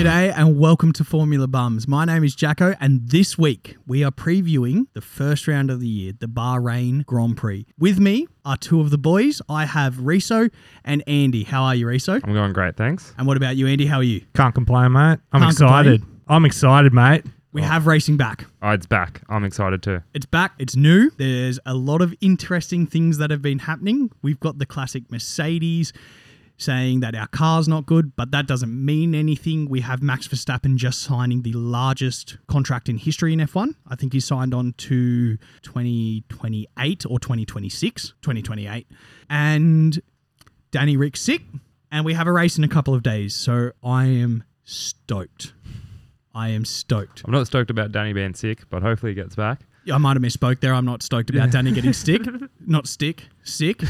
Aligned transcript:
G'day 0.00 0.32
and 0.34 0.58
welcome 0.58 0.94
to 0.94 1.04
Formula 1.04 1.46
Bums. 1.46 1.86
My 1.86 2.06
name 2.06 2.24
is 2.24 2.34
Jacko, 2.34 2.74
and 2.80 3.06
this 3.10 3.36
week 3.36 3.76
we 3.86 4.02
are 4.02 4.10
previewing 4.10 4.86
the 4.94 5.02
first 5.02 5.46
round 5.46 5.70
of 5.70 5.80
the 5.80 5.88
year, 5.88 6.14
the 6.18 6.26
Bahrain 6.26 7.04
Grand 7.04 7.36
Prix. 7.36 7.66
With 7.78 8.00
me 8.00 8.26
are 8.46 8.56
two 8.56 8.80
of 8.80 8.88
the 8.88 8.96
boys. 8.96 9.42
I 9.46 9.66
have 9.66 10.00
Riso 10.00 10.48
and 10.86 11.06
Andy. 11.06 11.44
How 11.44 11.64
are 11.64 11.74
you, 11.74 11.86
Riso? 11.86 12.14
I'm 12.14 12.32
going 12.32 12.54
great, 12.54 12.78
thanks. 12.78 13.14
And 13.18 13.26
what 13.26 13.36
about 13.36 13.56
you, 13.56 13.66
Andy? 13.66 13.84
How 13.84 13.98
are 13.98 14.02
you? 14.02 14.22
Can't 14.34 14.54
complain, 14.54 14.92
mate. 14.92 15.18
I'm 15.32 15.42
Can't 15.42 15.52
excited. 15.52 16.02
I'm 16.28 16.46
excited, 16.46 16.94
mate. 16.94 17.26
We 17.52 17.60
have 17.60 17.86
racing 17.86 18.16
back. 18.16 18.46
Oh, 18.62 18.70
it's 18.70 18.86
back. 18.86 19.20
I'm 19.28 19.44
excited 19.44 19.82
too. 19.82 20.00
It's 20.14 20.24
back. 20.24 20.54
It's 20.58 20.76
new. 20.76 21.10
There's 21.18 21.60
a 21.66 21.74
lot 21.74 22.00
of 22.00 22.14
interesting 22.22 22.86
things 22.86 23.18
that 23.18 23.30
have 23.30 23.42
been 23.42 23.58
happening. 23.58 24.10
We've 24.22 24.40
got 24.40 24.58
the 24.58 24.66
classic 24.66 25.10
Mercedes 25.10 25.92
saying 26.60 27.00
that 27.00 27.14
our 27.14 27.26
car's 27.28 27.66
not 27.66 27.86
good, 27.86 28.14
but 28.16 28.30
that 28.32 28.46
doesn't 28.46 28.72
mean 28.84 29.14
anything. 29.14 29.68
We 29.68 29.80
have 29.80 30.02
Max 30.02 30.28
Verstappen 30.28 30.76
just 30.76 31.00
signing 31.00 31.42
the 31.42 31.52
largest 31.54 32.36
contract 32.48 32.88
in 32.88 32.98
history 32.98 33.32
in 33.32 33.40
F1. 33.40 33.74
I 33.88 33.96
think 33.96 34.12
he 34.12 34.20
signed 34.20 34.52
on 34.52 34.74
to 34.78 35.38
2028 35.62 37.06
or 37.08 37.18
2026, 37.18 38.08
2028. 38.20 38.86
And 39.30 40.00
Danny 40.70 40.96
Ric's 40.96 41.20
sick, 41.20 41.42
and 41.90 42.04
we 42.04 42.14
have 42.14 42.26
a 42.26 42.32
race 42.32 42.58
in 42.58 42.64
a 42.64 42.68
couple 42.68 42.94
of 42.94 43.02
days. 43.02 43.34
So 43.34 43.72
I 43.82 44.04
am 44.04 44.44
stoked. 44.64 45.54
I 46.34 46.50
am 46.50 46.64
stoked. 46.64 47.22
I'm 47.24 47.32
not 47.32 47.46
stoked 47.46 47.70
about 47.70 47.90
Danny 47.90 48.12
being 48.12 48.34
sick, 48.34 48.68
but 48.68 48.82
hopefully 48.82 49.12
he 49.12 49.16
gets 49.16 49.34
back. 49.34 49.60
Yeah, 49.84 49.94
I 49.94 49.98
might 49.98 50.14
have 50.14 50.22
misspoke 50.22 50.60
there. 50.60 50.74
I'm 50.74 50.84
not 50.84 51.02
stoked 51.02 51.30
about 51.30 51.50
Danny 51.50 51.72
getting 51.72 51.94
sick, 51.94 52.22
Not 52.66 52.86
stick, 52.86 53.28
sick. 53.42 53.82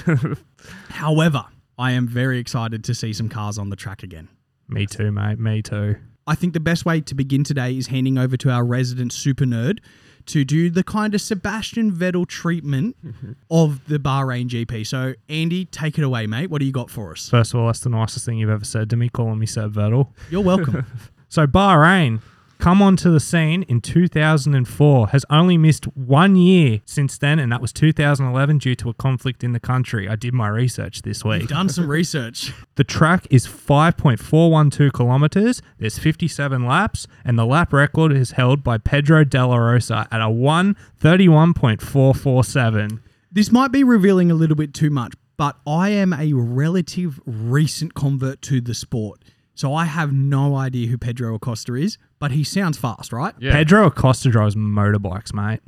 However, 0.89 1.45
I 1.81 1.93
am 1.93 2.07
very 2.07 2.39
excited 2.39 2.85
to 2.85 2.95
see 2.95 3.15
some 3.15 3.31
cars 3.31 3.57
on 3.57 3.71
the 3.71 3.77
track 3.77 4.03
again. 4.03 4.29
Me 4.69 4.85
too, 4.85 5.11
mate. 5.11 5.39
Me 5.39 5.63
too. 5.63 5.97
I 6.27 6.35
think 6.35 6.53
the 6.53 6.61
best 6.61 6.85
way 6.85 7.01
to 7.01 7.15
begin 7.15 7.43
today 7.43 7.75
is 7.75 7.87
handing 7.87 8.19
over 8.19 8.37
to 8.37 8.51
our 8.51 8.67
resident 8.67 9.15
super 9.15 9.47
nerd 9.47 9.79
to 10.27 10.45
do 10.45 10.69
the 10.69 10.85
kind 10.85 11.15
of 11.15 11.23
Sebastian 11.23 11.91
Vettel 11.91 12.27
treatment 12.29 12.97
of 13.51 13.89
the 13.89 13.99
Bahrain 13.99 14.47
GP. 14.47 14.87
So, 14.87 15.15
Andy, 15.31 15.65
take 15.65 15.97
it 15.97 16.05
away, 16.05 16.27
mate. 16.27 16.51
What 16.51 16.59
do 16.59 16.67
you 16.67 16.73
got 16.73 16.91
for 16.91 17.13
us? 17.13 17.31
First 17.31 17.55
of 17.55 17.61
all, 17.61 17.67
that's 17.69 17.81
the 17.81 17.89
nicest 17.89 18.27
thing 18.27 18.37
you've 18.37 18.51
ever 18.51 18.67
said 18.67 18.91
to 18.91 18.97
me, 18.97 19.09
calling 19.09 19.39
me 19.39 19.47
Seb 19.47 19.73
Vettel. 19.73 20.09
You're 20.31 20.43
welcome. 20.43 20.85
So 21.33 21.47
Bahrain 21.47 22.23
come 22.61 22.83
onto 22.83 23.11
the 23.11 23.21
scene 23.21 23.63
in 23.65 23.81
2004 23.81 25.09
has 25.09 25.25
only 25.31 25.57
missed 25.57 25.85
one 25.97 26.37
year 26.37 26.81
since 26.85 27.17
then 27.19 27.39
and 27.39 27.51
that 27.51 27.61
was 27.61 27.73
2011 27.73 28.59
due 28.59 28.75
to 28.77 28.91
a 28.91 28.95
conflict 28.95 29.43
in 29.43 29.53
the 29.53 29.61
country. 29.61 30.09
I 30.09 30.17
did 30.17 30.35
my 30.35 30.49
research 30.49 31.03
this 31.03 31.25
week. 31.25 31.41
You've 31.43 31.51
done 31.51 31.69
some 31.69 31.89
research. 31.89 32.53
the 32.77 32.85
track 32.85 33.27
is 33.31 33.47
5.412 33.47 34.93
kilometers. 34.93 35.63
There's 35.79 35.99
57 35.99 36.67
laps 36.67 37.07
and 37.25 37.39
the 37.39 37.47
lap 37.47 37.73
record 37.73 38.13
is 38.13 38.33
held 38.33 38.63
by 38.63 38.77
pedro 38.79 39.25
de 39.25 39.47
la 39.47 39.57
rosa 39.57 40.07
at 40.11 40.21
a 40.21 40.27
131.447 40.27 43.01
This 43.33 43.51
might 43.51 43.73
be 43.73 43.83
revealing 43.85 44.31
a 44.31 44.35
little 44.35 44.57
bit 44.57 44.75
too 44.75 44.91
much, 44.91 45.15
but 45.37 45.57
I 45.67 45.89
am 45.91 46.13
a 46.13 46.33
relative 46.35 47.21
recent 47.25 47.95
convert 47.95 48.43
to 48.43 48.61
the 48.61 48.75
sport. 48.75 49.23
So 49.55 49.75
I 49.75 49.85
have 49.85 50.13
no 50.13 50.57
idea 50.57 50.89
who 50.89 50.99
Pedro 50.99 51.35
Acosta 51.35 51.75
is, 51.75 51.99
but 52.21 52.31
he 52.31 52.45
sounds 52.45 52.79
fast, 52.79 53.13
right? 53.13 53.35
Yeah. 53.41 53.53
pedro 53.53 53.87
acosta 53.87 54.31
drives 54.31 54.55
motorbikes 54.55 55.35
mate 55.35 55.61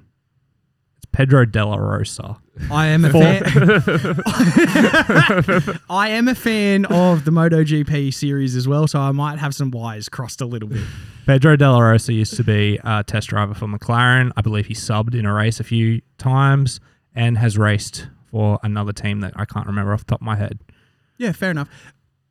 it's 0.96 1.06
pedro 1.10 1.44
de 1.44 1.64
la 1.64 1.76
rosa 1.76 2.38
I 2.70 2.86
am 2.88 3.04
a 3.04 3.10
fan. 3.10 3.42
I 5.88 6.08
am 6.10 6.28
a 6.28 6.34
fan 6.34 6.84
of 6.84 7.24
the 7.24 7.30
MotoGP 7.30 8.12
series 8.12 8.54
as 8.56 8.68
well, 8.68 8.86
so 8.86 9.00
I 9.00 9.10
might 9.12 9.38
have 9.38 9.54
some 9.54 9.70
wires 9.70 10.10
crossed 10.10 10.42
a 10.42 10.46
little 10.46 10.68
bit. 10.68 10.82
Pedro 11.26 11.56
De 11.56 11.70
La 11.70 11.80
Rosa 11.80 12.12
used 12.12 12.36
to 12.36 12.44
be 12.44 12.78
a 12.84 13.02
test 13.04 13.28
driver 13.28 13.54
for 13.54 13.66
McLaren. 13.66 14.32
I 14.36 14.42
believe 14.42 14.66
he 14.66 14.74
subbed 14.74 15.14
in 15.14 15.24
a 15.24 15.32
race 15.32 15.60
a 15.60 15.64
few 15.64 16.02
times 16.18 16.78
and 17.14 17.38
has 17.38 17.56
raced 17.56 18.08
for 18.30 18.58
another 18.62 18.92
team 18.92 19.20
that 19.20 19.32
I 19.36 19.46
can't 19.46 19.66
remember 19.66 19.94
off 19.94 20.00
the 20.00 20.10
top 20.10 20.20
of 20.20 20.26
my 20.26 20.36
head. 20.36 20.58
Yeah, 21.16 21.32
fair 21.32 21.52
enough. 21.52 21.70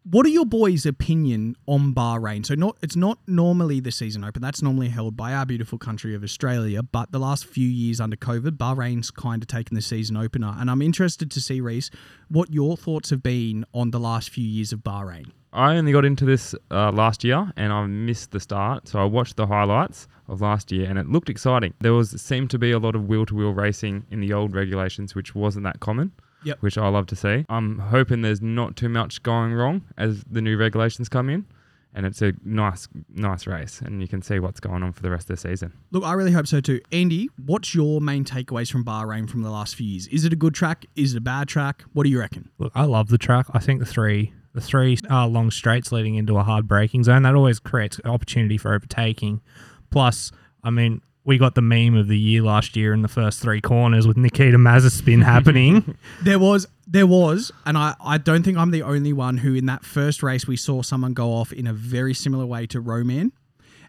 What 0.03 0.25
are 0.25 0.29
your 0.29 0.47
boys' 0.47 0.87
opinion 0.87 1.55
on 1.67 1.93
Bahrain? 1.93 2.43
So 2.43 2.55
not 2.55 2.75
it's 2.81 2.95
not 2.95 3.19
normally 3.27 3.79
the 3.79 3.91
season 3.91 4.23
open. 4.23 4.41
That's 4.41 4.63
normally 4.63 4.89
held 4.89 5.15
by 5.15 5.31
our 5.31 5.45
beautiful 5.45 5.77
country 5.77 6.15
of 6.15 6.23
Australia. 6.23 6.81
But 6.81 7.11
the 7.11 7.19
last 7.19 7.45
few 7.45 7.67
years 7.67 8.01
under 8.01 8.15
COVID, 8.15 8.57
Bahrain's 8.57 9.11
kind 9.11 9.43
of 9.43 9.47
taken 9.47 9.75
the 9.75 9.81
season 9.81 10.17
opener. 10.17 10.55
And 10.57 10.71
I'm 10.71 10.81
interested 10.81 11.29
to 11.29 11.39
see, 11.39 11.61
Rhys, 11.61 11.91
what 12.29 12.51
your 12.51 12.77
thoughts 12.77 13.11
have 13.11 13.21
been 13.21 13.63
on 13.75 13.91
the 13.91 13.99
last 13.99 14.31
few 14.31 14.43
years 14.43 14.73
of 14.73 14.79
Bahrain. 14.79 15.27
I 15.53 15.77
only 15.77 15.91
got 15.91 16.03
into 16.03 16.25
this 16.25 16.55
uh, 16.71 16.91
last 16.91 17.23
year 17.23 17.51
and 17.55 17.71
I 17.71 17.85
missed 17.85 18.31
the 18.31 18.39
start, 18.39 18.87
so 18.87 18.99
I 18.99 19.03
watched 19.03 19.35
the 19.35 19.45
highlights 19.45 20.07
of 20.27 20.41
last 20.41 20.71
year 20.71 20.89
and 20.89 20.97
it 20.97 21.09
looked 21.09 21.29
exciting. 21.29 21.75
There 21.79 21.93
was 21.93 22.19
seemed 22.19 22.49
to 22.51 22.57
be 22.57 22.71
a 22.71 22.79
lot 22.79 22.95
of 22.95 23.07
wheel 23.07 23.27
to 23.27 23.35
wheel 23.35 23.53
racing 23.53 24.05
in 24.09 24.19
the 24.19 24.33
old 24.33 24.55
regulations, 24.55 25.13
which 25.13 25.35
wasn't 25.35 25.65
that 25.65 25.79
common. 25.79 26.11
Yep. 26.43 26.57
Which 26.61 26.77
I 26.77 26.87
love 26.87 27.05
to 27.07 27.15
see. 27.15 27.45
I'm 27.49 27.79
hoping 27.79 28.21
there's 28.21 28.41
not 28.41 28.75
too 28.75 28.89
much 28.89 29.21
going 29.23 29.53
wrong 29.53 29.83
as 29.97 30.23
the 30.23 30.41
new 30.41 30.57
regulations 30.57 31.07
come 31.07 31.29
in, 31.29 31.45
and 31.93 32.05
it's 32.05 32.21
a 32.21 32.33
nice, 32.43 32.87
nice 33.13 33.45
race, 33.45 33.81
and 33.81 34.01
you 34.01 34.07
can 34.07 34.21
see 34.21 34.39
what's 34.39 34.59
going 34.59 34.81
on 34.81 34.93
for 34.93 35.01
the 35.01 35.11
rest 35.11 35.29
of 35.29 35.35
the 35.35 35.49
season. 35.49 35.73
Look, 35.91 36.03
I 36.03 36.13
really 36.13 36.31
hope 36.31 36.47
so 36.47 36.61
too. 36.61 36.81
Andy, 36.91 37.29
what's 37.45 37.75
your 37.75 38.01
main 38.01 38.23
takeaways 38.25 38.71
from 38.71 38.83
Bahrain 38.83 39.29
from 39.29 39.43
the 39.43 39.51
last 39.51 39.75
few 39.75 39.87
years? 39.87 40.07
Is 40.07 40.25
it 40.25 40.33
a 40.33 40.35
good 40.35 40.53
track? 40.53 40.85
Is 40.95 41.13
it 41.13 41.17
a 41.17 41.21
bad 41.21 41.47
track? 41.47 41.83
What 41.93 42.03
do 42.03 42.09
you 42.09 42.19
reckon? 42.19 42.49
Look, 42.57 42.71
I 42.75 42.85
love 42.85 43.09
the 43.09 43.17
track. 43.17 43.45
I 43.51 43.59
think 43.59 43.79
the 43.79 43.85
three 43.85 44.33
the 44.53 44.61
three 44.61 44.97
uh, 45.09 45.27
long 45.27 45.49
straights 45.51 45.91
leading 45.91 46.15
into 46.15 46.37
a 46.37 46.43
hard 46.43 46.67
braking 46.67 47.03
zone 47.03 47.23
that 47.23 47.35
always 47.35 47.59
creates 47.59 47.99
opportunity 48.03 48.57
for 48.57 48.73
overtaking. 48.73 49.41
Plus, 49.89 50.31
I 50.63 50.69
mean, 50.69 51.01
we 51.23 51.37
got 51.37 51.55
the 51.55 51.61
meme 51.61 51.95
of 51.95 52.07
the 52.07 52.17
year 52.17 52.41
last 52.41 52.75
year 52.75 52.93
in 52.93 53.01
the 53.01 53.07
first 53.07 53.39
three 53.41 53.61
corners 53.61 54.07
with 54.07 54.17
Nikita 54.17 54.57
Mazepin 54.57 55.23
happening. 55.23 55.97
There 56.23 56.39
was, 56.39 56.67
there 56.87 57.07
was, 57.07 57.51
and 57.65 57.77
I, 57.77 57.95
I 57.99 58.17
don't 58.17 58.43
think 58.43 58.57
I'm 58.57 58.71
the 58.71 58.83
only 58.83 59.13
one 59.13 59.37
who 59.37 59.55
in 59.55 59.65
that 59.67 59.83
first 59.83 60.21
race 60.21 60.45
we 60.45 60.55
saw 60.55 60.81
someone 60.81 61.13
go 61.13 61.31
off 61.33 61.51
in 61.51 61.65
a 61.67 61.73
very 61.73 62.13
similar 62.13 62.45
way 62.45 62.67
to 62.67 62.79
Roman, 62.79 63.31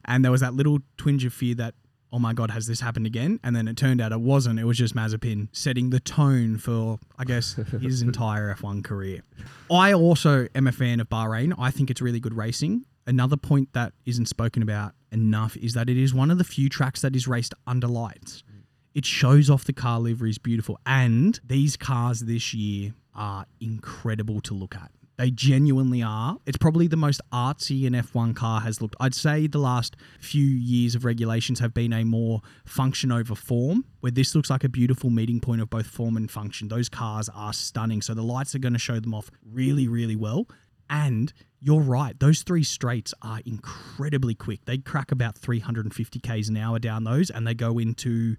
and 0.05 0.25
there 0.25 0.33
was 0.33 0.41
that 0.41 0.55
little 0.55 0.79
twinge 0.97 1.25
of 1.25 1.33
fear 1.33 1.55
that 1.57 1.75
oh 2.13 2.19
my 2.19 2.33
god 2.35 2.51
has 2.51 2.67
this 2.67 2.81
happened 2.81 3.07
again, 3.07 3.41
and 3.43 3.55
then 3.57 3.69
it 3.69 3.77
turned 3.77 4.01
out 4.01 4.13
it 4.13 4.21
wasn't. 4.21 4.59
It 4.59 4.65
was 4.65 4.79
just 4.79 4.95
Mazepin 4.95 5.49
setting 5.53 5.91
the 5.91 6.01
tone 6.01 6.59
for 6.59 6.99
I 7.19 7.25
guess 7.25 7.55
his 7.55 8.03
entire 8.09 8.55
F1 8.55 8.85
career. 8.85 9.23
I 9.71 9.93
also 9.93 10.49
am 10.55 10.67
a 10.67 10.73
fan 10.73 11.01
of 11.01 11.09
Bahrain. 11.09 11.55
I 11.59 11.71
think 11.71 11.91
it's 11.91 12.01
really 12.01 12.21
good 12.21 12.35
racing. 12.35 12.85
Another 13.07 13.37
point 13.37 13.73
that 13.73 13.93
isn't 14.05 14.27
spoken 14.27 14.63
about 14.63 14.93
enough 15.11 15.57
is 15.57 15.75
that 15.75 15.89
it 15.89 15.97
is 15.97 16.15
one 16.15 16.31
of 16.31 16.39
the 16.39 16.45
few 16.45 16.69
tracks 16.69 17.03
that 17.03 17.17
is 17.17 17.27
raced 17.27 17.55
under 17.67 17.87
lights. 17.87 18.43
Mm. 18.51 18.63
It 18.95 19.05
shows 19.05 19.51
off 19.51 19.65
the 19.65 19.73
car 19.73 20.01
liveries 20.01 20.39
beautiful. 20.39 20.79
And 20.87 21.39
these 21.45 21.77
cars 21.77 22.21
this 22.21 22.55
year 22.55 22.95
are 23.15 23.47
incredible 23.61 24.41
to 24.43 24.55
look 24.55 24.75
at. 24.75 24.91
They 25.19 25.31
genuinely 25.31 26.03
are. 26.03 26.39
It's 26.47 26.57
probably 26.57 26.87
the 26.87 26.97
most 26.97 27.21
artsy 27.33 27.87
an 27.87 27.93
F1 27.93 28.35
car 28.35 28.61
has 28.63 28.81
looked. 28.81 28.97
I'd 28.99 29.15
say 29.15 29.47
the 29.47 29.59
last 29.59 29.95
few 30.19 30.45
years 30.45 30.95
of 30.95 31.05
regulations 31.05 31.61
have 31.61 31.75
been 31.75 31.93
a 31.93 32.03
more 32.05 32.41
function 32.65 33.13
over 33.13 33.35
form, 33.35 33.85
where 34.01 34.11
this 34.11 34.35
looks 34.35 34.49
like 34.49 34.65
a 34.65 34.69
beautiful 34.69 35.11
meeting 35.11 35.39
point 35.39 35.61
of 35.61 35.69
both 35.69 35.87
form 35.87 36.17
and 36.17 36.31
function. 36.31 36.69
Those 36.69 36.89
cars 36.89 37.29
are 37.35 37.53
stunning. 37.53 38.01
So 38.01 38.15
the 38.15 38.23
lights 38.23 38.55
are 38.55 38.59
going 38.59 38.73
to 38.73 38.79
show 38.79 38.99
them 39.01 39.15
off 39.15 39.31
really, 39.45 39.87
really 39.87 40.17
well. 40.17 40.47
And 40.93 41.33
you're 41.59 41.81
right, 41.81 42.19
those 42.21 42.43
three 42.43 42.63
straights 42.63 43.15
are 43.23 43.41
incredibly 43.47 44.35
quick. 44.35 44.61
They 44.67 44.79
crack 44.79 45.11
about 45.11 45.37
350 45.39 46.19
k's 46.21 46.49
an 46.49 46.57
hour 46.57 46.79
down 46.79 47.05
those, 47.05 47.31
and 47.31 47.47
they 47.47 47.55
go 47.55 47.79
into 47.79 48.37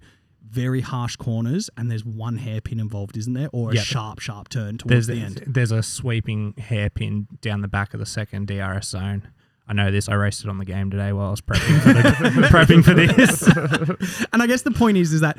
very 0.48 0.80
harsh 0.82 1.16
corners. 1.16 1.68
And 1.76 1.90
there's 1.90 2.04
one 2.04 2.36
hairpin 2.36 2.78
involved, 2.78 3.16
isn't 3.16 3.32
there, 3.32 3.48
or 3.52 3.72
a 3.72 3.74
Yeah. 3.74 3.80
sharp, 3.82 4.20
sharp 4.20 4.48
turn 4.50 4.78
towards 4.78 5.06
there's 5.06 5.18
the 5.18 5.24
end. 5.24 5.42
there's 5.46 5.72
a 5.72 5.82
sweeping 5.82 6.54
hairpin 6.58 7.26
down 7.40 7.60
the 7.62 7.68
back 7.68 7.92
of 7.92 7.98
the 8.00 8.06
second 8.06 8.46
DRS 8.46 8.88
zone. 8.88 9.22
I 9.66 9.72
know 9.72 9.90
this. 9.90 10.08
I 10.10 10.14
raced 10.14 10.44
it 10.44 10.50
on 10.50 10.58
the 10.58 10.66
game 10.66 10.90
today 10.90 11.12
while 11.12 11.28
I 11.28 11.30
was 11.30 11.40
prepping 11.40 11.80
for, 11.80 11.92
the, 11.94 12.02
prepping 12.52 12.84
for 12.84 12.92
this. 12.94 14.26
And 14.32 14.42
I 14.42 14.46
guess 14.46 14.60
the 14.62 14.70
point 14.70 14.98
is, 14.98 15.12
is 15.14 15.22
that 15.22 15.38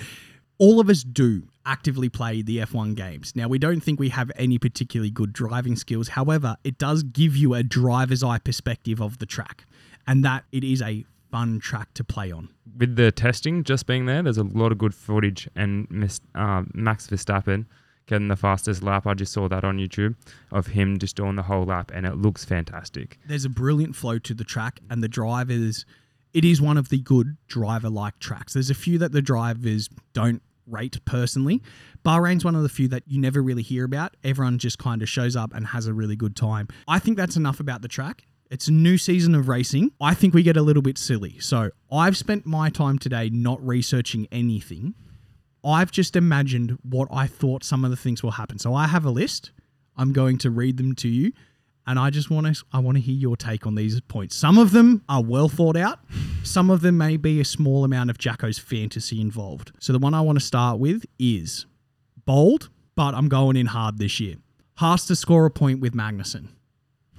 all 0.57 0.79
of 0.79 0.89
us 0.89 1.03
do 1.03 1.43
actively 1.65 2.09
play 2.09 2.41
the 2.41 2.59
F1 2.59 2.95
games. 2.95 3.35
Now, 3.35 3.47
we 3.47 3.57
don't 3.57 3.81
think 3.81 3.99
we 3.99 4.09
have 4.09 4.31
any 4.35 4.57
particularly 4.57 5.09
good 5.09 5.33
driving 5.33 5.75
skills. 5.75 6.09
However, 6.09 6.57
it 6.63 6.77
does 6.77 7.03
give 7.03 7.35
you 7.35 7.53
a 7.53 7.63
driver's 7.63 8.23
eye 8.23 8.37
perspective 8.37 9.01
of 9.01 9.17
the 9.17 9.25
track, 9.25 9.65
and 10.05 10.23
that 10.23 10.43
it 10.51 10.63
is 10.63 10.81
a 10.81 11.05
fun 11.31 11.59
track 11.59 11.93
to 11.95 12.03
play 12.03 12.31
on. 12.31 12.49
with 12.77 12.95
the 12.95 13.11
testing 13.11 13.63
just 13.63 13.87
being 13.87 14.05
there, 14.05 14.21
there's 14.21 14.37
a 14.37 14.43
lot 14.43 14.71
of 14.71 14.77
good 14.77 14.93
footage. 14.93 15.49
And 15.55 15.89
Miss, 15.89 16.21
uh, 16.35 16.63
Max 16.73 17.07
Verstappen 17.07 17.65
getting 18.07 18.27
the 18.27 18.35
fastest 18.35 18.83
lap, 18.83 19.07
I 19.07 19.15
just 19.15 19.33
saw 19.33 19.47
that 19.47 19.63
on 19.63 19.77
YouTube 19.77 20.15
of 20.51 20.67
him 20.67 20.99
just 20.99 21.15
doing 21.15 21.35
the 21.35 21.41
whole 21.43 21.65
lap, 21.65 21.91
and 21.93 22.05
it 22.05 22.15
looks 22.17 22.45
fantastic. 22.45 23.17
There's 23.25 23.45
a 23.45 23.49
brilliant 23.49 23.95
flow 23.95 24.19
to 24.19 24.33
the 24.33 24.43
track, 24.43 24.79
and 24.89 25.01
the 25.01 25.07
drivers. 25.07 25.85
It 26.35 26.43
is 26.43 26.61
one 26.61 26.75
of 26.75 26.89
the 26.89 26.99
good 26.99 27.37
driver-like 27.47 28.19
tracks. 28.19 28.51
There's 28.51 28.69
a 28.69 28.75
few 28.75 28.97
that 28.97 29.13
the 29.13 29.21
drivers 29.21 29.89
don't 30.11 30.41
rate 30.67 30.99
personally. 31.05 31.63
Bahrain's 32.03 32.43
one 32.43 32.55
of 32.55 32.61
the 32.61 32.67
few 32.67 32.89
that 32.89 33.03
you 33.07 33.21
never 33.21 33.41
really 33.41 33.61
hear 33.61 33.85
about. 33.85 34.17
Everyone 34.21 34.57
just 34.57 34.77
kind 34.77 35.01
of 35.01 35.07
shows 35.07 35.37
up 35.37 35.53
and 35.53 35.67
has 35.67 35.87
a 35.87 35.93
really 35.93 36.17
good 36.17 36.35
time. 36.35 36.67
I 36.89 36.99
think 36.99 37.15
that's 37.15 37.37
enough 37.37 37.61
about 37.61 37.81
the 37.81 37.87
track. 37.87 38.25
It's 38.51 38.67
a 38.67 38.73
new 38.73 38.97
season 38.97 39.33
of 39.33 39.47
racing. 39.47 39.91
I 40.01 40.13
think 40.13 40.33
we 40.33 40.43
get 40.43 40.57
a 40.57 40.61
little 40.61 40.81
bit 40.81 40.97
silly. 40.97 41.39
So 41.39 41.69
I've 41.89 42.17
spent 42.17 42.45
my 42.45 42.69
time 42.69 42.99
today 42.99 43.29
not 43.29 43.65
researching 43.65 44.27
anything. 44.29 44.93
I've 45.63 45.89
just 45.89 46.17
imagined 46.17 46.77
what 46.83 47.07
I 47.11 47.27
thought 47.27 47.63
some 47.63 47.85
of 47.85 47.91
the 47.91 47.97
things 47.97 48.21
will 48.21 48.31
happen. 48.31 48.59
So 48.59 48.73
I 48.73 48.87
have 48.87 49.05
a 49.05 49.09
list. 49.09 49.51
I'm 49.95 50.11
going 50.11 50.37
to 50.39 50.49
read 50.49 50.75
them 50.75 50.95
to 50.95 51.07
you, 51.07 51.31
and 51.87 51.99
I 51.99 52.09
just 52.09 52.29
want 52.29 52.53
to 52.55 52.63
I 52.73 52.79
want 52.79 52.97
to 52.97 53.01
hear 53.01 53.15
your 53.15 53.35
take 53.35 53.65
on 53.65 53.75
these 53.75 53.99
points. 54.01 54.35
Some 54.35 54.57
of 54.57 54.71
them 54.71 55.03
are 55.07 55.23
well 55.23 55.49
thought 55.49 55.77
out. 55.77 55.99
Some 56.43 56.69
of 56.69 56.81
them 56.81 56.97
may 56.97 57.17
be 57.17 57.39
a 57.39 57.45
small 57.45 57.83
amount 57.83 58.09
of 58.09 58.17
Jacko's 58.17 58.59
fantasy 58.59 59.21
involved. 59.21 59.71
So 59.79 59.93
the 59.93 59.99
one 59.99 60.13
I 60.13 60.21
want 60.21 60.39
to 60.39 60.45
start 60.45 60.79
with 60.79 61.05
is 61.19 61.65
bold, 62.25 62.69
but 62.95 63.13
I'm 63.13 63.29
going 63.29 63.55
in 63.55 63.67
hard 63.67 63.97
this 63.97 64.19
year. 64.19 64.35
Haas 64.75 65.05
to 65.07 65.15
score 65.15 65.45
a 65.45 65.51
point 65.51 65.79
with 65.79 65.93
Magnussen. 65.93 66.49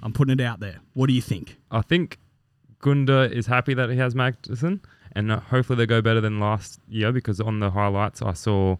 I'm 0.03 0.13
putting 0.13 0.39
it 0.39 0.43
out 0.43 0.59
there. 0.59 0.79
What 0.93 1.07
do 1.07 1.13
you 1.13 1.21
think? 1.21 1.57
I 1.71 1.81
think 1.81 2.19
Guenther 2.81 3.31
is 3.31 3.47
happy 3.47 3.73
that 3.73 3.89
he 3.89 3.97
has 3.97 4.13
Magnussen, 4.13 4.81
and 5.13 5.31
uh, 5.31 5.39
hopefully 5.39 5.77
they 5.77 5.85
go 5.87 6.01
better 6.01 6.21
than 6.21 6.39
last 6.39 6.79
year 6.87 7.11
because 7.11 7.39
on 7.41 7.59
the 7.59 7.71
highlights 7.71 8.21
I 8.21 8.33
saw 8.33 8.77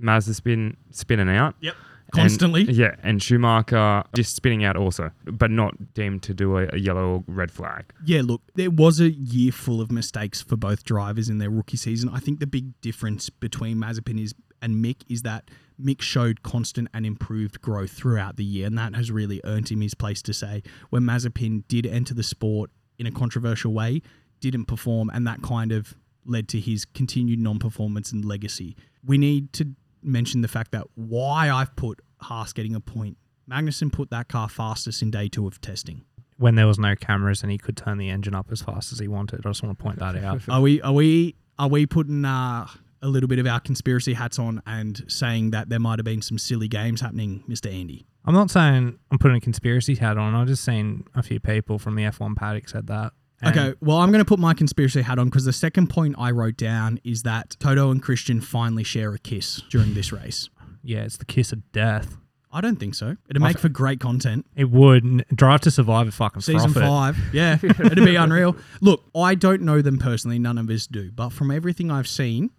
Mazepin 0.00 0.76
spinning 0.90 1.28
out. 1.28 1.56
Yep. 1.60 1.74
And- 2.14 2.22
Constantly. 2.22 2.62
yeah, 2.64 2.94
and 3.02 3.22
Schumacher 3.22 4.02
just 4.14 4.34
spinning 4.34 4.64
out 4.64 4.76
also, 4.76 5.10
but 5.24 5.50
not 5.50 5.92
deemed 5.94 6.22
to 6.24 6.32
do 6.34 6.56
a, 6.56 6.66
a 6.72 6.78
yellow 6.78 7.06
or 7.16 7.24
red 7.26 7.50
flag. 7.50 7.84
Yeah, 8.04 8.22
look, 8.24 8.40
there 8.54 8.70
was 8.70 8.98
a 9.00 9.10
year 9.10 9.52
full 9.52 9.80
of 9.82 9.92
mistakes 9.92 10.40
for 10.40 10.56
both 10.56 10.84
drivers 10.84 11.28
in 11.28 11.36
their 11.38 11.50
rookie 11.50 11.76
season. 11.76 12.08
I 12.08 12.18
think 12.18 12.40
the 12.40 12.46
big 12.46 12.80
difference 12.80 13.28
between 13.28 13.76
Mazepin 13.76 14.18
is 14.22 14.34
and 14.62 14.84
Mick 14.84 15.02
is 15.08 15.22
that 15.22 15.50
Mick 15.80 16.00
showed 16.02 16.42
constant 16.42 16.88
and 16.92 17.06
improved 17.06 17.60
growth 17.60 17.90
throughout 17.90 18.36
the 18.36 18.44
year, 18.44 18.66
and 18.66 18.76
that 18.78 18.96
has 18.96 19.10
really 19.10 19.40
earned 19.44 19.68
him 19.70 19.80
his 19.82 19.94
place 19.94 20.20
to 20.22 20.32
say 20.32 20.62
when 20.90 21.02
Mazepin 21.02 21.62
did 21.68 21.86
enter 21.86 22.14
the 22.14 22.24
sport 22.24 22.70
in 22.98 23.06
a 23.06 23.12
controversial 23.12 23.72
way, 23.72 24.02
didn't 24.40 24.64
perform, 24.64 25.10
and 25.12 25.26
that 25.26 25.42
kind 25.42 25.70
of 25.72 25.94
led 26.24 26.48
to 26.48 26.58
his 26.60 26.84
continued 26.84 27.38
non-performance 27.38 28.10
and 28.12 28.24
legacy. 28.24 28.76
We 29.04 29.18
need 29.18 29.52
to 29.52 29.68
mention 30.02 30.40
the 30.40 30.48
fact 30.48 30.72
that 30.72 30.86
why 30.94 31.50
I've 31.50 31.74
put 31.76 32.00
Haas 32.20 32.52
getting 32.52 32.74
a 32.74 32.80
point. 32.80 33.16
Magnussen 33.50 33.92
put 33.92 34.10
that 34.10 34.28
car 34.28 34.48
fastest 34.48 35.02
in 35.02 35.10
day 35.10 35.28
two 35.28 35.46
of 35.46 35.60
testing. 35.60 36.04
When 36.36 36.54
there 36.54 36.66
was 36.66 36.78
no 36.78 36.94
cameras 36.94 37.42
and 37.42 37.50
he 37.50 37.58
could 37.58 37.76
turn 37.76 37.98
the 37.98 38.10
engine 38.10 38.34
up 38.34 38.52
as 38.52 38.62
fast 38.62 38.92
as 38.92 38.98
he 38.98 39.08
wanted. 39.08 39.40
I 39.44 39.48
just 39.48 39.62
want 39.62 39.76
to 39.76 39.82
point 39.82 39.98
that 39.98 40.16
out. 40.16 40.42
Are 40.48 40.60
we 40.60 40.80
are 40.82 40.92
we 40.92 41.34
are 41.58 41.68
we 41.68 41.86
putting 41.86 42.24
uh, 42.24 42.66
a 43.02 43.08
little 43.08 43.28
bit 43.28 43.38
of 43.38 43.46
our 43.46 43.58
conspiracy 43.58 44.14
hats 44.14 44.38
on 44.38 44.62
and 44.66 45.02
saying 45.08 45.50
that 45.50 45.68
there 45.68 45.80
might 45.80 45.98
have 45.98 46.04
been 46.04 46.22
some 46.22 46.38
silly 46.38 46.68
games 46.68 47.00
happening, 47.00 47.42
Mister 47.48 47.68
Andy? 47.68 48.06
I'm 48.24 48.34
not 48.34 48.50
saying 48.50 48.98
I'm 49.10 49.18
putting 49.18 49.38
a 49.38 49.40
conspiracy 49.40 49.94
hat 49.96 50.18
on. 50.18 50.34
I'm 50.34 50.46
just 50.46 50.62
saying 50.62 51.06
a 51.14 51.22
few 51.22 51.40
people 51.40 51.78
from 51.78 51.96
the 51.96 52.02
F1 52.02 52.36
paddock 52.36 52.68
said 52.68 52.86
that. 52.88 53.12
And 53.40 53.56
Okay, 53.56 53.74
well 53.80 53.98
I'm 53.98 54.10
going 54.10 54.24
to 54.24 54.28
put 54.28 54.38
my 54.38 54.54
conspiracy 54.54 55.02
hat 55.02 55.18
on 55.18 55.26
because 55.26 55.44
the 55.44 55.52
second 55.52 55.88
point 55.88 56.16
I 56.18 56.30
wrote 56.30 56.56
down 56.56 56.98
is 57.04 57.22
that 57.22 57.56
Toto 57.60 57.90
and 57.90 58.02
Christian 58.02 58.40
finally 58.40 58.82
share 58.84 59.14
a 59.14 59.18
kiss 59.18 59.62
during 59.70 59.94
this 59.94 60.12
race. 60.12 60.48
Yeah, 60.82 61.00
it's 61.04 61.18
the 61.18 61.24
kiss 61.24 61.52
of 61.52 61.70
death. 61.72 62.16
I 62.50 62.62
don't 62.62 62.76
think 62.76 62.94
so. 62.94 63.14
It'd 63.28 63.42
make 63.42 63.58
for 63.58 63.68
great 63.68 64.00
content. 64.00 64.46
It 64.56 64.70
would. 64.70 65.04
N- 65.04 65.24
Drive 65.34 65.60
to 65.62 65.70
Survive 65.70 66.08
a 66.08 66.10
fucking 66.12 66.40
Season 66.40 66.72
profit. 66.72 66.88
five, 66.88 67.18
yeah, 67.34 67.58
it'd 67.62 67.96
be 68.04 68.16
unreal. 68.16 68.56
Look, 68.80 69.04
I 69.14 69.34
don't 69.34 69.62
know 69.62 69.82
them 69.82 69.98
personally. 69.98 70.38
None 70.38 70.56
of 70.56 70.70
us 70.70 70.86
do, 70.86 71.12
but 71.12 71.28
from 71.28 71.50
everything 71.50 71.90
I've 71.90 72.08
seen, 72.08 72.50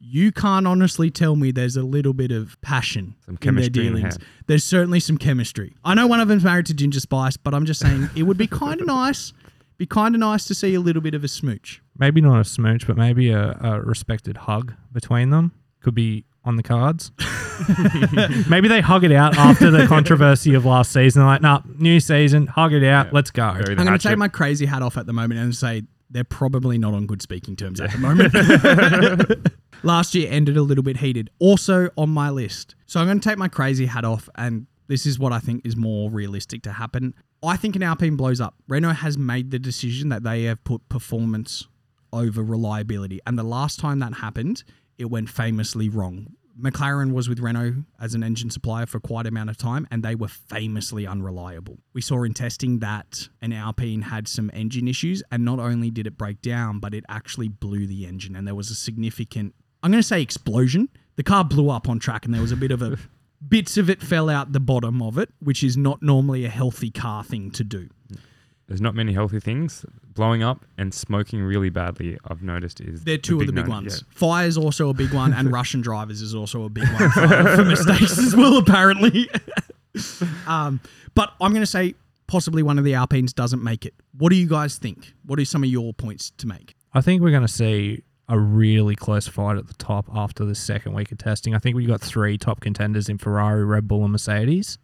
you 0.00 0.32
can't 0.32 0.66
honestly 0.66 1.10
tell 1.10 1.36
me 1.36 1.50
there's 1.50 1.76
a 1.76 1.82
little 1.82 2.14
bit 2.14 2.30
of 2.30 2.58
passion 2.62 3.16
Some 3.26 3.34
in 3.34 3.34
their 3.34 3.52
chemistry 3.64 3.86
in 3.86 3.92
dealings. 3.94 4.16
there. 4.16 4.26
There's 4.46 4.64
certainly 4.64 4.98
some 5.00 5.18
chemistry. 5.18 5.74
I 5.84 5.92
know 5.94 6.06
one 6.06 6.20
of 6.20 6.28
them's 6.28 6.44
married 6.44 6.66
to 6.66 6.74
Ginger 6.74 7.00
Spice, 7.00 7.36
but 7.36 7.52
I'm 7.54 7.66
just 7.66 7.80
saying 7.80 8.08
it 8.16 8.22
would 8.22 8.38
be 8.38 8.46
kind 8.62 8.80
of 8.80 8.86
nice. 8.86 9.34
Be 9.76 9.86
kind 9.86 10.14
of 10.14 10.20
nice 10.20 10.44
to 10.46 10.54
see 10.54 10.74
a 10.74 10.80
little 10.80 11.02
bit 11.02 11.14
of 11.14 11.24
a 11.24 11.28
smooch. 11.28 11.82
Maybe 11.98 12.20
not 12.20 12.40
a 12.40 12.44
smooch, 12.44 12.86
but 12.86 12.96
maybe 12.96 13.30
a, 13.30 13.58
a 13.60 13.80
respected 13.80 14.36
hug 14.36 14.74
between 14.92 15.30
them 15.30 15.52
could 15.80 15.94
be 15.94 16.24
on 16.44 16.56
the 16.56 16.62
cards. 16.62 17.10
maybe 18.48 18.68
they 18.68 18.80
hug 18.80 19.04
it 19.04 19.12
out 19.12 19.36
after 19.36 19.70
the 19.70 19.86
controversy 19.86 20.54
of 20.54 20.64
last 20.64 20.92
season. 20.92 21.20
They're 21.20 21.26
like, 21.26 21.42
nah, 21.42 21.62
new 21.78 22.00
season, 22.00 22.46
hug 22.46 22.72
it 22.72 22.84
out, 22.84 23.12
let's 23.12 23.30
go. 23.30 23.44
I'm 23.44 23.62
going 23.62 23.86
to 23.86 23.98
take 23.98 24.18
my 24.18 24.28
crazy 24.28 24.66
hat 24.66 24.82
off 24.82 24.96
at 24.96 25.06
the 25.06 25.12
moment 25.12 25.40
and 25.40 25.54
say 25.54 25.82
they're 26.10 26.24
probably 26.24 26.78
not 26.78 26.94
on 26.94 27.06
good 27.06 27.22
speaking 27.22 27.56
terms 27.56 27.80
at 27.80 27.92
the 27.92 27.98
moment. 27.98 29.52
Last 29.82 30.14
year 30.14 30.28
ended 30.30 30.56
a 30.56 30.62
little 30.62 30.84
bit 30.84 30.98
heated. 30.98 31.30
Also 31.38 31.90
on 31.96 32.10
my 32.10 32.30
list. 32.30 32.74
So 32.86 33.00
I'm 33.00 33.06
going 33.06 33.20
to 33.20 33.28
take 33.28 33.38
my 33.38 33.48
crazy 33.48 33.86
hat 33.86 34.04
off, 34.04 34.28
and 34.36 34.66
this 34.86 35.06
is 35.06 35.18
what 35.18 35.32
I 35.32 35.38
think 35.38 35.64
is 35.64 35.76
more 35.76 36.10
realistic 36.10 36.62
to 36.62 36.72
happen. 36.72 37.14
I 37.46 37.56
think 37.56 37.76
an 37.76 37.82
Alpine 37.82 38.16
blows 38.16 38.40
up. 38.40 38.54
Renault 38.68 38.94
has 38.94 39.18
made 39.18 39.50
the 39.50 39.58
decision 39.58 40.08
that 40.10 40.22
they 40.22 40.44
have 40.44 40.62
put 40.64 40.88
performance 40.88 41.66
over 42.12 42.42
reliability. 42.42 43.20
And 43.26 43.38
the 43.38 43.42
last 43.42 43.80
time 43.80 43.98
that 43.98 44.14
happened, 44.14 44.64
it 44.98 45.06
went 45.06 45.28
famously 45.28 45.88
wrong. 45.88 46.28
McLaren 46.60 47.12
was 47.12 47.28
with 47.28 47.40
Renault 47.40 47.84
as 48.00 48.14
an 48.14 48.22
engine 48.22 48.48
supplier 48.48 48.86
for 48.86 49.00
quite 49.00 49.26
a 49.26 49.28
amount 49.28 49.50
of 49.50 49.56
time, 49.56 49.88
and 49.90 50.04
they 50.04 50.14
were 50.14 50.28
famously 50.28 51.06
unreliable. 51.06 51.78
We 51.92 52.00
saw 52.00 52.22
in 52.22 52.32
testing 52.32 52.78
that 52.78 53.28
an 53.42 53.52
Alpine 53.52 54.02
had 54.02 54.28
some 54.28 54.50
engine 54.54 54.86
issues, 54.86 55.22
and 55.32 55.44
not 55.44 55.58
only 55.58 55.90
did 55.90 56.06
it 56.06 56.16
break 56.16 56.40
down, 56.40 56.78
but 56.78 56.94
it 56.94 57.04
actually 57.08 57.48
blew 57.48 57.88
the 57.88 58.06
engine, 58.06 58.36
and 58.36 58.46
there 58.46 58.54
was 58.54 58.70
a 58.70 58.76
significant, 58.76 59.54
I'm 59.82 59.90
going 59.90 60.00
to 60.00 60.06
say 60.06 60.22
explosion. 60.22 60.88
The 61.16 61.24
car 61.24 61.44
blew 61.44 61.70
up 61.70 61.88
on 61.88 61.98
track, 61.98 62.24
and 62.24 62.32
there 62.32 62.42
was 62.42 62.52
a 62.52 62.56
bit 62.56 62.70
of 62.70 62.82
a, 62.82 62.98
bits 63.48 63.76
of 63.76 63.90
it 63.90 64.02
fell 64.02 64.28
out 64.30 64.52
the 64.52 64.60
bottom 64.60 65.02
of 65.02 65.18
it, 65.18 65.30
which 65.40 65.62
is 65.62 65.76
not 65.76 66.02
normally 66.02 66.44
a 66.44 66.48
healthy 66.48 66.90
car 66.90 67.24
thing 67.24 67.50
to 67.52 67.64
do. 67.64 67.88
There's 68.66 68.80
not 68.80 68.94
many 68.94 69.12
healthy 69.12 69.40
things. 69.40 69.84
Blowing 70.14 70.42
up 70.42 70.64
and 70.78 70.94
smoking 70.94 71.42
really 71.42 71.68
badly, 71.70 72.18
I've 72.24 72.42
noticed 72.42 72.80
is 72.80 73.04
They're 73.04 73.18
two 73.18 73.40
of 73.40 73.46
the 73.46 73.52
big 73.52 73.66
no- 73.66 73.74
ones. 73.74 74.04
Fire 74.10 74.46
is 74.46 74.56
also 74.56 74.88
a 74.88 74.94
big 74.94 75.12
one, 75.12 75.34
and 75.34 75.52
Russian 75.52 75.80
drivers 75.80 76.22
is 76.22 76.34
also 76.34 76.64
a 76.64 76.68
big 76.68 76.88
one 76.88 77.10
for, 77.10 77.56
for 77.56 77.64
mistakes 77.64 78.16
as 78.18 78.34
well, 78.34 78.56
apparently. 78.56 79.28
um, 80.46 80.80
but 81.14 81.34
I'm 81.40 81.50
going 81.52 81.62
to 81.62 81.66
say 81.66 81.94
possibly 82.26 82.62
one 82.62 82.78
of 82.78 82.84
the 82.84 82.94
Alpines 82.94 83.32
doesn't 83.32 83.62
make 83.62 83.84
it. 83.84 83.94
What 84.16 84.30
do 84.30 84.36
you 84.36 84.48
guys 84.48 84.78
think? 84.78 85.12
What 85.26 85.38
are 85.38 85.44
some 85.44 85.62
of 85.62 85.68
your 85.68 85.92
points 85.92 86.30
to 86.38 86.46
make? 86.46 86.74
I 86.94 87.00
think 87.00 87.22
we're 87.22 87.30
going 87.30 87.42
to 87.42 87.48
see 87.48 88.02
a 88.28 88.38
really 88.38 88.96
close 88.96 89.28
fight 89.28 89.56
at 89.56 89.68
the 89.68 89.74
top 89.74 90.06
after 90.14 90.44
the 90.44 90.54
second 90.54 90.94
week 90.94 91.12
of 91.12 91.18
testing. 91.18 91.54
I 91.54 91.58
think 91.58 91.76
we 91.76 91.86
got 91.86 92.00
three 92.00 92.38
top 92.38 92.60
contenders 92.60 93.08
in 93.08 93.18
Ferrari, 93.18 93.64
Red 93.64 93.86
Bull, 93.86 94.02
and 94.02 94.12
Mercedes. 94.12 94.78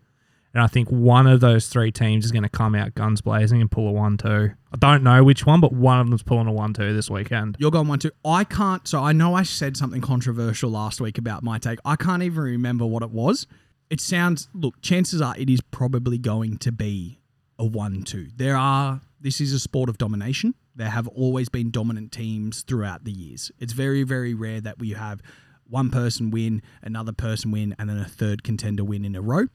And 0.52 0.62
I 0.62 0.66
think 0.66 0.88
one 0.88 1.26
of 1.26 1.40
those 1.40 1.68
three 1.68 1.92
teams 1.92 2.24
is 2.24 2.32
going 2.32 2.42
to 2.42 2.48
come 2.48 2.74
out 2.74 2.94
guns 2.94 3.20
blazing 3.20 3.60
and 3.60 3.70
pull 3.70 3.88
a 3.88 3.92
1 3.92 4.18
2. 4.18 4.50
I 4.72 4.76
don't 4.78 5.02
know 5.04 5.22
which 5.22 5.46
one, 5.46 5.60
but 5.60 5.72
one 5.72 6.00
of 6.00 6.08
them's 6.08 6.24
pulling 6.24 6.48
a 6.48 6.52
1 6.52 6.74
2 6.74 6.92
this 6.92 7.08
weekend. 7.08 7.56
You're 7.58 7.70
going 7.70 7.86
one, 7.86 8.00
two. 8.00 8.10
I 8.24 8.44
can't. 8.44 8.86
So 8.86 9.00
I 9.00 9.12
know 9.12 9.34
I 9.34 9.44
said 9.44 9.76
something 9.76 10.00
controversial 10.00 10.70
last 10.70 11.00
week 11.00 11.18
about 11.18 11.44
my 11.44 11.58
take. 11.58 11.78
I 11.84 11.94
can't 11.96 12.22
even 12.22 12.42
remember 12.42 12.84
what 12.84 13.02
it 13.02 13.10
was. 13.10 13.46
It 13.90 14.00
sounds, 14.00 14.48
look, 14.52 14.80
chances 14.82 15.20
are 15.20 15.34
it 15.36 15.48
is 15.48 15.60
probably 15.60 16.18
going 16.18 16.58
to 16.58 16.72
be 16.72 17.20
a 17.58 17.64
1 17.64 18.02
2. 18.02 18.28
There 18.36 18.56
are, 18.56 19.00
this 19.20 19.40
is 19.40 19.52
a 19.52 19.60
sport 19.60 19.88
of 19.88 19.98
domination. 19.98 20.54
There 20.74 20.88
have 20.90 21.08
always 21.08 21.48
been 21.48 21.70
dominant 21.70 22.12
teams 22.12 22.62
throughout 22.62 23.04
the 23.04 23.12
years. 23.12 23.50
It's 23.58 23.72
very, 23.72 24.02
very 24.02 24.34
rare 24.34 24.60
that 24.60 24.78
we 24.78 24.90
have 24.90 25.20
one 25.68 25.90
person 25.90 26.30
win, 26.30 26.62
another 26.82 27.12
person 27.12 27.50
win, 27.50 27.74
and 27.78 27.88
then 27.88 27.98
a 27.98 28.04
third 28.08 28.42
contender 28.42 28.84
win 28.84 29.04
in 29.04 29.14
a 29.14 29.20
row. 29.20 29.46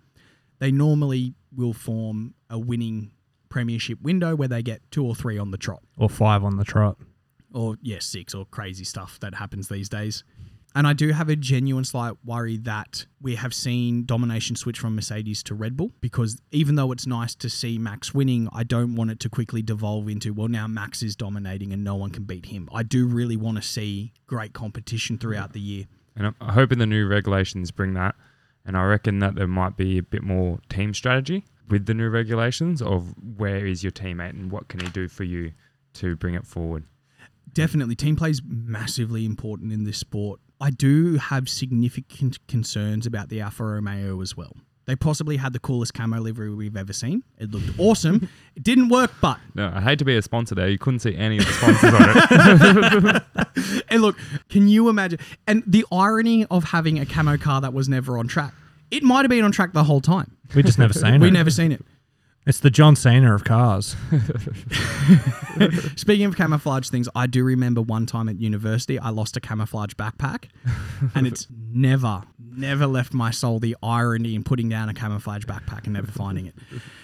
They 0.60 0.72
normally 0.72 1.34
will 1.53 1.74
form 1.74 2.36
a 2.50 2.57
winning 2.60 3.12
premiership 3.50 4.01
window 4.01 4.36
where 4.36 4.48
they 4.48 4.62
get 4.62 4.81
two 4.91 5.05
or 5.05 5.15
three 5.15 5.38
on 5.38 5.51
the 5.51 5.57
trot 5.57 5.81
Or 5.98 6.10
five 6.10 6.43
on 6.43 6.57
the 6.57 6.65
trot. 6.65 6.98
or 7.53 7.77
yes, 7.81 8.05
six 8.05 8.34
or 8.34 8.45
crazy 8.45 8.84
stuff 8.84 9.19
that 9.22 9.36
happens 9.36 9.69
these 9.69 9.88
days. 9.89 10.24
And 10.75 10.86
I 10.86 10.91
do 10.91 11.13
have 11.13 11.29
a 11.29 11.38
genuine 11.38 11.86
slight 11.86 12.15
worry 12.25 12.58
that 12.58 13.05
we 13.22 13.36
have 13.36 13.53
seen 13.53 14.05
domination 14.05 14.58
switch 14.58 14.77
from 14.77 14.94
Mercedes 14.94 15.41
to 15.44 15.55
Red 15.55 15.77
Bull 15.77 15.91
because 16.01 16.41
even 16.51 16.75
though 16.75 16.91
it's 16.91 17.08
nice 17.08 17.34
to 17.36 17.50
see 17.50 17.77
Max 17.77 18.13
winning, 18.13 18.50
I 18.51 18.65
don't 18.65 18.96
want 18.96 19.10
it 19.10 19.22
to 19.22 19.29
quickly 19.29 19.62
devolve 19.62 20.10
into, 20.10 20.34
well, 20.34 20.50
now 20.50 20.67
Max 20.67 21.01
is 21.01 21.15
dominating 21.15 21.72
and 21.72 21.82
no 21.82 21.96
one 21.96 22.10
can 22.10 22.25
beat 22.25 22.48
him. 22.48 22.67
I 22.74 22.84
do 22.84 23.08
really 23.08 23.38
want 23.38 23.55
to 23.55 23.63
see 23.63 24.12
great 24.27 24.51
competition 24.51 25.17
throughout 25.17 25.53
the 25.53 25.62
year. 25.62 25.86
And 26.17 26.27
I'm 26.27 26.50
hoping 26.50 26.79
the 26.79 26.86
new 26.86 27.08
regulations 27.08 27.72
bring 27.72 27.94
that. 27.94 28.15
And 28.65 28.75
I 28.75 28.84
reckon 28.84 29.20
that 29.20 29.36
there 29.36 29.48
might 29.48 29.77
be 29.77 29.98
a 29.98 30.03
bit 30.03 30.24
more 30.24 30.60
team 30.67 30.94
strategy 30.94 31.46
with 31.70 31.86
the 31.86 31.94
new 31.94 32.10
regulations 32.10 32.82
of 32.82 33.15
where 33.38 33.65
is 33.65 33.82
your 33.82 33.91
teammate 33.91 34.32
and 34.32 34.51
what 34.51 34.67
can 34.67 34.82
he 34.82 34.88
do 34.88 35.08
for 35.08 35.24
you 35.24 35.53
to 35.94 36.17
bring 36.17 36.34
it 36.34 36.46
forward. 36.46 36.84
Definitely, 37.53 37.96
team 37.96 38.17
play 38.17 38.32
is 38.32 38.41
massively 38.46 39.24
important 39.24 39.72
in 39.72 39.86
this 39.86 39.98
sport. 39.98 40.41
I 40.62 40.69
do 40.69 41.17
have 41.17 41.50
significant 41.50 42.45
concerns 42.47 43.05
about 43.05 43.29
the 43.29 43.41
Alfa 43.41 43.63
Romeo 43.63 44.21
as 44.21 44.35
well. 44.38 44.55
They 44.85 44.95
possibly 44.95 45.38
had 45.38 45.51
the 45.51 45.59
coolest 45.59 45.95
camo 45.95 46.19
livery 46.19 46.53
we've 46.53 46.77
ever 46.77 46.93
seen. 46.93 47.24
It 47.39 47.50
looked 47.51 47.79
awesome. 47.79 48.29
It 48.55 48.63
didn't 48.63 48.89
work, 48.89 49.12
but 49.19 49.39
No, 49.55 49.71
I 49.74 49.81
hate 49.81 49.97
to 50.00 50.05
be 50.05 50.15
a 50.15 50.21
sponsor 50.21 50.53
there. 50.55 50.69
You 50.69 50.77
couldn't 50.77 51.00
see 51.00 51.15
any 51.15 51.39
of 51.39 51.45
the 51.45 51.51
sponsors 51.53 51.93
on 51.93 53.15
it. 53.65 53.83
and 53.89 54.01
look, 54.01 54.15
can 54.50 54.67
you 54.67 54.88
imagine? 54.89 55.19
And 55.47 55.63
the 55.65 55.85
irony 55.91 56.45
of 56.51 56.65
having 56.65 57.00
a 57.00 57.05
camo 57.05 57.38
car 57.38 57.62
that 57.62 57.74
was 57.74 57.89
never 57.89 58.17
on 58.17 58.27
track. 58.27 58.53
It 58.91 59.01
might 59.01 59.21
have 59.24 59.29
been 59.29 59.43
on 59.43 59.51
track 59.51 59.74
the 59.74 59.83
whole 59.83 60.01
time. 60.01 60.38
We 60.55 60.62
just 60.62 60.77
never 60.77 60.93
seen 61.01 61.15
it. 61.15 61.21
We 61.21 61.29
it. 61.29 61.31
never 61.31 61.50
seen 61.50 61.71
it. 61.71 61.83
It's 62.45 62.59
the 62.59 62.69
John 62.69 62.95
Cena 62.95 63.33
of 63.33 63.43
cars. 63.43 63.95
Speaking 65.95 66.25
of 66.25 66.37
camouflage 66.37 66.89
things, 66.89 67.09
I 67.15 67.25
do 67.25 67.43
remember 67.43 67.81
one 67.81 68.05
time 68.05 68.29
at 68.29 68.39
university 68.39 68.99
I 68.99 69.09
lost 69.09 69.35
a 69.35 69.39
camouflage 69.39 69.93
backpack, 69.93 70.49
and 71.15 71.25
it's 71.25 71.47
never, 71.73 72.21
never 72.39 72.85
left 72.85 73.15
my 73.15 73.31
soul 73.31 73.59
the 73.59 73.75
irony 73.81 74.35
in 74.35 74.43
putting 74.43 74.69
down 74.69 74.89
a 74.89 74.93
camouflage 74.93 75.45
backpack 75.45 75.85
and 75.85 75.93
never 75.93 76.11
finding 76.11 76.45
it. 76.45 76.53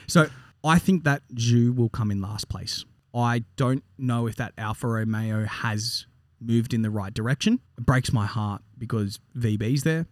So 0.05 0.27
I 0.63 0.77
think 0.77 1.05
that 1.05 1.23
Zhou 1.33 1.75
will 1.75 1.89
come 1.89 2.11
in 2.11 2.21
last 2.21 2.47
place. 2.47 2.85
I 3.13 3.43
don't 3.55 3.83
know 3.97 4.27
if 4.27 4.35
that 4.35 4.53
Alfa 4.59 4.87
Romeo 4.87 5.45
has 5.45 6.05
moved 6.39 6.71
in 6.73 6.83
the 6.83 6.91
right 6.91 7.13
direction. 7.13 7.59
It 7.79 7.85
breaks 7.85 8.13
my 8.13 8.27
heart 8.27 8.61
because 8.77 9.19
VB's 9.35 9.81
there. 9.83 10.05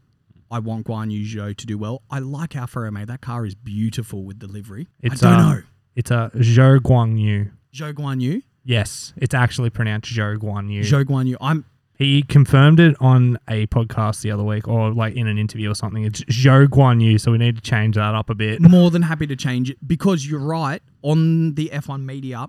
I 0.52 0.60
want 0.60 0.88
Guan 0.88 1.12
Yu 1.12 1.26
Zhou 1.26 1.56
to 1.56 1.66
do 1.66 1.78
well. 1.78 2.02
I 2.10 2.20
like 2.20 2.56
Alfa 2.56 2.82
Romeo. 2.82 3.06
That 3.06 3.22
car 3.22 3.46
is 3.46 3.56
beautiful 3.56 4.24
with 4.24 4.40
the 4.40 4.48
livery. 4.48 4.88
It's, 5.02 5.22
I 5.24 5.32
don't 5.32 5.40
um, 5.40 5.52
know. 5.52 5.62
It's 5.96 6.12
a 6.12 6.32
Zhou 6.36 6.80
Guan 6.80 7.20
Yu. 7.20 7.52
Zhou 7.74 7.94
Guan 7.94 8.22
Yu? 8.22 8.42
Yes, 8.64 9.14
it's 9.18 9.34
actually 9.34 9.70
pronounced 9.70 10.12
Zhou 10.12 10.38
Guan 10.38 10.72
Yu. 10.72 10.82
Zhou 10.82 11.04
Guan 11.06 11.28
Yu. 11.28 11.38
I'm 11.40 11.66
He 11.94 12.24
confirmed 12.24 12.80
it 12.80 12.96
on 13.00 13.38
a 13.48 13.68
podcast 13.68 14.22
the 14.22 14.32
other 14.32 14.44
week, 14.44 14.68
or 14.68 14.92
like 14.92 15.16
in 15.16 15.28
an 15.28 15.38
interview 15.38 15.72
or 15.72 15.76
something. 15.76 16.04
It's 16.04 16.24
Zhou 16.26 16.68
Guan 16.68 17.02
Yu, 17.02 17.18
so 17.18 17.32
we 17.32 17.38
need 17.38 17.56
to 17.56 17.62
change 17.62 17.96
that 17.96 18.16
up 18.16 18.30
a 18.30 18.36
bit. 18.36 18.62
more 18.62 18.92
than 18.92 19.04
happy 19.04 19.28
to 19.28 19.36
change 19.36 19.70
it 19.70 19.78
because 19.88 20.28
you're 20.28 20.40
right. 20.40 20.82
On 21.02 21.56
the 21.56 21.70
F1 21.74 22.04
media 22.04 22.48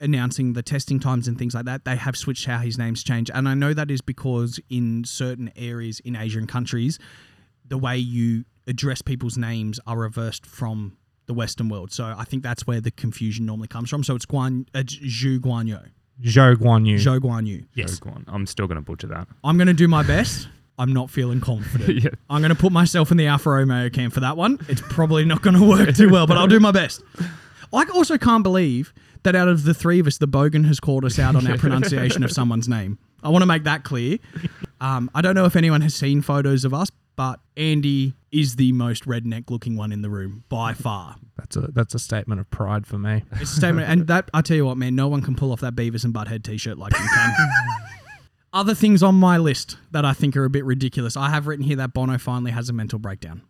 announcing 0.00 0.54
the 0.54 0.62
testing 0.62 0.98
times 0.98 1.28
and 1.28 1.38
things 1.38 1.54
like 1.54 1.64
that, 1.66 1.84
they 1.84 1.96
have 1.96 2.16
switched 2.16 2.46
how 2.46 2.58
his 2.58 2.76
name's 2.76 3.02
changed. 3.02 3.30
And 3.32 3.48
I 3.48 3.54
know 3.54 3.72
that 3.72 3.90
is 3.90 4.00
because 4.00 4.58
in 4.68 5.04
certain 5.04 5.52
areas 5.56 6.00
in 6.00 6.16
Asian 6.16 6.46
countries, 6.46 6.98
the 7.72 7.78
way 7.78 7.96
you 7.96 8.44
address 8.66 9.00
people's 9.00 9.38
names 9.38 9.80
are 9.86 9.96
reversed 9.96 10.44
from 10.44 10.94
the 11.24 11.32
Western 11.32 11.70
world. 11.70 11.90
So 11.90 12.04
I 12.04 12.24
think 12.24 12.42
that's 12.42 12.66
where 12.66 12.82
the 12.82 12.90
confusion 12.90 13.46
normally 13.46 13.68
comes 13.68 13.88
from. 13.88 14.04
So 14.04 14.14
it's 14.14 14.26
Guan, 14.26 14.66
uh, 14.74 14.80
Zhu 14.80 15.38
Guan 15.38 15.66
Yu, 15.66 15.78
Zhou 16.22 16.54
Guan 16.56 16.86
Yu. 16.86 16.96
Zhou 16.98 17.18
Guan 17.18 17.46
Yu. 17.46 17.64
yes. 17.74 17.98
Go 17.98 18.10
on. 18.10 18.26
I'm 18.28 18.44
still 18.44 18.66
going 18.66 18.76
to 18.76 18.82
butcher 18.82 19.06
that. 19.06 19.26
I'm 19.42 19.56
going 19.56 19.68
to 19.68 19.72
do 19.72 19.88
my 19.88 20.02
best. 20.02 20.48
I'm 20.78 20.92
not 20.92 21.08
feeling 21.08 21.40
confident. 21.40 22.02
Yeah. 22.04 22.10
I'm 22.28 22.42
going 22.42 22.54
to 22.54 22.60
put 22.60 22.72
myself 22.72 23.10
in 23.10 23.16
the 23.16 23.26
Alfa 23.26 23.48
Romeo 23.50 23.88
camp 23.88 24.12
for 24.12 24.20
that 24.20 24.36
one. 24.36 24.58
It's 24.68 24.82
probably 24.82 25.24
not 25.24 25.40
going 25.40 25.56
to 25.56 25.66
work 25.66 25.94
too 25.96 26.10
well, 26.10 26.26
but 26.26 26.36
I'll 26.36 26.46
do 26.46 26.60
my 26.60 26.72
best. 26.72 27.02
I 27.72 27.84
also 27.94 28.18
can't 28.18 28.42
believe 28.42 28.92
that 29.22 29.34
out 29.34 29.48
of 29.48 29.64
the 29.64 29.72
three 29.72 29.98
of 29.98 30.06
us, 30.06 30.18
the 30.18 30.28
Bogan 30.28 30.66
has 30.66 30.78
called 30.78 31.04
us 31.06 31.18
out 31.18 31.36
on 31.36 31.46
our 31.46 31.56
pronunciation 31.64 32.22
of 32.22 32.30
someone's 32.32 32.68
name. 32.68 32.98
I 33.22 33.28
want 33.30 33.42
to 33.42 33.46
make 33.46 33.64
that 33.64 33.84
clear. 33.84 34.18
Um, 34.80 35.10
I 35.14 35.20
don't 35.22 35.34
know 35.34 35.44
if 35.46 35.54
anyone 35.56 35.80
has 35.80 35.94
seen 35.94 36.22
photos 36.22 36.64
of 36.64 36.74
us, 36.74 36.90
but 37.16 37.40
Andy 37.56 38.14
is 38.30 38.56
the 38.56 38.72
most 38.72 39.04
redneck 39.04 39.50
looking 39.50 39.76
one 39.76 39.92
in 39.92 40.02
the 40.02 40.10
room 40.10 40.44
by 40.48 40.72
far. 40.74 41.16
That's 41.36 41.56
a 41.56 41.60
that's 41.72 41.94
a 41.94 41.98
statement 41.98 42.40
of 42.40 42.50
pride 42.50 42.86
for 42.86 42.98
me. 42.98 43.24
It's 43.32 43.52
a 43.52 43.56
statement, 43.56 43.88
and 43.88 44.06
that 44.08 44.30
I 44.32 44.42
tell 44.42 44.56
you 44.56 44.66
what, 44.66 44.76
man, 44.76 44.94
no 44.94 45.08
one 45.08 45.22
can 45.22 45.34
pull 45.34 45.52
off 45.52 45.60
that 45.60 45.74
Beavis 45.74 46.04
and 46.04 46.14
Butthead 46.14 46.42
T-shirt 46.44 46.78
like 46.78 46.92
you 46.92 47.06
can. 47.14 47.34
Other 48.54 48.74
things 48.74 49.02
on 49.02 49.14
my 49.14 49.38
list 49.38 49.78
that 49.92 50.04
I 50.04 50.12
think 50.12 50.36
are 50.36 50.44
a 50.44 50.50
bit 50.50 50.64
ridiculous. 50.66 51.16
I 51.16 51.30
have 51.30 51.46
written 51.46 51.64
here 51.64 51.76
that 51.76 51.94
Bono 51.94 52.18
finally 52.18 52.50
has 52.50 52.68
a 52.68 52.72
mental 52.74 52.98
breakdown. 52.98 53.42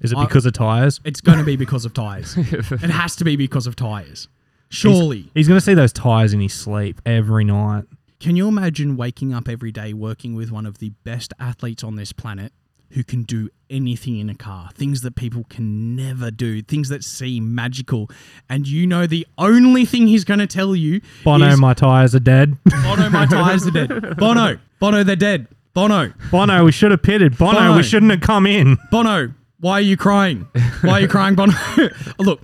Is 0.00 0.12
it 0.12 0.18
I- 0.18 0.24
because 0.24 0.46
of 0.46 0.54
tires? 0.54 0.98
It's 1.04 1.20
going 1.20 1.38
to 1.38 1.44
be 1.44 1.56
because 1.56 1.84
of 1.84 1.92
tires. 1.92 2.34
it 2.38 2.90
has 2.90 3.16
to 3.16 3.24
be 3.24 3.36
because 3.36 3.66
of 3.66 3.76
tires. 3.76 4.28
Surely. 4.70 5.30
He's 5.34 5.46
going 5.46 5.58
to 5.60 5.64
see 5.64 5.74
those 5.74 5.92
tires 5.92 6.32
in 6.32 6.40
his 6.40 6.54
sleep 6.54 7.00
every 7.06 7.44
night. 7.44 7.84
Can 8.18 8.34
you 8.34 8.48
imagine 8.48 8.96
waking 8.96 9.34
up 9.34 9.46
every 9.48 9.70
day 9.72 9.92
working 9.92 10.34
with 10.34 10.50
one 10.50 10.64
of 10.66 10.78
the 10.78 10.90
best 11.04 11.32
athletes 11.38 11.84
on 11.84 11.96
this 11.96 12.12
planet 12.12 12.52
who 12.90 13.04
can 13.04 13.22
do 13.22 13.48
anything 13.70 14.18
in 14.18 14.28
a 14.30 14.34
car? 14.34 14.70
Things 14.74 15.02
that 15.02 15.16
people 15.16 15.44
can 15.48 15.96
never 15.96 16.30
do, 16.30 16.62
things 16.62 16.88
that 16.88 17.04
seem 17.04 17.54
magical. 17.54 18.10
And 18.48 18.66
you 18.66 18.86
know 18.86 19.06
the 19.06 19.26
only 19.38 19.84
thing 19.84 20.06
he's 20.06 20.24
going 20.24 20.40
to 20.40 20.46
tell 20.46 20.74
you 20.74 21.00
Bono, 21.24 21.48
is 21.48 21.60
my 21.60 21.74
tires 21.74 22.14
are 22.14 22.20
dead. 22.20 22.56
Bono, 22.64 23.10
my 23.10 23.26
tires 23.30 23.66
are 23.66 23.70
dead. 23.70 24.16
Bono, 24.16 24.58
Bono, 24.78 25.02
they're 25.02 25.16
dead. 25.16 25.48
Bono, 25.74 26.12
Bono, 26.30 26.64
we 26.64 26.72
should 26.72 26.90
have 26.90 27.02
pitted. 27.02 27.36
Bono, 27.36 27.58
Bono. 27.58 27.76
we 27.76 27.82
shouldn't 27.82 28.10
have 28.10 28.22
come 28.22 28.46
in. 28.46 28.78
Bono, 28.90 29.34
why 29.60 29.72
are 29.72 29.80
you 29.82 29.96
crying? 29.96 30.46
Why 30.80 30.92
are 30.92 31.00
you 31.00 31.08
crying, 31.08 31.34
Bono? 31.34 31.52
Look, 32.18 32.40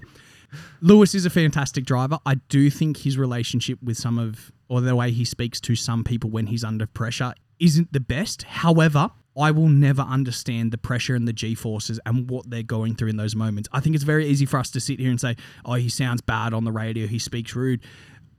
Lewis 0.82 1.14
is 1.14 1.24
a 1.24 1.30
fantastic 1.30 1.84
driver. 1.84 2.18
I 2.26 2.34
do 2.34 2.68
think 2.68 2.98
his 2.98 3.16
relationship 3.16 3.78
with 3.82 3.96
some 3.96 4.18
of, 4.18 4.52
or 4.68 4.80
the 4.80 4.94
way 4.96 5.12
he 5.12 5.24
speaks 5.24 5.60
to 5.62 5.74
some 5.76 6.04
people 6.04 6.28
when 6.28 6.46
he's 6.48 6.64
under 6.64 6.86
pressure 6.86 7.32
isn't 7.58 7.92
the 7.92 8.00
best. 8.00 8.42
However, 8.42 9.10
I 9.36 9.50
will 9.50 9.68
never 9.68 10.02
understand 10.02 10.72
the 10.72 10.78
pressure 10.78 11.14
and 11.14 11.26
the 11.26 11.32
G 11.32 11.54
forces 11.54 11.98
and 12.04 12.28
what 12.28 12.48
they're 12.50 12.62
going 12.62 12.94
through 12.94 13.08
in 13.08 13.16
those 13.16 13.34
moments. 13.34 13.68
I 13.72 13.80
think 13.80 13.94
it's 13.94 14.04
very 14.04 14.26
easy 14.26 14.46
for 14.46 14.58
us 14.58 14.70
to 14.70 14.80
sit 14.80 15.00
here 15.00 15.10
and 15.10 15.20
say, 15.20 15.36
oh, 15.64 15.74
he 15.74 15.88
sounds 15.88 16.20
bad 16.20 16.52
on 16.52 16.64
the 16.64 16.72
radio, 16.72 17.06
he 17.06 17.18
speaks 17.18 17.54
rude. 17.54 17.80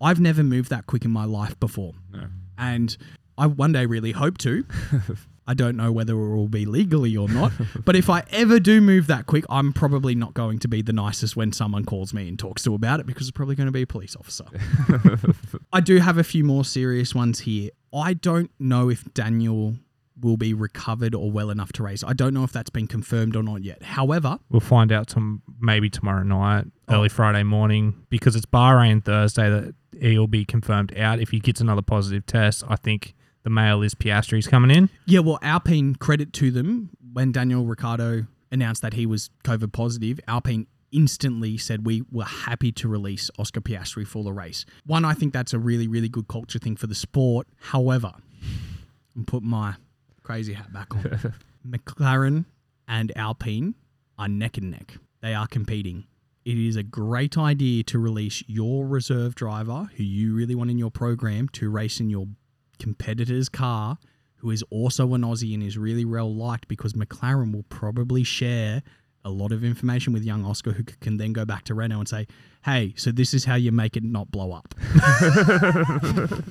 I've 0.01 0.19
never 0.19 0.43
moved 0.43 0.69
that 0.69 0.85
quick 0.85 1.05
in 1.05 1.11
my 1.11 1.25
life 1.25 1.59
before. 1.59 1.93
And 2.57 2.95
I 3.37 3.47
one 3.47 3.71
day 3.71 3.85
really 3.85 4.11
hope 4.11 4.37
to. 4.39 4.65
I 5.47 5.53
don't 5.53 5.75
know 5.75 5.91
whether 5.91 6.13
it 6.13 6.35
will 6.35 6.47
be 6.47 6.65
legally 6.65 7.17
or 7.17 7.27
not, 7.27 7.51
but 7.83 7.97
if 7.97 8.09
I 8.09 8.23
ever 8.31 8.61
do 8.61 8.79
move 8.79 9.07
that 9.07 9.25
quick, 9.25 9.43
I'm 9.49 9.73
probably 9.73 10.15
not 10.15 10.33
going 10.33 10.59
to 10.59 10.69
be 10.69 10.81
the 10.81 10.93
nicest 10.93 11.35
when 11.35 11.51
someone 11.51 11.83
calls 11.83 12.13
me 12.13 12.29
and 12.29 12.39
talks 12.39 12.63
to 12.63 12.73
about 12.73 13.01
it 13.01 13.05
because 13.05 13.27
it's 13.27 13.35
probably 13.35 13.55
going 13.55 13.65
to 13.67 13.73
be 13.73 13.81
a 13.81 13.87
police 13.87 14.15
officer. 14.15 14.45
I 15.73 15.81
do 15.81 15.97
have 15.97 16.17
a 16.17 16.23
few 16.23 16.45
more 16.45 16.63
serious 16.63 17.13
ones 17.13 17.41
here. 17.41 17.71
I 17.93 18.13
don't 18.13 18.51
know 18.57 18.89
if 18.89 19.13
Daniel 19.13 19.75
will 20.23 20.37
be 20.37 20.53
recovered 20.53 21.13
or 21.15 21.31
well 21.31 21.49
enough 21.49 21.73
to 21.73 21.83
race. 21.83 22.03
I 22.03 22.13
don't 22.13 22.33
know 22.33 22.43
if 22.43 22.51
that's 22.51 22.69
been 22.69 22.87
confirmed 22.87 23.35
or 23.35 23.43
not 23.43 23.63
yet. 23.63 23.83
However, 23.83 24.39
We'll 24.49 24.59
find 24.59 24.91
out 24.91 25.09
some 25.09 25.41
maybe 25.59 25.89
tomorrow 25.89 26.23
night, 26.23 26.65
oh. 26.87 26.95
early 26.95 27.09
Friday 27.09 27.43
morning, 27.43 28.05
because 28.09 28.35
it's 28.35 28.45
Bahrain 28.45 29.03
Thursday 29.03 29.49
that 29.49 29.75
he'll 29.99 30.27
be 30.27 30.45
confirmed 30.45 30.97
out. 30.97 31.19
If 31.19 31.29
he 31.29 31.39
gets 31.39 31.61
another 31.61 31.81
positive 31.81 32.25
test, 32.25 32.63
I 32.67 32.75
think 32.75 33.13
the 33.43 33.49
male 33.49 33.81
is 33.81 33.93
Piastri's 33.93 34.47
coming 34.47 34.71
in. 34.71 34.89
Yeah, 35.05 35.19
well, 35.19 35.39
Alpine 35.41 35.95
credit 35.95 36.33
to 36.33 36.51
them 36.51 36.89
when 37.13 37.31
Daniel 37.31 37.65
Ricciardo 37.65 38.25
announced 38.51 38.81
that 38.81 38.93
he 38.93 39.05
was 39.05 39.29
COVID 39.43 39.73
positive. 39.73 40.19
Alpine 40.27 40.67
instantly 40.91 41.57
said 41.57 41.85
we 41.85 42.03
were 42.11 42.23
happy 42.23 42.71
to 42.71 42.87
release 42.87 43.29
Oscar 43.39 43.61
Piastri 43.61 44.05
for 44.07 44.23
the 44.23 44.31
race. 44.31 44.65
One, 44.85 45.03
I 45.03 45.13
think 45.13 45.33
that's 45.33 45.53
a 45.53 45.59
really, 45.59 45.87
really 45.87 46.07
good 46.09 46.27
culture 46.27 46.59
thing 46.59 46.75
for 46.75 46.87
the 46.87 46.95
sport. 46.95 47.47
However, 47.59 48.13
and 49.15 49.27
put 49.27 49.43
my 49.43 49.75
crazy 50.23 50.53
hat 50.53 50.71
back 50.73 50.93
on. 50.95 51.33
McLaren 51.67 52.45
and 52.87 53.15
Alpine 53.15 53.75
are 54.17 54.27
neck 54.27 54.57
and 54.57 54.71
neck. 54.71 54.97
They 55.21 55.33
are 55.33 55.47
competing. 55.47 56.05
It 56.45 56.57
is 56.57 56.75
a 56.75 56.83
great 56.83 57.37
idea 57.37 57.83
to 57.83 57.99
release 57.99 58.43
your 58.47 58.85
reserve 58.85 59.35
driver, 59.35 59.89
who 59.95 60.03
you 60.03 60.33
really 60.33 60.55
want 60.55 60.71
in 60.71 60.77
your 60.77 60.91
program, 60.91 61.47
to 61.49 61.69
race 61.69 61.99
in 61.99 62.09
your 62.09 62.27
competitor's 62.79 63.47
car, 63.47 63.97
who 64.37 64.51
is 64.51 64.63
also 64.69 65.13
an 65.13 65.21
Aussie 65.21 65.53
and 65.53 65.63
is 65.63 65.77
really 65.77 66.03
well 66.03 66.33
liked 66.33 66.67
because 66.67 66.93
McLaren 66.93 67.53
will 67.53 67.63
probably 67.69 68.23
share 68.23 68.83
a 69.25 69.29
lot 69.29 69.51
of 69.51 69.63
information 69.63 70.13
with 70.13 70.23
young 70.23 70.45
Oscar, 70.45 70.71
who 70.71 70.83
can 70.83 71.17
then 71.17 71.33
go 71.33 71.45
back 71.45 71.63
to 71.65 71.73
Renault 71.73 71.99
and 71.99 72.07
say, 72.09 72.27
hey, 72.65 72.93
so 72.97 73.11
this 73.11 73.33
is 73.33 73.45
how 73.45 73.55
you 73.55 73.71
make 73.71 73.95
it 73.97 74.03
not 74.03 74.31
blow 74.31 74.51
up. 74.51 74.73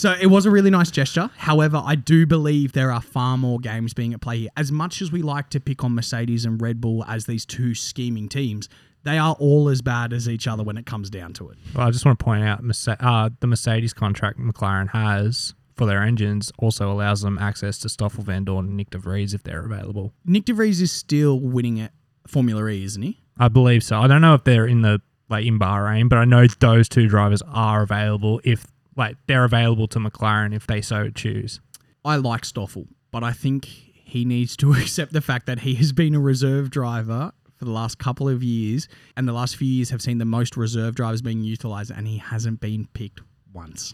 So 0.00 0.16
it 0.18 0.28
was 0.28 0.46
a 0.46 0.50
really 0.50 0.70
nice 0.70 0.90
gesture. 0.90 1.28
However, 1.36 1.82
I 1.84 1.94
do 1.94 2.24
believe 2.24 2.72
there 2.72 2.90
are 2.90 3.02
far 3.02 3.36
more 3.36 3.58
games 3.58 3.92
being 3.92 4.14
at 4.14 4.22
play 4.22 4.38
here. 4.38 4.48
As 4.56 4.72
much 4.72 5.02
as 5.02 5.12
we 5.12 5.20
like 5.20 5.50
to 5.50 5.60
pick 5.60 5.84
on 5.84 5.94
Mercedes 5.94 6.46
and 6.46 6.58
Red 6.58 6.80
Bull 6.80 7.04
as 7.04 7.26
these 7.26 7.44
two 7.44 7.74
scheming 7.74 8.26
teams, 8.26 8.70
they 9.02 9.18
are 9.18 9.36
all 9.38 9.68
as 9.68 9.82
bad 9.82 10.14
as 10.14 10.26
each 10.26 10.48
other 10.48 10.62
when 10.62 10.78
it 10.78 10.86
comes 10.86 11.10
down 11.10 11.34
to 11.34 11.50
it. 11.50 11.58
Well, 11.74 11.86
I 11.86 11.90
just 11.90 12.06
want 12.06 12.18
to 12.18 12.24
point 12.24 12.44
out 12.44 12.62
uh, 13.00 13.28
the 13.40 13.46
Mercedes 13.46 13.92
contract 13.92 14.38
McLaren 14.38 14.88
has 14.88 15.52
for 15.76 15.84
their 15.84 16.02
engines 16.02 16.50
also 16.58 16.90
allows 16.90 17.20
them 17.20 17.38
access 17.38 17.78
to 17.80 17.90
Stoffel 17.90 18.24
Vandoorne 18.24 18.68
and 18.68 18.80
Nyck 18.80 18.88
De 18.88 18.98
Vries 18.98 19.34
if 19.34 19.42
they're 19.42 19.66
available. 19.66 20.14
Nyck 20.26 20.46
De 20.46 20.54
Vries 20.54 20.80
is 20.80 20.92
still 20.92 21.38
winning 21.40 21.78
at 21.78 21.92
Formula 22.30 22.66
E, 22.68 22.84
isn't 22.84 23.02
he? 23.02 23.20
I 23.38 23.48
believe 23.48 23.82
so. 23.82 24.00
I 24.00 24.06
don't 24.06 24.20
know 24.20 24.34
if 24.34 24.44
they're 24.44 24.66
in 24.66 24.82
the 24.82 25.00
like 25.28 25.46
in 25.46 25.58
Bahrain, 25.58 26.08
but 26.08 26.18
I 26.18 26.24
know 26.24 26.46
those 26.46 26.88
two 26.88 27.08
drivers 27.08 27.42
are 27.46 27.82
available 27.82 28.40
if 28.44 28.66
like 28.96 29.16
they're 29.26 29.44
available 29.44 29.86
to 29.88 29.98
McLaren 29.98 30.54
if 30.54 30.66
they 30.66 30.80
so 30.80 31.10
choose. 31.10 31.60
I 32.04 32.16
like 32.16 32.44
Stoffel, 32.44 32.86
but 33.10 33.22
I 33.22 33.32
think 33.32 33.64
he 33.66 34.24
needs 34.24 34.56
to 34.58 34.72
accept 34.74 35.12
the 35.12 35.20
fact 35.20 35.46
that 35.46 35.60
he 35.60 35.74
has 35.76 35.92
been 35.92 36.14
a 36.14 36.20
reserve 36.20 36.70
driver 36.70 37.32
for 37.56 37.64
the 37.64 37.70
last 37.70 37.98
couple 37.98 38.28
of 38.28 38.42
years, 38.42 38.88
and 39.16 39.28
the 39.28 39.32
last 39.32 39.56
few 39.56 39.68
years 39.68 39.90
have 39.90 40.00
seen 40.00 40.18
the 40.18 40.24
most 40.24 40.56
reserve 40.56 40.94
drivers 40.94 41.20
being 41.20 41.42
utilized, 41.42 41.90
and 41.90 42.08
he 42.08 42.16
hasn't 42.16 42.58
been 42.58 42.86
picked 42.94 43.20
once. 43.52 43.92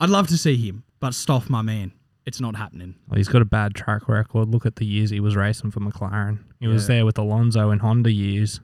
I'd 0.00 0.08
love 0.08 0.26
to 0.28 0.38
see 0.38 0.56
him, 0.56 0.84
but 0.98 1.14
Stoff, 1.14 1.50
my 1.50 1.60
man, 1.60 1.92
it's 2.26 2.40
not 2.40 2.56
happening. 2.56 2.94
Well, 3.08 3.16
he's 3.18 3.28
got 3.28 3.42
a 3.42 3.46
bad 3.46 3.74
track 3.74 4.08
record. 4.08 4.48
Look 4.48 4.64
at 4.66 4.76
the 4.76 4.84
years 4.86 5.10
he 5.10 5.20
was 5.20 5.36
racing 5.36 5.70
for 5.70 5.80
McLaren. 5.80 6.38
He 6.60 6.66
was 6.68 6.86
there 6.86 7.04
with 7.04 7.18
Alonso 7.18 7.70
and 7.70 7.80
Honda 7.80 8.10
years, 8.12 8.60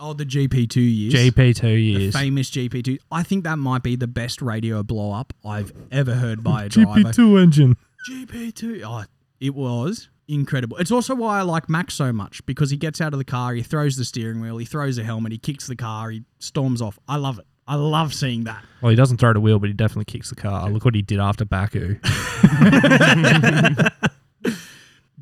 Oh, 0.00 0.12
the 0.12 0.24
GP2 0.24 0.76
years. 0.76 1.12
GP2 1.14 1.60
the 1.60 1.80
years. 1.80 2.14
famous 2.14 2.50
GP2. 2.50 2.98
I 3.10 3.24
think 3.24 3.42
that 3.44 3.58
might 3.58 3.82
be 3.82 3.96
the 3.96 4.06
best 4.06 4.40
radio 4.40 4.82
blow 4.84 5.10
up 5.12 5.32
I've 5.44 5.72
ever 5.90 6.14
heard 6.14 6.44
by 6.44 6.64
a 6.64 6.68
driver. 6.68 7.00
GP2 7.10 7.42
engine. 7.42 7.76
GP2. 8.08 8.82
Oh, 8.84 9.04
it 9.40 9.54
was 9.54 10.08
incredible. 10.28 10.76
It's 10.76 10.90
also 10.92 11.14
why 11.14 11.38
I 11.38 11.42
like 11.42 11.68
Max 11.68 11.94
so 11.94 12.12
much 12.12 12.44
because 12.46 12.70
he 12.70 12.76
gets 12.76 13.00
out 13.00 13.12
of 13.12 13.18
the 13.18 13.24
car, 13.24 13.54
he 13.54 13.62
throws 13.62 13.96
the 13.96 14.04
steering 14.04 14.40
wheel, 14.40 14.58
he 14.58 14.64
throws 14.64 14.98
a 14.98 15.02
helmet, 15.04 15.32
he 15.32 15.38
kicks 15.38 15.66
the 15.66 15.76
car, 15.76 16.10
he 16.10 16.22
storms 16.38 16.80
off. 16.82 16.98
I 17.08 17.16
love 17.16 17.38
it. 17.38 17.46
I 17.68 17.74
love 17.74 18.14
seeing 18.14 18.44
that. 18.44 18.64
Well, 18.80 18.88
he 18.90 18.96
doesn't 18.96 19.18
throw 19.18 19.32
the 19.34 19.40
wheel, 19.40 19.58
but 19.58 19.68
he 19.68 19.74
definitely 19.74 20.06
kicks 20.06 20.30
the 20.30 20.36
car. 20.36 20.70
Look 20.70 20.84
what 20.86 20.94
he 20.94 21.02
did 21.02 21.20
after 21.20 21.44
Baku. 21.44 21.96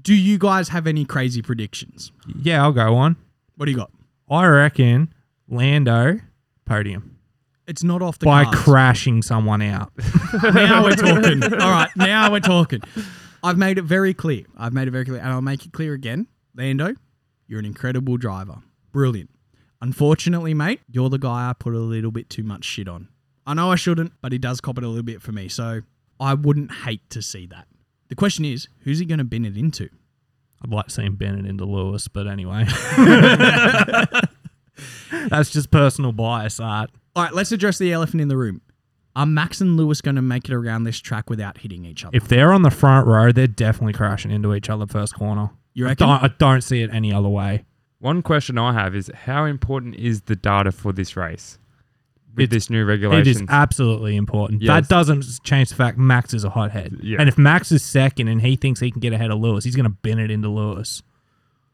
Do 0.01 0.15
you 0.15 0.39
guys 0.39 0.69
have 0.69 0.87
any 0.87 1.05
crazy 1.05 1.43
predictions? 1.43 2.13
yeah, 2.43 2.63
I'll 2.63 2.73
go 2.73 2.95
on. 2.95 3.17
What 3.57 3.67
do 3.67 3.73
you 3.73 3.77
got? 3.79 3.91
I 4.31 4.47
reckon 4.47 5.13
Lando 5.49 6.21
podium 6.65 7.19
It's 7.67 7.83
not 7.83 8.03
off 8.03 8.19
the 8.21 8.27
by 8.27 8.45
cards. 8.45 8.59
crashing 8.61 9.23
someone 9.23 9.63
out. 9.63 9.91
now 10.43 10.85
we're 10.85 10.95
talking. 10.95 11.43
All 11.61 11.71
right, 11.71 11.89
now 11.97 12.31
we're 12.31 12.39
talking. 12.41 12.83
I've 13.43 13.59
made 13.59 13.79
it 13.79 13.83
very 13.83 14.15
clear. 14.15 14.45
I've 14.57 14.73
made 14.73 14.87
it 14.87 14.93
very 14.93 15.05
clear, 15.05 15.19
and 15.19 15.29
I'll 15.29 15.43
make 15.43 15.65
it 15.67 15.73
clear 15.73 15.95
again. 15.95 16.29
Lando, 16.55 16.95
you're 17.49 17.59
an 17.59 17.67
incredible 17.67 18.17
driver. 18.17 18.59
Brilliant. 18.93 19.31
Unfortunately, 19.87 20.53
mate, 20.53 20.81
you're 20.91 21.09
the 21.09 21.17
guy 21.17 21.49
I 21.49 21.53
put 21.53 21.73
a 21.73 21.79
little 21.79 22.11
bit 22.11 22.29
too 22.29 22.43
much 22.43 22.65
shit 22.65 22.89
on. 22.89 23.07
I 23.47 23.55
know 23.55 23.71
I 23.71 23.77
shouldn't, 23.77 24.15
but 24.21 24.33
he 24.33 24.39
does 24.39 24.61
cop 24.61 24.79
it 24.79 24.83
a 24.83 24.89
little 24.89 25.05
bit 25.05 25.23
for 25.23 25.31
me. 25.31 25.47
So 25.47 25.83
I 26.19 26.35
wouldn't 26.35 26.73
hate 26.73 27.09
to 27.11 27.23
see 27.23 27.47
that. 27.47 27.69
The 28.09 28.17
question 28.17 28.45
is, 28.45 28.67
who's 28.81 28.99
he 28.99 29.05
going 29.05 29.19
to 29.19 29.25
bin 29.25 29.45
it 29.45 29.57
into? 29.57 29.89
I'd 30.65 30.73
like 30.73 30.87
to 30.87 30.91
see 30.91 31.03
him 31.03 31.15
bend 31.15 31.39
it 31.39 31.47
into 31.49 31.65
Lewis, 31.65 32.09
but 32.09 32.27
anyway. 32.27 32.65
That's 35.29 35.51
just 35.51 35.71
personal 35.71 36.11
bias, 36.11 36.59
art. 36.59 36.91
All 37.15 37.23
right, 37.23 37.33
let's 37.33 37.53
address 37.53 37.79
the 37.79 37.93
elephant 37.93 38.21
in 38.21 38.27
the 38.27 38.37
room. 38.37 38.63
Are 39.15 39.25
Max 39.25 39.61
and 39.61 39.77
Lewis 39.77 40.01
going 40.01 40.17
to 40.17 40.23
make 40.23 40.49
it 40.49 40.53
around 40.53 40.83
this 40.83 40.99
track 40.99 41.31
without 41.31 41.59
hitting 41.59 41.85
each 41.85 42.05
other? 42.05 42.17
If 42.17 42.27
they're 42.27 42.53
on 42.53 42.63
the 42.63 42.73
front 42.73 43.07
row, 43.07 43.31
they're 43.31 43.47
definitely 43.47 43.93
crashing 43.93 44.33
into 44.33 44.53
each 44.53 44.69
other 44.69 44.89
first 44.89 45.15
corner. 45.15 45.51
you 45.75 45.87
I 45.87 45.95
don't, 45.95 46.09
I 46.09 46.31
don't 46.39 46.63
see 46.63 46.83
it 46.83 46.91
any 46.93 47.13
other 47.13 47.29
way. 47.29 47.65
One 47.99 48.23
question 48.23 48.59
I 48.59 48.73
have 48.73 48.95
is 48.95 49.11
how 49.15 49.45
important 49.45 49.95
is 49.97 50.23
the 50.23 50.37
data 50.37 50.71
for 50.73 50.93
this 50.93 51.17
race 51.17 51.59
with 52.35 52.45
It's- 52.45 52.65
this 52.65 52.71
new 52.71 52.83
It 52.83 52.85
regulations? 52.85 53.37
is 53.41 53.47
absolutely 53.49 54.17
important. 54.17 54.63
Yes. 54.63 54.69
That 54.69 54.89
doesn't 54.89 55.25
change 55.45 55.71
the 55.71 55.75
fact 55.77 55.97
Max 55.99 56.35
is 56.35 56.45
a 56.45 56.51
hothead. 56.51 56.99
Yeah. 57.03 57.19
And 57.21 57.29
if 57.29 57.39
Max 57.39 57.73
is 57.73 57.83
second 57.83 58.29
and 58.29 58.43
he 58.43 58.57
thinks 58.57 58.81
he 58.81 58.91
can 58.91 59.01
get 59.01 59.13
ahead 59.15 59.31
of 59.31 59.39
Lewis, 59.41 59.65
he's 59.65 59.77
going 59.77 59.85
to 59.91 59.97
bin 60.03 60.19
it 60.19 60.31
into 60.31 60.49
Lewis. 60.51 61.03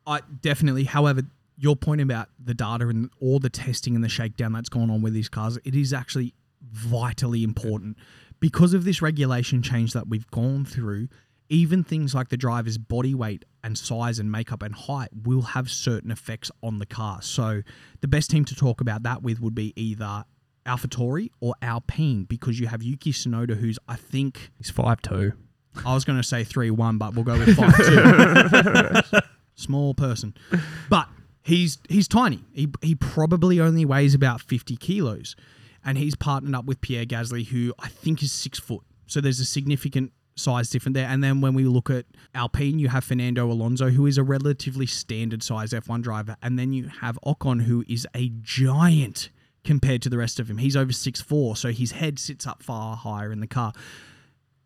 I 0.07 0.21
definitely. 0.41 0.85
However, 0.85 1.23
your 1.59 1.77
point 1.77 2.01
about 2.01 2.29
the 2.43 2.55
data 2.55 2.89
and 2.89 3.11
all 3.21 3.39
the 3.39 3.51
testing 3.51 3.95
and 3.95 4.03
the 4.05 4.09
shakedown 4.09 4.53
that's 4.53 4.69
gone 4.69 4.91
on 4.91 5.03
with 5.03 5.13
these 5.15 5.29
cars, 5.29 5.59
it 5.65 5.75
is 5.75 5.93
actually 5.93 6.35
vitally 6.73 7.43
important 7.43 7.97
because 8.41 8.75
of 8.75 8.85
this 8.85 9.03
regulation 9.03 9.63
change 9.63 9.93
that 9.93 10.09
we've 10.09 10.29
gone 10.31 10.65
through. 10.65 11.09
Even 11.53 11.85
things 11.85 12.15
like 12.15 12.31
the 12.31 12.39
driver's 12.39 12.79
body 12.79 13.15
weight 13.15 13.45
and 13.63 13.77
size 13.77 14.19
and 14.19 14.33
makeup 14.33 14.63
and 14.63 14.75
height 14.75 15.11
will 15.25 15.43
have 15.43 15.71
certain 15.71 16.11
effects 16.11 16.51
on 16.63 16.79
the 16.79 16.87
car. 16.87 17.21
So, 17.21 17.61
the 18.01 18.09
best 18.09 18.31
team 18.31 18.47
to 18.47 18.55
talk 18.55 18.81
about 18.81 19.03
that 19.03 19.23
with 19.23 19.39
would 19.39 19.55
be 19.55 19.75
either 19.77 20.25
AlphaTauri 20.65 21.29
or 21.41 21.55
Alpine 21.61 22.25
because 22.25 22.59
you 22.59 22.69
have 22.69 22.83
Yuki 22.83 23.13
Tsunoda, 23.13 23.55
who's 23.55 23.79
I 23.87 23.97
think 23.97 24.51
He's 24.57 24.73
5'2. 24.73 25.35
I 25.85 25.93
was 25.93 26.07
going 26.07 26.19
to 26.19 26.27
say 26.27 26.43
3 26.43 26.71
1, 26.71 26.97
but 26.97 27.15
we'll 27.15 27.25
go 27.25 27.39
with 27.39 27.55
5 27.55 29.11
2. 29.13 29.21
Small 29.55 29.93
person. 29.93 30.35
But 30.89 31.09
he's 31.43 31.79
he's 31.87 32.09
tiny. 32.09 32.45
He, 32.55 32.69
he 32.81 32.95
probably 32.95 33.61
only 33.61 33.85
weighs 33.85 34.15
about 34.15 34.41
50 34.41 34.77
kilos. 34.77 35.37
And 35.85 35.99
he's 35.99 36.15
partnered 36.15 36.55
up 36.55 36.65
with 36.65 36.81
Pierre 36.81 37.05
Gasly, 37.05 37.47
who 37.47 37.75
I 37.79 37.89
think 37.89 38.23
is 38.23 38.33
six 38.33 38.59
foot. 38.59 38.83
So 39.07 39.21
there's 39.21 39.41
a 39.41 39.45
significant 39.45 40.13
size 40.35 40.71
different 40.71 40.95
there. 40.95 41.09
And 41.09 41.23
then 41.23 41.41
when 41.41 41.55
we 41.55 41.65
look 41.65 41.91
at 41.91 42.07
Alpine, 42.35 42.79
you 42.79 42.89
have 42.89 43.05
Fernando 43.05 43.51
Alonso, 43.51 43.91
who 43.91 44.07
is 44.07 44.19
a 44.19 44.23
relatively 44.23 44.87
standard 44.87 45.43
size 45.43 45.71
F1 45.73 46.03
driver. 46.03 46.37
And 46.43 46.59
then 46.59 46.73
you 46.73 46.89
have 47.01 47.19
Ocon, 47.25 47.63
who 47.63 47.85
is 47.89 48.07
a 48.15 48.31
giant 48.41 49.31
compared 49.65 50.03
to 50.03 50.09
the 50.09 50.19
rest 50.19 50.41
of 50.41 50.51
him. 50.51 50.59
He's 50.59 50.77
over 50.77 50.93
six 50.93 51.21
four, 51.21 51.57
so 51.57 51.71
his 51.71 51.93
head 51.93 52.19
sits 52.19 52.47
up 52.47 52.63
far 52.63 52.97
higher 52.97 53.31
in 53.31 53.41
the 53.41 53.47
car 53.47 53.73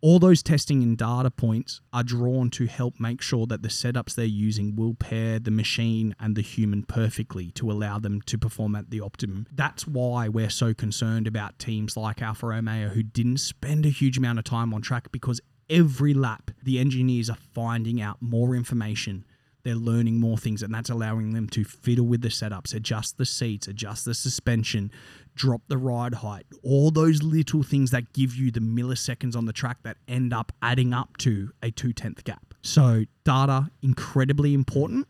all 0.01 0.19
those 0.19 0.43
testing 0.43 0.83
and 0.83 0.97
data 0.97 1.31
points 1.31 1.81
are 1.91 2.03
drawn 2.03 2.49
to 2.51 2.67
help 2.67 2.99
make 2.99 3.21
sure 3.21 3.47
that 3.47 3.63
the 3.63 3.67
setups 3.67 4.13
they're 4.13 4.25
using 4.25 4.75
will 4.75 4.93
pair 4.93 5.39
the 5.39 5.51
machine 5.51 6.15
and 6.19 6.35
the 6.35 6.41
human 6.41 6.83
perfectly 6.83 7.51
to 7.51 7.71
allow 7.71 7.97
them 7.97 8.21
to 8.21 8.37
perform 8.37 8.75
at 8.75 8.91
the 8.91 9.01
optimum. 9.01 9.47
That's 9.51 9.87
why 9.87 10.29
we're 10.29 10.49
so 10.49 10.73
concerned 10.73 11.25
about 11.25 11.57
teams 11.57 11.97
like 11.97 12.21
Alfa 12.21 12.47
Romeo 12.47 12.89
who 12.89 13.01
didn't 13.01 13.37
spend 13.37 13.85
a 13.85 13.89
huge 13.89 14.17
amount 14.17 14.39
of 14.39 14.45
time 14.45 14.73
on 14.73 14.81
track 14.81 15.11
because 15.11 15.41
every 15.69 16.13
lap 16.13 16.51
the 16.63 16.79
engineers 16.79 17.29
are 17.29 17.37
finding 17.53 18.01
out 18.01 18.17
more 18.21 18.55
information. 18.55 19.25
They're 19.63 19.75
learning 19.75 20.19
more 20.19 20.37
things, 20.37 20.63
and 20.63 20.73
that's 20.73 20.89
allowing 20.89 21.33
them 21.33 21.49
to 21.49 21.65
fiddle 21.65 22.05
with 22.05 22.21
the 22.21 22.29
setups, 22.29 22.73
adjust 22.73 23.17
the 23.17 23.25
seats, 23.25 23.67
adjust 23.67 24.05
the 24.05 24.13
suspension, 24.13 24.91
drop 25.35 25.61
the 25.67 25.77
ride 25.77 26.13
height, 26.15 26.45
all 26.63 26.89
those 26.89 27.21
little 27.21 27.63
things 27.63 27.91
that 27.91 28.13
give 28.13 28.33
you 28.33 28.49
the 28.49 28.61
milliseconds 28.61 29.35
on 29.35 29.45
the 29.45 29.51
track 29.51 29.79
that 29.83 29.97
end 30.07 30.33
up 30.33 30.53
adding 30.61 30.93
up 30.93 31.17
to 31.17 31.51
a 31.61 31.69
two 31.69 31.91
tenth 31.91 32.23
gap. 32.23 32.53
So, 32.61 33.03
data 33.25 33.69
incredibly 33.81 34.53
important. 34.53 35.07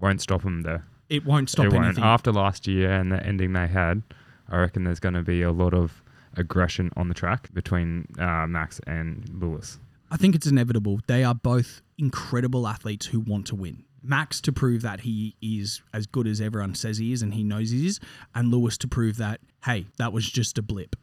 Won't 0.00 0.20
stop 0.20 0.42
them 0.42 0.62
there. 0.62 0.84
It 1.08 1.24
won't 1.24 1.48
stop 1.48 1.66
it 1.66 1.72
won't. 1.72 1.84
anything. 1.84 2.04
After 2.04 2.32
last 2.32 2.66
year 2.66 2.92
and 2.92 3.10
the 3.10 3.24
ending 3.24 3.52
they 3.52 3.68
had, 3.68 4.02
I 4.48 4.58
reckon 4.58 4.84
there's 4.84 5.00
going 5.00 5.14
to 5.14 5.22
be 5.22 5.42
a 5.42 5.52
lot 5.52 5.72
of 5.72 6.01
aggression 6.36 6.90
on 6.96 7.08
the 7.08 7.14
track 7.14 7.52
between 7.52 8.06
uh, 8.18 8.46
Max 8.46 8.80
and 8.86 9.28
Lewis. 9.32 9.78
I 10.10 10.16
think 10.16 10.34
it's 10.34 10.46
inevitable. 10.46 11.00
They 11.06 11.24
are 11.24 11.34
both 11.34 11.82
incredible 11.98 12.66
athletes 12.66 13.06
who 13.06 13.20
want 13.20 13.46
to 13.48 13.54
win. 13.54 13.84
Max 14.02 14.40
to 14.42 14.52
prove 14.52 14.82
that 14.82 15.00
he 15.00 15.36
is 15.40 15.80
as 15.94 16.06
good 16.06 16.26
as 16.26 16.40
everyone 16.40 16.74
says 16.74 16.98
he 16.98 17.12
is 17.12 17.22
and 17.22 17.34
he 17.34 17.44
knows 17.44 17.70
he 17.70 17.86
is, 17.86 18.00
and 18.34 18.50
Lewis 18.50 18.76
to 18.78 18.88
prove 18.88 19.16
that, 19.18 19.40
hey, 19.64 19.86
that 19.98 20.12
was 20.12 20.28
just 20.28 20.58
a 20.58 20.62
blip. 20.62 20.96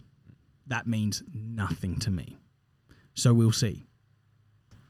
That 0.68 0.86
means 0.86 1.24
nothing 1.34 1.98
to 2.00 2.12
me. 2.12 2.38
So 3.14 3.34
we'll 3.34 3.52
see. 3.52 3.86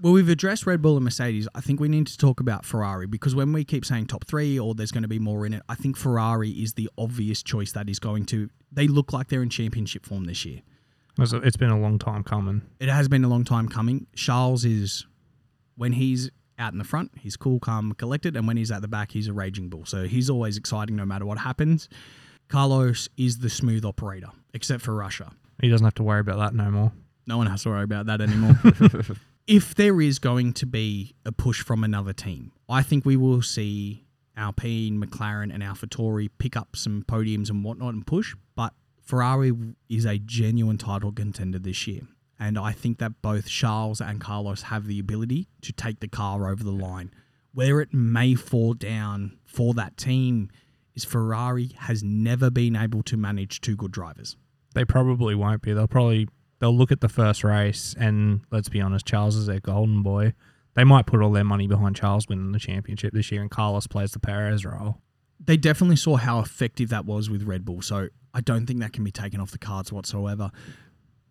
Well, 0.01 0.13
we've 0.13 0.29
addressed 0.29 0.65
Red 0.65 0.81
Bull 0.81 0.95
and 0.95 1.03
Mercedes. 1.03 1.47
I 1.53 1.59
think 1.59 1.81
we 1.81 1.89
need 1.89 2.07
to 2.07 2.17
talk 2.17 2.39
about 2.39 2.63
Ferrari 2.63 3.05
because 3.05 3.35
when 3.35 3.51
we 3.51 3.65
keep 3.65 3.83
saying 3.83 4.05
top 4.05 4.25
three 4.25 4.57
or 4.57 4.73
there's 4.73 4.91
going 4.91 5.03
to 5.03 5.09
be 5.09 5.19
more 5.19 5.45
in 5.45 5.53
it, 5.53 5.61
I 5.67 5.75
think 5.75 5.97
Ferrari 5.97 6.51
is 6.51 6.73
the 6.73 6.89
obvious 6.97 7.43
choice 7.43 7.73
that 7.73 7.89
is 7.89 7.99
going 7.99 8.25
to. 8.27 8.49
They 8.71 8.87
look 8.87 9.13
like 9.13 9.29
they're 9.29 9.43
in 9.43 9.49
championship 9.49 10.05
form 10.05 10.25
this 10.25 10.45
year. 10.45 10.61
It's 11.17 11.57
been 11.57 11.69
a 11.69 11.79
long 11.79 11.99
time 11.99 12.23
coming. 12.23 12.61
It 12.79 12.87
has 12.87 13.07
been 13.07 13.23
a 13.25 13.27
long 13.27 13.43
time 13.43 13.67
coming. 13.67 14.07
Charles 14.15 14.63
is, 14.63 15.05
when 15.75 15.93
he's 15.93 16.31
out 16.57 16.71
in 16.71 16.77
the 16.77 16.85
front, 16.85 17.11
he's 17.19 17.35
cool, 17.35 17.59
calm, 17.59 17.93
collected, 17.93 18.37
and 18.37 18.47
when 18.47 18.57
he's 18.57 18.71
at 18.71 18.81
the 18.81 18.87
back, 18.87 19.11
he's 19.11 19.27
a 19.27 19.33
raging 19.33 19.69
bull. 19.69 19.85
So 19.85 20.03
he's 20.03 20.29
always 20.29 20.55
exciting 20.55 20.95
no 20.95 21.05
matter 21.05 21.25
what 21.25 21.39
happens. 21.39 21.89
Carlos 22.47 23.09
is 23.17 23.39
the 23.39 23.49
smooth 23.49 23.85
operator, 23.85 24.29
except 24.53 24.81
for 24.81 24.95
Russia. 24.95 25.31
He 25.61 25.69
doesn't 25.69 25.85
have 25.85 25.95
to 25.95 26.03
worry 26.03 26.21
about 26.21 26.37
that 26.39 26.53
no 26.53 26.71
more. 26.71 26.91
No 27.27 27.37
one 27.37 27.47
has 27.47 27.63
to 27.63 27.69
worry 27.69 27.83
about 27.83 28.05
that 28.07 28.21
anymore. 28.21 28.57
if 29.47 29.75
there 29.75 30.01
is 30.01 30.19
going 30.19 30.53
to 30.53 30.65
be 30.65 31.15
a 31.25 31.31
push 31.31 31.61
from 31.61 31.83
another 31.83 32.13
team, 32.13 32.51
I 32.67 32.81
think 32.81 33.05
we 33.05 33.17
will 33.17 33.41
see 33.41 34.05
Alpine, 34.39 35.03
McLaren, 35.03 35.53
and 35.53 35.61
AlphaTauri 35.61 36.29
pick 36.37 36.55
up 36.55 36.75
some 36.75 37.03
podiums 37.07 37.49
and 37.49 37.63
whatnot 37.63 37.93
and 37.93 38.07
push. 38.07 38.35
But 38.55 38.73
Ferrari 39.01 39.51
is 39.89 40.05
a 40.05 40.17
genuine 40.17 40.77
title 40.77 41.11
contender 41.11 41.59
this 41.59 41.85
year. 41.87 42.01
And 42.39 42.57
I 42.57 42.71
think 42.71 42.99
that 42.99 43.21
both 43.21 43.47
Charles 43.47 43.99
and 43.99 44.21
Carlos 44.21 44.63
have 44.63 44.87
the 44.87 44.99
ability 44.99 45.49
to 45.61 45.73
take 45.73 45.99
the 45.99 46.07
car 46.07 46.49
over 46.49 46.63
the 46.63 46.71
line. 46.71 47.11
Where 47.53 47.81
it 47.81 47.93
may 47.93 48.35
fall 48.35 48.73
down 48.73 49.37
for 49.45 49.73
that 49.73 49.97
team 49.97 50.49
is 50.95 51.03
Ferrari 51.03 51.71
has 51.79 52.01
never 52.01 52.49
been 52.49 52.75
able 52.75 53.03
to 53.03 53.17
manage 53.17 53.59
two 53.59 53.75
good 53.75 53.91
drivers. 53.91 54.37
They 54.73 54.85
probably 54.85 55.35
won't 55.35 55.61
be. 55.61 55.73
They'll 55.73 55.87
probably 55.87 56.29
they'll 56.59 56.75
look 56.75 56.91
at 56.91 57.01
the 57.01 57.09
first 57.09 57.43
race 57.43 57.95
and 57.99 58.41
let's 58.51 58.69
be 58.69 58.79
honest, 58.79 59.05
Charles 59.05 59.35
is 59.35 59.47
their 59.47 59.59
golden 59.59 60.01
boy. 60.01 60.33
They 60.79 60.85
might 60.85 61.07
put 61.07 61.21
all 61.21 61.33
their 61.33 61.43
money 61.43 61.67
behind 61.67 61.97
Charles 61.97 62.29
winning 62.29 62.53
the 62.53 62.57
championship 62.57 63.11
this 63.11 63.33
year, 63.33 63.41
and 63.41 63.51
Carlos 63.51 63.85
plays 63.85 64.11
the 64.11 64.19
Perez 64.19 64.63
role. 64.63 65.01
they 65.37 65.57
definitely 65.57 65.97
saw 65.97 66.15
how 66.15 66.39
effective 66.39 66.87
that 66.87 67.05
was 67.05 67.29
with 67.29 67.43
Red 67.43 67.65
Bull. 67.65 67.81
So 67.81 68.07
I 68.33 68.39
don't 68.39 68.65
think 68.65 68.79
that 68.79 68.93
can 68.93 69.03
be 69.03 69.11
taken 69.11 69.41
off 69.41 69.51
the 69.51 69.57
cards 69.57 69.91
whatsoever. 69.91 70.51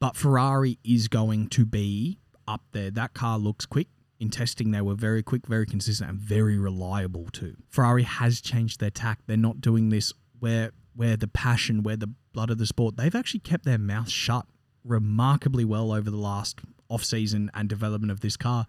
But 0.01 0.17
Ferrari 0.17 0.79
is 0.85 1.09
going 1.09 1.49
to 1.49 1.65
be 1.65 2.19
up 2.47 2.61
there. 2.73 2.91
That 2.91 3.15
car 3.15 3.39
looks 3.39 3.65
quick. 3.65 3.87
In 4.21 4.29
testing, 4.29 4.71
they 4.71 4.83
were 4.83 4.95
very 4.95 5.23
quick, 5.23 5.47
very 5.47 5.65
consistent, 5.65 6.11
and 6.11 6.21
very 6.21 6.59
reliable 6.59 7.31
too. 7.33 7.57
Ferrari 7.71 8.03
has 8.03 8.43
changed 8.43 8.81
their 8.81 8.91
tack. 8.91 9.21
They're 9.27 9.39
not 9.39 9.63
doing 9.63 9.89
this 9.89 10.13
where 10.41 10.73
where 10.95 11.17
the 11.17 11.27
passion, 11.29 11.83
where 11.83 11.97
the 11.97 12.13
blood 12.35 12.51
of 12.51 12.59
the 12.59 12.67
sport. 12.67 12.99
They've 12.99 13.15
actually 13.15 13.41
kept 13.41 13.65
their 13.65 13.79
mouth 13.79 14.11
shut 14.11 14.45
remarkably 14.85 15.65
well 15.65 15.91
over 15.91 16.11
the 16.11 16.19
last 16.19 16.61
off 16.91 17.03
season 17.03 17.51
and 17.55 17.67
development 17.67 18.11
of 18.11 18.21
this 18.21 18.37
car. 18.37 18.67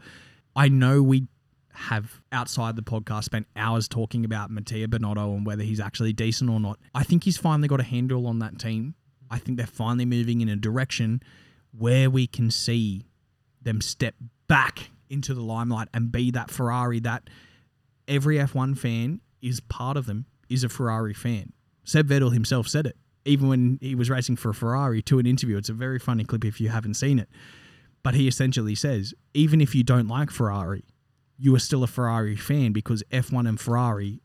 I 0.55 0.67
know 0.67 1.01
we 1.01 1.27
have 1.73 2.21
outside 2.31 2.75
the 2.75 2.81
podcast 2.81 3.25
spent 3.25 3.47
hours 3.55 3.87
talking 3.87 4.25
about 4.25 4.51
Mattia 4.51 4.87
Binotto 4.87 5.35
and 5.35 5.45
whether 5.45 5.63
he's 5.63 5.79
actually 5.79 6.13
decent 6.13 6.49
or 6.49 6.59
not. 6.59 6.77
I 6.93 7.03
think 7.03 7.23
he's 7.23 7.37
finally 7.37 7.67
got 7.67 7.79
a 7.79 7.83
handle 7.83 8.27
on 8.27 8.39
that 8.39 8.59
team. 8.59 8.95
I 9.31 9.37
think 9.39 9.57
they're 9.57 9.67
finally 9.67 10.05
moving 10.05 10.41
in 10.41 10.49
a 10.49 10.55
direction 10.55 11.21
where 11.77 12.09
we 12.09 12.27
can 12.27 12.51
see 12.51 13.05
them 13.61 13.79
step 13.81 14.15
back 14.47 14.89
into 15.09 15.33
the 15.33 15.41
limelight 15.41 15.87
and 15.93 16.11
be 16.11 16.31
that 16.31 16.51
Ferrari 16.51 16.99
that 17.01 17.29
every 18.07 18.37
F1 18.37 18.77
fan 18.77 19.21
is 19.41 19.59
part 19.59 19.97
of 19.97 20.05
them 20.05 20.25
is 20.49 20.63
a 20.63 20.69
Ferrari 20.69 21.13
fan. 21.13 21.53
Seb 21.83 22.07
Vettel 22.07 22.33
himself 22.33 22.67
said 22.67 22.85
it, 22.85 22.97
even 23.25 23.47
when 23.47 23.77
he 23.81 23.95
was 23.95 24.09
racing 24.09 24.35
for 24.35 24.49
a 24.49 24.53
Ferrari 24.53 25.01
to 25.03 25.19
an 25.19 25.25
interview. 25.25 25.57
It's 25.57 25.69
a 25.69 25.73
very 25.73 25.99
funny 25.99 26.23
clip 26.23 26.43
if 26.43 26.59
you 26.59 26.69
haven't 26.69 26.95
seen 26.95 27.19
it. 27.19 27.29
But 28.03 28.15
he 28.15 28.27
essentially 28.27 28.75
says, 28.75 29.13
even 29.33 29.61
if 29.61 29.75
you 29.75 29.83
don't 29.83 30.07
like 30.07 30.31
Ferrari, 30.31 30.83
you 31.37 31.55
are 31.55 31.59
still 31.59 31.83
a 31.83 31.87
Ferrari 31.87 32.35
fan 32.35 32.71
because 32.71 33.03
F1 33.11 33.47
and 33.47 33.59
Ferrari 33.59 34.21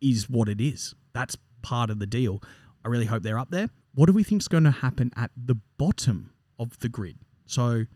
is 0.00 0.28
what 0.28 0.48
it 0.48 0.60
is. 0.60 0.94
That's 1.12 1.36
part 1.62 1.90
of 1.90 1.98
the 1.98 2.06
deal. 2.06 2.42
I 2.84 2.88
really 2.88 3.06
hope 3.06 3.22
they're 3.22 3.38
up 3.38 3.50
there. 3.50 3.70
What 3.94 4.06
do 4.06 4.12
we 4.12 4.22
think 4.22 4.42
is 4.42 4.48
going 4.48 4.64
to 4.64 4.70
happen 4.70 5.10
at 5.16 5.30
the 5.36 5.56
bottom 5.76 6.32
of 6.58 6.78
the 6.78 6.88
grid? 6.88 7.16
So, 7.46 7.86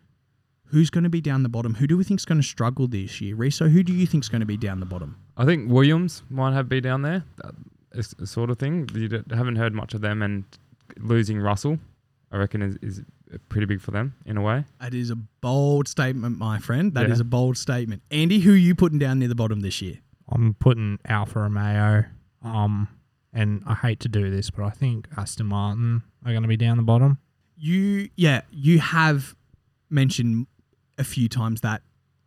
who's 0.66 0.90
going 0.90 1.05
to 1.05 1.11
be 1.11 1.20
down 1.20 1.42
the 1.42 1.48
bottom? 1.48 1.75
Who 1.75 1.87
do 1.87 1.96
we 1.96 2.05
think 2.05 2.20
is 2.20 2.25
going 2.25 2.40
to 2.40 2.46
struggle 2.46 2.88
this 2.88 3.20
year? 3.20 3.37
Riso, 3.37 3.68
who 3.68 3.83
do 3.83 3.92
you 3.92 4.07
think 4.07 4.25
is 4.25 4.29
going 4.29 4.40
to 4.40 4.46
be 4.46 4.57
down 4.57 4.81
the 4.81 4.87
bottom? 4.87 5.16
I 5.37 5.44
think 5.44 5.70
Williams 5.70 6.22
might 6.29 6.55
have 6.55 6.68
be 6.68 6.81
down 6.81 7.03
there, 7.03 7.25
uh, 7.44 8.03
sort 8.25 8.51
of 8.51 8.59
thing. 8.59 8.88
You 8.94 9.22
haven't 9.31 9.57
heard 9.57 9.75
much 9.75 9.94
of 9.94 10.01
them, 10.01 10.22
and 10.22 10.44
losing 10.98 11.38
Russell, 11.38 11.79
I 12.31 12.38
reckon, 12.38 12.62
is, 12.62 12.77
is 12.83 13.03
pretty 13.48 13.66
big 13.66 13.80
for 13.80 13.90
them 13.90 14.14
in 14.26 14.36
a 14.36 14.42
way. 14.42 14.64
That 14.80 14.94
is 14.94 15.10
a 15.10 15.16
bold 15.16 15.88
statement, 15.88 16.38
my 16.38 16.58
friend. 16.58 16.92
That 16.94 17.10
is 17.10 17.18
Yeah. 17.18 17.22
a 17.22 17.24
bold 17.24 17.56
statement. 17.56 18.02
Andy, 18.10 18.40
who 18.40 18.52
are 18.52 18.56
you 18.56 18.74
putting 18.74 18.98
down 18.98 19.18
near 19.18 19.28
the 19.28 19.34
bottom 19.34 19.60
this 19.60 19.80
year? 19.82 19.98
I'm 20.28 20.54
putting 20.54 20.98
Alfa 21.06 21.40
Romeo. 21.40 22.04
Um, 22.42 22.88
and 23.32 23.62
I 23.66 23.74
hate 23.74 24.00
to 24.00 24.08
do 24.08 24.30
this, 24.30 24.50
but 24.50 24.64
I 24.64 24.70
think 24.70 25.08
Aston 25.16 25.46
Martin 25.46 26.02
are 26.24 26.32
going 26.32 26.42
to 26.42 26.48
be 26.48 26.56
down 26.56 26.76
the 26.76 26.82
bottom. 26.82 27.18
You, 27.56 28.08
yeah, 28.16 28.42
you 28.50 28.78
have 28.80 29.34
mentioned 29.88 30.46
a 30.98 31.04
few 31.04 31.28
times 31.28 31.60
that 31.60 31.82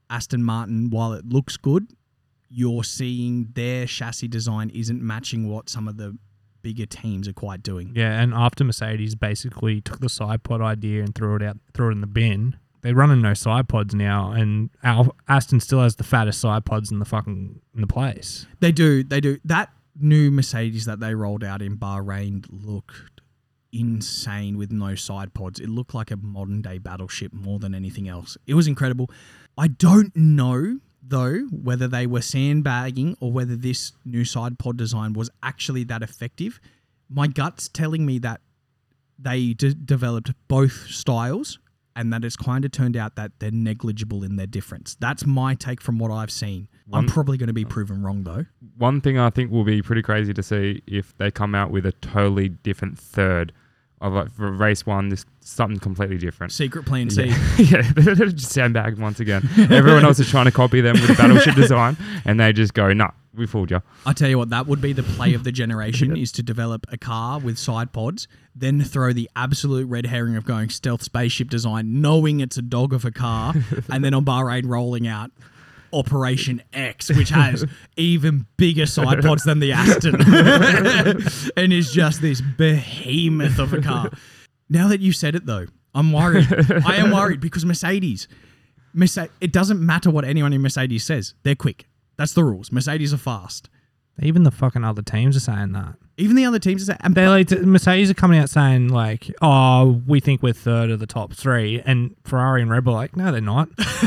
Aston 0.10 0.44
Martin, 0.44 0.90
while 0.90 1.14
it 1.14 1.28
looks 1.28 1.58
good, 1.58 1.88
you're 2.50 2.84
seeing 2.84 3.50
their 3.54 3.86
chassis 3.86 4.28
design 4.28 4.70
isn't 4.70 5.02
matching 5.02 5.50
what 5.50 5.70
some 5.70 5.88
of 5.88 5.98
the 5.98 6.18
bigger 6.66 6.88
teams 6.88 7.28
are 7.28 7.34
quite 7.34 7.62
doing. 7.62 7.94
Yeah, 7.96 8.20
and 8.20 8.34
after 8.34 8.64
Mercedes 8.64 9.14
basically 9.14 9.82
took 9.82 10.00
the 10.00 10.10
side 10.10 10.42
pod 10.42 10.62
idea 10.62 11.04
and 11.04 11.14
threw 11.14 11.36
it 11.36 11.44
out, 11.44 11.58
threw 11.76 11.90
it 11.90 11.92
in 11.92 12.02
the 12.02 12.08
bin. 12.08 12.56
They're 12.82 12.96
running 12.96 13.22
no 13.22 13.36
side 13.36 13.70
pods 13.70 13.94
now, 13.94 14.32
and 14.32 14.72
Al- 14.84 15.16
Aston 15.28 15.60
still 15.60 15.80
has 15.82 15.98
the 15.98 16.04
fattest 16.04 16.42
side 16.42 16.66
pods 16.66 16.92
in 16.92 16.98
the 16.98 17.06
fucking 17.06 17.62
in 17.76 17.82
the 17.82 17.86
place. 17.86 18.48
They 18.62 18.72
do, 18.72 19.04
they 19.04 19.22
do. 19.22 19.38
That 19.46 19.70
new 19.96 20.32
Mercedes 20.32 20.86
that 20.86 21.00
they 21.00 21.14
rolled 21.14 21.44
out 21.44 21.62
in 21.62 21.78
Bahrain 21.78 22.44
looked 22.50 23.22
insane 23.72 24.58
with 24.58 24.72
no 24.72 24.96
side 24.96 25.36
pods. 25.36 25.60
It 25.60 25.70
looked 25.70 25.94
like 25.94 26.10
a 26.10 26.18
modern 26.18 26.64
day 26.64 26.80
battleship 26.80 27.32
more 27.32 27.60
than 27.60 27.76
anything 27.76 28.10
else. 28.10 28.40
It 28.48 28.56
was 28.56 28.66
incredible. 28.66 29.12
I 29.56 29.68
don't 29.68 30.16
know 30.16 30.80
though 31.08 31.40
whether 31.52 31.88
they 31.88 32.08
were 32.08 32.22
sandbagging 32.22 33.16
or 33.20 33.32
whether 33.32 33.56
this 33.56 33.94
new 34.06 34.26
side 34.26 34.58
pod 34.60 34.78
design 34.78 35.14
was 35.14 35.30
actually 35.44 35.84
that 35.86 36.02
effective. 36.02 36.60
My 37.10 37.28
gut's 37.28 37.68
telling 37.70 38.06
me 38.06 38.20
that 38.20 38.42
they 39.18 39.54
de- 39.54 39.74
developed 39.74 40.32
both 40.48 40.88
styles 40.88 41.60
and 41.96 42.12
that 42.12 42.26
it's 42.26 42.36
kind 42.36 42.66
of 42.66 42.72
turned 42.72 42.98
out 42.98 43.16
that 43.16 43.32
they're 43.40 43.52
negligible 43.52 44.24
in 44.24 44.36
their 44.36 44.48
difference. 44.48 44.98
That's 45.00 45.26
my 45.26 45.56
take 45.56 45.80
from 45.80 45.98
what 45.98 46.12
I've 46.12 46.32
seen. 46.32 46.68
I'm 46.92 47.08
probably 47.08 47.38
going 47.38 47.48
to 47.48 47.54
be 47.54 47.66
proven 47.66 48.04
wrong 48.04 48.24
though. 48.24 48.46
One 48.78 49.02
thing 49.02 49.18
I 49.18 49.30
think 49.30 49.52
will 49.52 49.64
be 49.64 49.82
pretty 49.82 50.02
crazy 50.02 50.34
to 50.34 50.44
see 50.44 50.84
if 50.86 51.18
they 51.18 51.32
come 51.32 51.56
out 51.56 51.72
with 51.72 51.86
a 51.86 51.94
totally 51.94 52.50
different 52.50 53.00
third 53.00 53.54
of 54.06 54.14
like 54.14 54.32
for 54.32 54.52
race 54.52 54.86
one, 54.86 55.10
just 55.10 55.28
something 55.42 55.80
completely 55.80 56.18
different. 56.18 56.52
Secret 56.52 56.86
plan 56.86 57.10
C. 57.10 57.24
Yeah, 57.58 57.82
yeah, 57.98 58.14
just 58.14 58.52
sandbagged 58.52 59.00
once 59.00 59.20
again. 59.20 59.48
Everyone 59.58 60.06
else 60.06 60.20
is 60.20 60.30
trying 60.30 60.46
to 60.46 60.52
copy 60.52 60.82
them 60.82 60.94
with 60.94 61.18
battleship 61.18 61.56
design, 61.56 61.98
and 62.26 62.40
they 62.40 62.54
just 62.54 62.74
go, 62.74 62.92
"Nah, 62.94 63.12
we 63.34 63.48
fooled 63.48 63.72
you." 63.72 63.82
I 64.06 64.14
tell 64.14 64.30
you 64.30 64.38
what, 64.38 64.50
that 64.50 64.68
would 64.68 64.82
be 64.82 64.94
the 64.94 65.04
play 65.04 65.34
of 65.34 65.44
the 65.44 65.52
generation 65.52 66.16
is 66.24 66.32
to 66.34 66.44
develop 66.44 66.86
a 66.92 66.98
car 66.98 67.40
with 67.40 67.58
side 67.58 67.92
pods, 67.94 68.28
then 68.56 68.82
throw 68.84 69.14
the 69.14 69.30
absolute 69.36 69.88
red 69.88 70.06
herring 70.06 70.36
of 70.36 70.46
going 70.46 70.70
stealth 70.70 71.02
spaceship 71.02 71.50
design, 71.50 72.02
knowing 72.02 72.40
it's 72.40 72.58
a 72.58 72.62
dog 72.62 72.94
of 72.94 73.06
a 73.06 73.12
car, 73.12 73.54
and 73.90 74.04
then 74.04 74.14
on 74.14 74.26
Bahrain 74.26 74.68
rolling 74.68 75.08
out 75.08 75.32
Operation 75.96 76.62
X, 76.74 77.10
which 77.10 77.30
has 77.30 77.66
even 77.98 78.46
bigger 78.58 78.86
side 78.86 79.22
pods 79.22 79.44
than 79.44 79.60
the 79.60 79.72
Aston, 79.72 80.16
and 81.58 81.74
is 81.74 81.92
just 81.92 82.22
this 82.22 82.42
behemoth 82.42 83.60
of 83.60 83.74
a 83.74 83.82
car. 83.82 84.12
Now 84.70 84.88
that 84.90 85.00
you 85.00 85.12
said 85.12 85.36
it, 85.36 85.46
though, 85.46 85.68
I'm 85.94 86.12
worried. 86.12 86.48
I 86.86 86.98
am 86.98 87.12
worried 87.12 87.40
because 87.40 87.66
Mercedes, 87.66 88.28
Mercedes, 88.94 89.32
it 89.40 89.54
doesn't 89.54 89.80
matter 89.80 90.12
what 90.12 90.26
anyone 90.26 90.54
in 90.54 90.62
Mercedes 90.62 91.04
says; 91.04 91.34
they're 91.44 91.56
quick. 91.56 91.88
That's 92.18 92.34
the 92.34 92.44
rules. 92.44 92.72
Mercedes 92.72 93.14
are 93.14 93.18
fast. 93.18 93.70
Even 94.22 94.44
the 94.44 94.52
fucking 94.52 94.84
other 94.84 95.02
teams 95.02 95.36
are 95.36 95.42
saying 95.42 95.74
that. 95.74 95.96
Even 96.18 96.38
the 96.38 96.46
other 96.46 96.60
teams 96.60 96.84
are 96.84 96.86
saying, 96.86 97.00
and 97.04 97.14
They're 97.16 97.28
like 97.30 97.52
Mercedes 97.52 98.10
are 98.10 98.14
coming 98.14 98.40
out 98.40 98.50
saying 98.50 98.88
like, 98.88 99.30
"Oh, 99.42 100.02
we 100.08 100.22
think 100.22 100.42
we're 100.42 100.54
third 100.54 100.90
of 100.90 101.00
the 101.00 101.06
top 101.06 101.34
three. 101.34 101.82
and 101.86 102.16
Ferrari 102.24 102.62
and 102.62 102.72
Red 102.72 102.86
Bull 102.86 102.94
are 102.94 102.98
like, 102.98 103.18
"No, 103.18 103.34
they're 103.34 103.42
not." 103.42 103.68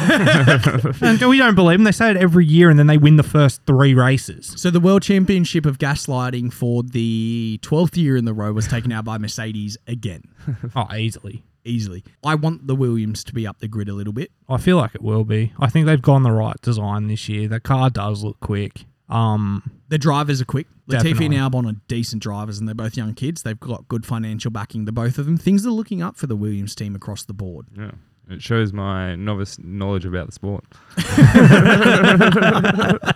and 1.03 1.21
we 1.21 1.37
don't 1.37 1.55
believe 1.55 1.79
them. 1.79 1.85
They 1.85 1.93
say 1.93 2.11
it 2.11 2.17
every 2.17 2.47
year, 2.47 2.71
and 2.71 2.79
then 2.79 2.87
they 2.87 2.97
win 2.97 3.17
the 3.17 3.23
first 3.23 3.61
three 3.67 3.93
races. 3.95 4.55
So 4.57 4.71
the 4.71 4.81
World 4.81 5.03
Championship 5.03 5.67
of 5.67 5.79
gaslighting 5.79 6.53
for 6.53 6.83
the 6.83 7.61
12th 7.63 7.97
year 7.99 8.17
in 8.17 8.25
the 8.25 8.33
row 8.35 8.53
was 8.53 8.67
taken 8.67 8.91
out 8.93 9.05
by 9.05 9.19
Mercedes 9.19 9.77
again, 9.87 10.23
Oh, 10.77 10.87
easily. 10.95 11.43
easily. 11.65 12.03
I 12.25 12.35
want 12.35 12.67
the 12.67 12.75
Williams 12.75 13.23
to 13.25 13.35
be 13.35 13.47
up 13.47 13.59
the 13.59 13.69
grid 13.69 13.91
a 13.91 13.95
little 13.95 14.15
bit. 14.15 14.31
I 14.49 14.57
feel 14.57 14.79
like 14.79 14.95
it 14.95 15.03
will 15.03 15.25
be. 15.25 15.53
I 15.61 15.69
think 15.69 15.85
they've 15.85 16.01
gone 16.01 16.23
the 16.23 16.33
right 16.33 16.57
design 16.63 17.09
this 17.09 17.29
year. 17.29 17.49
The 17.49 17.61
car 17.61 17.91
does 17.91 18.25
look 18.25 18.41
quick. 18.41 18.85
Um, 19.09 19.71
The 19.89 19.99
drivers 19.99 20.41
are 20.41 20.45
quick. 20.45 20.67
Latifi 20.89 21.03
Definitely. 21.15 21.37
and 21.37 21.53
Albon 21.53 21.71
are 21.71 21.77
decent 21.89 22.23
drivers, 22.23 22.59
and 22.59 22.67
they're 22.69 22.75
both 22.75 22.97
young 22.97 23.13
kids. 23.15 23.43
They've 23.43 23.59
got 23.61 23.89
good 23.89 24.07
financial 24.07 24.51
backing, 24.51 24.85
the 24.87 24.93
both 24.93 25.19
of 25.19 25.27
them. 25.27 25.37
Things 25.37 25.67
are 25.67 25.71
looking 25.71 26.01
up 26.03 26.17
for 26.17 26.27
the 26.27 26.37
Williams 26.37 26.75
team 26.75 26.95
across 26.95 27.25
the 27.25 27.35
board. 27.35 27.67
Yeah, 27.77 27.91
it 28.31 28.43
shows 28.43 28.73
my 28.73 29.15
novice 29.17 29.59
knowledge 29.59 30.07
about 30.07 30.27
the 30.27 30.33
sport. 30.33 30.65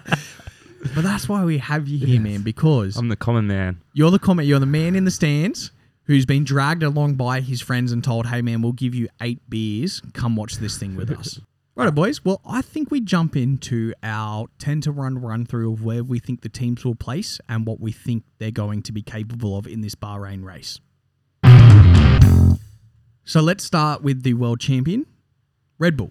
But 0.97 1.05
that's 1.05 1.29
why 1.29 1.45
we 1.45 1.59
have 1.59 1.87
you 1.87 2.05
here, 2.05 2.21
man, 2.21 2.43
because 2.43 2.97
I'm 2.97 3.09
the 3.09 3.15
common 3.17 3.47
man. 3.47 3.81
You're 3.93 4.11
the 4.11 4.19
comment. 4.19 4.49
You're 4.49 4.59
the 4.59 4.67
man 4.67 4.97
in 4.97 5.05
the 5.05 5.13
stands 5.13 5.71
who's 6.07 6.27
been 6.27 6.43
dragged 6.43 6.83
along 6.83 7.15
by 7.15 7.41
his 7.41 7.61
friends 7.61 7.93
and 7.93 8.03
told, 8.03 8.27
"Hey, 8.27 8.43
man, 8.43 8.63
we'll 8.63 8.73
give 8.73 8.93
you 8.93 9.07
eight 9.21 9.39
beers. 9.49 10.03
Come 10.13 10.35
watch 10.35 10.57
this 10.57 10.77
thing 10.77 10.97
with 10.97 11.09
us." 11.19 11.41
Right, 11.75 11.95
boys. 11.95 12.23
Well, 12.23 12.41
I 12.45 12.61
think 12.61 12.91
we 12.91 13.01
jump 13.01 13.35
into 13.35 13.95
our 14.03 14.47
ten 14.59 14.83
to 14.83 14.93
run 14.93 15.19
run 15.19 15.47
through 15.47 15.73
of 15.73 15.83
where 15.85 16.05
we 16.05 16.19
think 16.19 16.43
the 16.43 16.51
teams 16.51 16.85
will 16.85 16.95
place 16.95 17.41
and 17.49 17.67
what 17.67 17.81
we 17.81 17.93
think 17.93 18.25
they're 18.39 18.51
going 18.51 18.83
to 18.83 18.93
be 18.93 19.01
capable 19.01 19.57
of 19.57 19.67
in 19.67 19.81
this 19.81 19.95
Bahrain 19.95 20.45
race. 20.45 20.81
So 23.25 23.41
let's 23.41 23.65
start 23.65 24.03
with 24.03 24.23
the 24.23 24.35
world 24.35 24.61
champion, 24.61 25.07
Red 25.79 25.97
Bull. 25.97 26.11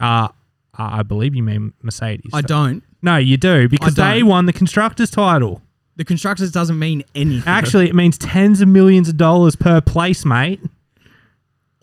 uh, 0.00 0.28
I 0.76 1.04
believe 1.04 1.36
you 1.36 1.42
mean 1.44 1.72
Mercedes. 1.82 2.32
I 2.34 2.40
don't. 2.40 2.82
No, 3.00 3.16
you 3.16 3.36
do 3.36 3.68
because 3.68 3.96
I 3.98 4.14
they 4.14 4.18
don't. 4.20 4.28
won 4.28 4.46
the 4.46 4.52
constructors 4.52 5.10
title. 5.10 5.62
The 5.96 6.04
constructors 6.04 6.50
doesn't 6.50 6.78
mean 6.78 7.04
anything. 7.14 7.44
Actually, 7.46 7.88
it 7.88 7.94
means 7.94 8.18
tens 8.18 8.60
of 8.60 8.66
millions 8.66 9.08
of 9.08 9.16
dollars 9.16 9.54
per 9.54 9.80
place, 9.80 10.24
mate. 10.24 10.60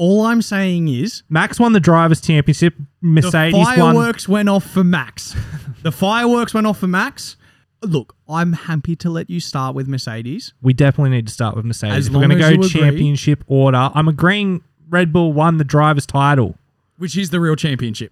All 0.01 0.25
I'm 0.25 0.41
saying 0.41 0.87
is 0.87 1.21
Max 1.29 1.59
won 1.59 1.73
the 1.73 1.79
drivers' 1.79 2.21
championship. 2.21 2.73
Mercedes 3.01 3.53
won. 3.53 3.77
the 3.77 3.83
won. 3.83 3.93
fireworks 3.93 4.27
went 4.27 4.49
off 4.49 4.65
for 4.65 4.83
Max. 4.83 5.35
the 5.83 5.91
fireworks 5.91 6.55
went 6.55 6.65
off 6.65 6.79
for 6.79 6.87
Max. 6.87 7.37
Look, 7.83 8.15
I'm 8.27 8.53
happy 8.53 8.95
to 8.95 9.11
let 9.11 9.29
you 9.29 9.39
start 9.39 9.75
with 9.75 9.87
Mercedes. 9.87 10.55
We 10.59 10.73
definitely 10.73 11.11
need 11.11 11.27
to 11.27 11.31
start 11.31 11.55
with 11.55 11.65
Mercedes. 11.65 12.07
As 12.07 12.09
we're 12.09 12.27
going 12.27 12.29
to 12.29 12.35
go 12.35 12.49
you 12.49 12.55
agree. 12.55 12.69
championship 12.69 13.43
order, 13.45 13.91
I'm 13.93 14.07
agreeing. 14.07 14.63
Red 14.89 15.13
Bull 15.13 15.33
won 15.33 15.57
the 15.57 15.63
drivers' 15.63 16.07
title. 16.07 16.55
which 16.97 17.15
is 17.15 17.29
the 17.29 17.39
real 17.39 17.55
championship. 17.55 18.11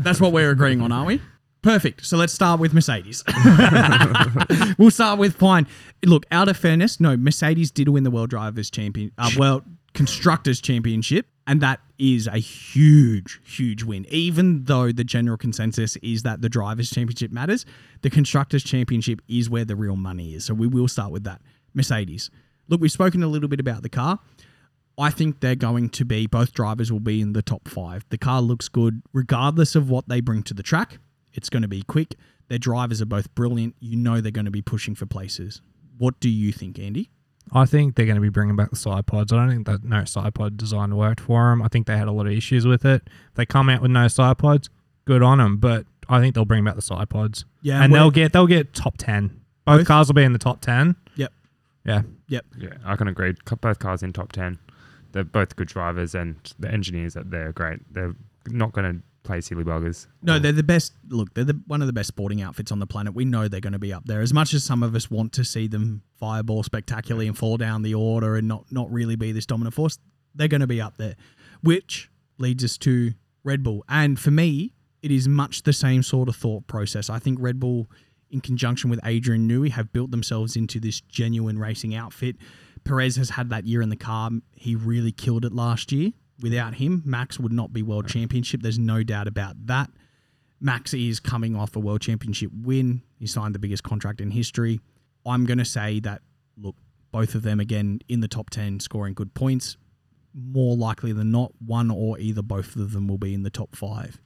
That's 0.00 0.22
what 0.22 0.32
we're 0.32 0.50
agreeing 0.50 0.80
on, 0.80 0.92
aren't 0.92 1.08
we? 1.08 1.20
Perfect. 1.60 2.06
So 2.06 2.16
let's 2.16 2.32
start 2.32 2.58
with 2.58 2.72
Mercedes. 2.72 3.22
we'll 4.78 4.90
start 4.90 5.18
with 5.18 5.36
fine. 5.36 5.66
Look, 6.02 6.24
out 6.30 6.48
of 6.48 6.56
fairness, 6.56 7.00
no, 7.00 7.18
Mercedes 7.18 7.70
did 7.70 7.90
win 7.90 8.04
the 8.04 8.10
World 8.10 8.30
Drivers 8.30 8.70
Champion, 8.70 9.12
uh, 9.18 9.30
World 9.36 9.64
Constructors 9.94 10.60
Championship, 10.60 11.26
and 11.46 11.60
that 11.60 11.80
is 11.98 12.26
a 12.26 12.38
huge, 12.38 13.40
huge 13.44 13.82
win. 13.82 14.06
Even 14.10 14.64
though 14.64 14.92
the 14.92 15.04
general 15.04 15.36
consensus 15.36 15.96
is 15.96 16.22
that 16.22 16.42
the 16.42 16.48
Drivers 16.48 16.90
Championship 16.90 17.32
matters, 17.32 17.64
the 18.02 18.10
Constructors 18.10 18.62
Championship 18.62 19.20
is 19.28 19.50
where 19.50 19.64
the 19.64 19.74
real 19.74 19.96
money 19.96 20.34
is. 20.34 20.44
So 20.44 20.54
we 20.54 20.66
will 20.66 20.88
start 20.88 21.10
with 21.10 21.24
that. 21.24 21.40
Mercedes. 21.74 22.30
Look, 22.68 22.80
we've 22.80 22.92
spoken 22.92 23.22
a 23.22 23.28
little 23.28 23.48
bit 23.48 23.60
about 23.60 23.82
the 23.82 23.88
car. 23.88 24.18
I 24.98 25.10
think 25.10 25.40
they're 25.40 25.54
going 25.54 25.90
to 25.90 26.04
be, 26.04 26.26
both 26.26 26.52
drivers 26.52 26.90
will 26.90 27.00
be 27.00 27.20
in 27.20 27.32
the 27.32 27.42
top 27.42 27.68
five. 27.68 28.04
The 28.10 28.18
car 28.18 28.42
looks 28.42 28.68
good 28.68 29.02
regardless 29.12 29.74
of 29.74 29.88
what 29.88 30.08
they 30.08 30.20
bring 30.20 30.42
to 30.44 30.54
the 30.54 30.62
track. 30.62 30.98
It's 31.32 31.48
going 31.48 31.62
to 31.62 31.68
be 31.68 31.82
quick. 31.82 32.16
Their 32.48 32.58
drivers 32.58 33.00
are 33.00 33.06
both 33.06 33.32
brilliant. 33.34 33.76
You 33.78 33.96
know 33.96 34.20
they're 34.20 34.32
going 34.32 34.46
to 34.46 34.50
be 34.50 34.62
pushing 34.62 34.94
for 34.94 35.06
places. 35.06 35.62
What 35.98 36.18
do 36.20 36.28
you 36.28 36.52
think, 36.52 36.78
Andy? 36.78 37.10
I 37.52 37.64
think 37.66 37.94
they're 37.94 38.06
going 38.06 38.16
to 38.16 38.20
be 38.22 38.28
bringing 38.28 38.56
back 38.56 38.70
the 38.70 38.76
side 38.76 39.06
pods. 39.06 39.32
I 39.32 39.36
don't 39.36 39.50
think 39.50 39.66
that 39.66 39.84
no 39.84 40.04
side 40.04 40.34
pod 40.34 40.56
design 40.56 40.94
worked 40.96 41.20
for 41.20 41.50
them. 41.50 41.62
I 41.62 41.68
think 41.68 41.86
they 41.86 41.96
had 41.96 42.08
a 42.08 42.12
lot 42.12 42.26
of 42.26 42.32
issues 42.32 42.66
with 42.66 42.84
it. 42.84 43.02
If 43.06 43.34
they 43.34 43.46
come 43.46 43.68
out 43.68 43.80
with 43.82 43.90
no 43.90 44.08
side 44.08 44.38
pods, 44.38 44.68
good 45.04 45.22
on 45.22 45.38
them, 45.38 45.56
but 45.58 45.86
I 46.08 46.20
think 46.20 46.34
they'll 46.34 46.44
bring 46.44 46.64
back 46.64 46.74
the 46.76 46.82
side 46.82 47.08
pods, 47.10 47.44
Yeah, 47.62 47.82
and 47.82 47.92
we're- 47.92 48.02
they'll 48.02 48.10
get 48.10 48.32
they'll 48.32 48.46
get 48.46 48.72
top 48.74 48.96
ten. 48.98 49.28
Both, 49.64 49.80
Both? 49.80 49.86
cars 49.86 50.08
will 50.08 50.14
be 50.14 50.22
in 50.24 50.32
the 50.32 50.38
top 50.38 50.60
ten. 50.60 50.96
Yep. 51.16 51.32
Yeah. 51.84 52.02
Yep. 52.28 52.46
Yeah, 52.58 52.68
I 52.84 52.96
can 52.96 53.08
agree. 53.08 53.34
Both 53.60 53.78
cars 53.78 54.02
in 54.02 54.12
top 54.12 54.32
10. 54.32 54.58
They're 55.12 55.24
both 55.24 55.56
good 55.56 55.68
drivers, 55.68 56.14
and 56.14 56.36
the 56.58 56.70
engineers 56.70 57.14
that 57.14 57.30
they're 57.30 57.52
great. 57.52 57.80
They're 57.92 58.14
not 58.46 58.72
going 58.72 58.96
to 58.96 59.02
play 59.28 59.40
silly 59.42 59.62
buggers. 59.62 60.06
No, 60.22 60.38
they're 60.38 60.52
the 60.52 60.62
best. 60.62 60.94
Look, 61.08 61.34
they're 61.34 61.44
the, 61.44 61.60
one 61.66 61.82
of 61.82 61.86
the 61.86 61.92
best 61.92 62.08
sporting 62.08 62.40
outfits 62.40 62.72
on 62.72 62.78
the 62.78 62.86
planet. 62.86 63.14
We 63.14 63.26
know 63.26 63.46
they're 63.46 63.60
going 63.60 63.74
to 63.74 63.78
be 63.78 63.92
up 63.92 64.06
there. 64.06 64.22
As 64.22 64.32
much 64.32 64.54
as 64.54 64.64
some 64.64 64.82
of 64.82 64.94
us 64.94 65.10
want 65.10 65.34
to 65.34 65.44
see 65.44 65.68
them 65.68 66.02
fireball 66.18 66.62
spectacularly 66.62 67.28
and 67.28 67.36
fall 67.36 67.58
down 67.58 67.82
the 67.82 67.94
order 67.94 68.36
and 68.36 68.48
not 68.48 68.64
not 68.72 68.90
really 68.90 69.16
be 69.16 69.30
this 69.30 69.44
dominant 69.44 69.74
force, 69.74 69.98
they're 70.34 70.48
going 70.48 70.62
to 70.62 70.66
be 70.66 70.80
up 70.80 70.96
there. 70.96 71.14
Which 71.62 72.10
leads 72.38 72.64
us 72.64 72.78
to 72.78 73.12
Red 73.44 73.62
Bull. 73.62 73.84
And 73.88 74.18
for 74.18 74.30
me, 74.30 74.72
it 75.02 75.10
is 75.10 75.28
much 75.28 75.62
the 75.62 75.74
same 75.74 76.02
sort 76.02 76.28
of 76.28 76.34
thought 76.36 76.66
process. 76.66 77.10
I 77.10 77.18
think 77.18 77.38
Red 77.38 77.60
Bull, 77.60 77.90
in 78.30 78.40
conjunction 78.40 78.88
with 78.88 79.00
Adrian 79.04 79.46
Newey, 79.46 79.70
have 79.70 79.92
built 79.92 80.10
themselves 80.10 80.56
into 80.56 80.80
this 80.80 81.00
genuine 81.02 81.58
racing 81.58 81.94
outfit. 81.94 82.36
Perez 82.84 83.16
has 83.16 83.30
had 83.30 83.50
that 83.50 83.66
year 83.66 83.82
in 83.82 83.90
the 83.90 83.96
car. 83.96 84.30
He 84.54 84.74
really 84.74 85.12
killed 85.12 85.44
it 85.44 85.52
last 85.52 85.92
year. 85.92 86.12
Without 86.40 86.74
him, 86.74 87.02
Max 87.04 87.38
would 87.40 87.52
not 87.52 87.72
be 87.72 87.82
world 87.82 88.08
championship. 88.08 88.62
There's 88.62 88.78
no 88.78 89.02
doubt 89.02 89.26
about 89.26 89.66
that. 89.66 89.90
Max 90.60 90.94
is 90.94 91.20
coming 91.20 91.56
off 91.56 91.74
a 91.76 91.80
world 91.80 92.00
championship 92.00 92.50
win. 92.62 93.02
He 93.18 93.26
signed 93.26 93.54
the 93.54 93.58
biggest 93.58 93.82
contract 93.82 94.20
in 94.20 94.30
history. 94.30 94.80
I'm 95.26 95.46
going 95.46 95.58
to 95.58 95.64
say 95.64 96.00
that, 96.00 96.22
look, 96.56 96.76
both 97.10 97.34
of 97.34 97.42
them 97.42 97.60
again 97.60 98.00
in 98.08 98.20
the 98.20 98.28
top 98.28 98.50
10 98.50 98.80
scoring 98.80 99.14
good 99.14 99.34
points. 99.34 99.76
More 100.34 100.76
likely 100.76 101.12
than 101.12 101.30
not, 101.30 101.52
one 101.64 101.90
or 101.90 102.18
either 102.18 102.42
both 102.42 102.76
of 102.76 102.92
them 102.92 103.08
will 103.08 103.18
be 103.18 103.34
in 103.34 103.42
the 103.42 103.50
top 103.50 103.74
five. 103.74 104.20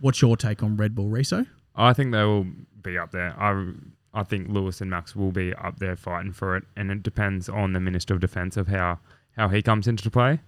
What's 0.00 0.22
your 0.22 0.36
take 0.36 0.62
on 0.62 0.76
Red 0.76 0.94
Bull 0.94 1.08
Reso? 1.08 1.46
I 1.74 1.92
think 1.92 2.12
they 2.12 2.24
will 2.24 2.46
be 2.82 2.96
up 2.96 3.12
there. 3.12 3.34
I, 3.38 3.72
I 4.14 4.22
think 4.22 4.48
Lewis 4.48 4.80
and 4.80 4.90
Max 4.90 5.14
will 5.14 5.32
be 5.32 5.52
up 5.54 5.78
there 5.78 5.96
fighting 5.96 6.32
for 6.32 6.56
it, 6.56 6.64
and 6.76 6.90
it 6.90 7.02
depends 7.02 7.48
on 7.48 7.72
the 7.72 7.80
Minister 7.80 8.14
of 8.14 8.20
Defence 8.20 8.56
of 8.56 8.68
how, 8.68 8.98
how 9.36 9.48
he 9.48 9.62
comes 9.62 9.86
into 9.86 10.10
play. 10.10 10.40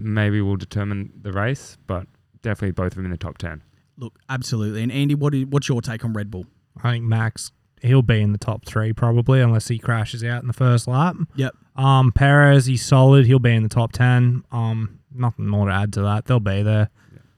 Maybe 0.00 0.40
will 0.40 0.56
determine 0.56 1.12
the 1.20 1.32
race, 1.32 1.76
but 1.86 2.06
definitely 2.42 2.72
both 2.72 2.92
of 2.92 2.96
them 2.96 3.04
in 3.04 3.10
the 3.10 3.16
top 3.16 3.38
10. 3.38 3.62
Look, 3.96 4.18
absolutely. 4.28 4.82
And 4.82 4.90
Andy, 4.90 5.14
what 5.14 5.34
is, 5.34 5.46
what's 5.46 5.68
your 5.68 5.80
take 5.80 6.04
on 6.04 6.12
Red 6.12 6.30
Bull? 6.30 6.46
I 6.82 6.92
think 6.92 7.04
Max 7.04 7.52
he'll 7.84 8.02
be 8.02 8.20
in 8.20 8.32
the 8.32 8.38
top 8.38 8.64
three 8.64 8.92
probably 8.92 9.40
unless 9.40 9.68
he 9.68 9.78
crashes 9.78 10.24
out 10.24 10.42
in 10.42 10.48
the 10.48 10.54
first 10.54 10.88
lap. 10.88 11.16
Yep. 11.36 11.54
Um, 11.76 12.12
Perez 12.12 12.66
he's 12.66 12.84
solid. 12.84 13.26
He'll 13.26 13.38
be 13.38 13.54
in 13.54 13.62
the 13.62 13.68
top 13.68 13.92
ten. 13.92 14.44
Um, 14.50 15.00
nothing 15.14 15.46
more 15.46 15.66
to 15.66 15.72
add 15.72 15.92
to 15.94 16.02
that. 16.02 16.26
They'll 16.26 16.40
be 16.40 16.62
there. 16.62 16.90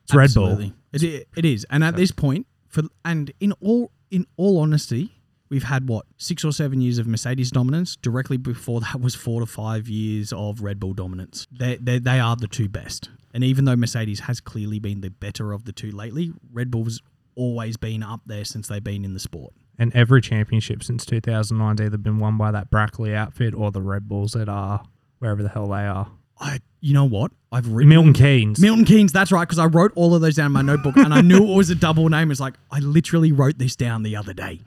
It's 0.04 0.14
Red 0.14 0.32
Bull. 0.34 0.72
It, 0.92 1.28
it 1.36 1.44
is. 1.44 1.66
And 1.68 1.82
at 1.82 1.96
this 1.96 2.12
point, 2.12 2.46
for 2.68 2.84
and 3.04 3.32
in 3.40 3.52
all 3.60 3.90
in 4.10 4.26
all 4.36 4.58
honesty, 4.58 5.15
we've 5.48 5.64
had 5.64 5.88
what 5.88 6.06
six 6.16 6.44
or 6.44 6.52
seven 6.52 6.80
years 6.80 6.98
of 6.98 7.06
Mercedes 7.06 7.50
dominance. 7.50 7.96
Directly 7.96 8.36
before 8.36 8.80
that 8.80 9.00
was 9.00 9.14
four 9.14 9.40
to 9.40 9.46
five 9.46 9.88
years 9.88 10.32
of 10.32 10.62
Red 10.62 10.80
Bull 10.80 10.94
dominance. 10.94 11.46
They 11.50 11.76
they, 11.76 11.98
they 11.98 12.20
are 12.20 12.36
the 12.36 12.48
two 12.48 12.68
best. 12.68 13.10
And 13.34 13.44
even 13.44 13.66
though 13.66 13.76
Mercedes 13.76 14.20
has 14.20 14.40
clearly 14.40 14.78
been 14.78 15.02
the 15.02 15.10
better 15.10 15.52
of 15.52 15.64
the 15.64 15.72
two 15.72 15.90
lately, 15.90 16.32
Red 16.52 16.70
Bull's 16.70 17.02
always 17.34 17.76
been 17.76 18.02
up 18.02 18.22
there 18.24 18.44
since 18.44 18.68
they've 18.68 18.82
been 18.82 19.04
in 19.04 19.12
the 19.12 19.20
sport. 19.20 19.52
And 19.78 19.94
every 19.94 20.22
championship 20.22 20.82
since 20.82 21.04
2009's 21.04 21.82
either 21.82 21.98
been 21.98 22.18
won 22.18 22.38
by 22.38 22.50
that 22.52 22.70
Brackley 22.70 23.14
outfit 23.14 23.52
or 23.54 23.70
the 23.70 23.82
Red 23.82 24.08
Bulls 24.08 24.32
that 24.32 24.48
are 24.48 24.82
wherever 25.18 25.42
the 25.42 25.50
hell 25.50 25.68
they 25.68 25.84
are. 25.86 26.10
I 26.38 26.60
you 26.80 26.92
know 26.92 27.04
what 27.04 27.32
I've 27.50 27.68
written 27.68 27.88
Milton 27.88 28.12
Keynes. 28.12 28.60
Milton 28.60 28.84
Keynes, 28.84 29.12
that's 29.12 29.32
right, 29.32 29.42
because 29.42 29.58
I 29.58 29.66
wrote 29.66 29.92
all 29.96 30.14
of 30.14 30.20
those 30.20 30.36
down 30.36 30.46
in 30.46 30.52
my 30.52 30.62
notebook 30.62 30.96
and 30.96 31.12
I 31.12 31.20
knew 31.20 31.50
it 31.52 31.56
was 31.56 31.70
a 31.70 31.74
double 31.74 32.08
name. 32.08 32.30
It's 32.30 32.40
like, 32.40 32.54
I 32.70 32.78
literally 32.80 33.32
wrote 33.32 33.58
this 33.58 33.76
down 33.76 34.02
the 34.02 34.16
other 34.16 34.32
day. 34.32 34.60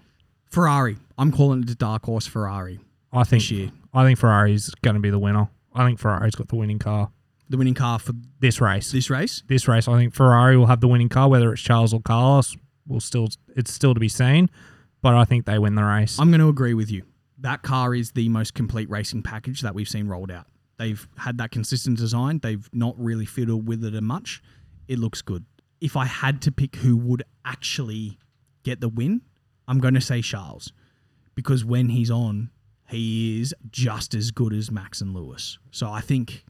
Ferrari. 0.49 0.97
I'm 1.17 1.31
calling 1.31 1.63
it 1.63 1.69
a 1.69 1.75
dark 1.75 2.05
horse 2.05 2.27
Ferrari. 2.27 2.79
I 3.11 3.23
think 3.23 3.41
this 3.43 3.51
year. 3.51 3.71
I 3.93 4.03
think 4.05 4.19
Ferrari's 4.19 4.69
going 4.81 4.95
to 4.95 4.99
be 4.99 5.09
the 5.09 5.19
winner. 5.19 5.49
I 5.73 5.85
think 5.85 5.99
Ferrari's 5.99 6.35
got 6.35 6.47
the 6.49 6.55
winning 6.55 6.79
car 6.79 7.11
The 7.49 7.57
winning 7.57 7.73
car 7.73 7.99
for 7.99 8.13
this 8.39 8.59
race. 8.61 8.91
this 8.91 9.09
race. 9.09 9.43
This 9.47 9.67
race, 9.67 9.87
I 9.87 9.97
think 9.97 10.13
Ferrari 10.13 10.57
will 10.57 10.65
have 10.67 10.81
the 10.81 10.87
winning 10.87 11.09
car. 11.09 11.29
Whether 11.29 11.51
it's 11.53 11.61
Charles 11.61 11.93
or 11.93 12.01
Carlos, 12.01 12.55
will 12.87 12.99
still 12.99 13.27
it's 13.55 13.73
still 13.73 13.93
to 13.93 13.99
be 13.99 14.09
seen. 14.09 14.49
But 15.01 15.15
I 15.15 15.23
think 15.25 15.45
they 15.45 15.57
win 15.59 15.75
the 15.75 15.83
race. 15.83 16.19
I'm 16.19 16.29
going 16.29 16.41
to 16.41 16.49
agree 16.49 16.73
with 16.73 16.91
you. 16.91 17.03
That 17.39 17.61
car 17.61 17.95
is 17.95 18.11
the 18.11 18.27
most 18.29 18.53
complete 18.53 18.89
racing 18.89 19.23
package 19.23 19.61
that 19.61 19.73
we've 19.73 19.87
seen 19.87 20.07
rolled 20.07 20.29
out. 20.29 20.45
They've 20.77 21.07
had 21.17 21.37
that 21.37 21.51
consistent 21.51 21.97
design. 21.97 22.39
They've 22.39 22.67
not 22.73 22.95
really 22.97 23.25
fiddled 23.25 23.67
with 23.67 23.83
it 23.83 24.01
much. 24.01 24.41
It 24.87 24.99
looks 24.99 25.21
good. 25.21 25.45
If 25.79 25.95
I 25.95 26.05
had 26.05 26.41
to 26.43 26.51
pick 26.51 26.75
who 26.77 26.97
would 26.97 27.23
actually 27.45 28.17
get 28.63 28.81
the 28.81 28.89
win, 28.89 29.21
I'm 29.69 29.79
going 29.79 29.93
to 29.93 30.01
say 30.01 30.21
Charles. 30.21 30.73
Because 31.35 31.63
when 31.63 31.89
he's 31.89 32.09
on, 32.09 32.49
he 32.89 33.39
is 33.39 33.53
just 33.69 34.15
as 34.15 34.31
good 34.31 34.51
as 34.51 34.71
Max 34.71 34.99
and 34.99 35.13
Lewis. 35.13 35.59
So 35.69 35.89
I 35.89 36.01
think 36.01 36.43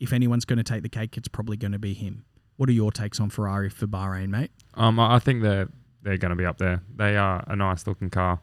if 0.00 0.12
anyone's 0.12 0.44
going 0.44 0.58
to 0.58 0.64
take 0.64 0.82
the 0.82 0.88
cake, 0.88 1.16
it's 1.16 1.28
probably 1.28 1.56
going 1.56 1.72
to 1.72 1.78
be 1.78 1.94
him. 1.94 2.24
What 2.56 2.68
are 2.68 2.72
your 2.72 2.90
takes 2.90 3.20
on 3.20 3.30
Ferrari 3.30 3.70
for 3.70 3.86
Bahrain, 3.86 4.28
mate? 4.28 4.50
Um, 4.74 4.98
I 4.98 5.18
think 5.20 5.42
they're 5.42 5.68
they're 6.02 6.18
going 6.18 6.30
to 6.30 6.36
be 6.36 6.44
up 6.44 6.58
there. 6.58 6.82
They 6.94 7.16
are 7.16 7.42
a 7.46 7.56
nice 7.56 7.86
looking 7.86 8.10
car, 8.10 8.40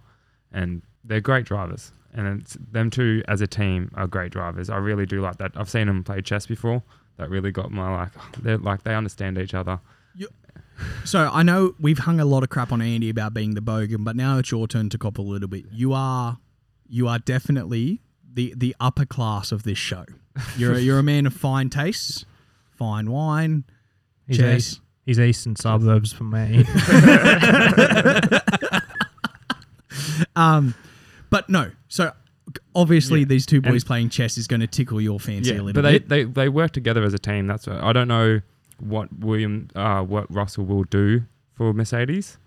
and 0.51 0.81
they're 1.03 1.21
great 1.21 1.45
drivers. 1.45 1.91
And 2.13 2.41
it's, 2.41 2.57
them 2.59 2.89
two 2.89 3.23
as 3.27 3.41
a 3.41 3.47
team 3.47 3.91
are 3.95 4.07
great 4.07 4.31
drivers. 4.31 4.69
I 4.69 4.77
really 4.77 5.05
do 5.05 5.21
like 5.21 5.37
that. 5.37 5.51
I've 5.55 5.69
seen 5.69 5.87
them 5.87 6.03
play 6.03 6.21
chess 6.21 6.47
before. 6.47 6.83
That 7.17 7.29
really 7.29 7.51
got 7.51 7.71
my 7.71 7.95
like. 7.95 8.11
They're 8.41 8.57
like 8.57 8.83
they 8.83 8.95
understand 8.95 9.37
each 9.37 9.53
other. 9.53 9.79
So 11.05 11.29
I 11.31 11.43
know 11.43 11.73
we've 11.79 11.99
hung 11.99 12.19
a 12.19 12.25
lot 12.25 12.43
of 12.43 12.49
crap 12.49 12.71
on 12.71 12.81
Andy 12.81 13.09
about 13.09 13.33
being 13.33 13.53
the 13.55 13.61
bogan, 13.61 14.03
but 14.03 14.15
now 14.15 14.37
it's 14.37 14.51
your 14.51 14.67
turn 14.67 14.89
to 14.89 14.97
cop 14.97 15.17
a 15.17 15.21
little 15.21 15.47
bit. 15.47 15.65
You 15.71 15.93
are, 15.93 16.37
you 16.87 17.07
are 17.07 17.19
definitely 17.19 18.01
the 18.33 18.53
the 18.55 18.75
upper 18.79 19.05
class 19.05 19.51
of 19.51 19.63
this 19.63 19.77
show. 19.77 20.05
You're 20.57 20.73
a, 20.75 20.79
you're 20.79 20.99
a 20.99 21.03
man 21.03 21.25
of 21.25 21.33
fine 21.33 21.69
tastes, 21.69 22.25
fine 22.77 23.09
wine, 23.11 23.65
he's, 24.27 24.37
chess. 24.37 24.57
east, 24.57 24.81
he's 25.05 25.19
eastern 25.19 25.55
suburbs 25.55 26.13
for 26.13 26.23
me. 26.23 26.63
Um, 30.35 30.73
but 31.29 31.49
no. 31.49 31.71
So 31.89 32.11
obviously 32.73 33.19
Yeah. 33.19 33.25
these 33.25 33.45
two 33.45 33.61
boys 33.61 33.83
And- 33.83 33.85
playing 33.85 34.09
chess 34.09 34.37
is 34.37 34.47
going 34.47 34.61
to 34.61 34.67
tickle 34.67 35.01
your 35.01 35.19
fancy 35.19 35.51
a 35.51 35.55
Yeah, 35.55 35.61
little 35.61 35.81
but 35.81 35.89
they, 35.89 35.99
they 35.99 36.23
they 36.23 36.49
work 36.49 36.71
together 36.71 37.03
as 37.03 37.13
a 37.13 37.19
team. 37.19 37.47
That's 37.47 37.67
what, 37.67 37.83
I 37.83 37.91
don't 37.93 38.07
know 38.07 38.39
what 38.81 39.09
William 39.19 39.69
uh, 39.75 40.01
what 40.03 40.33
Russell 40.33 40.65
will 40.65 40.83
do 40.83 41.23
for 41.53 41.73
Mercedes, 41.73 42.37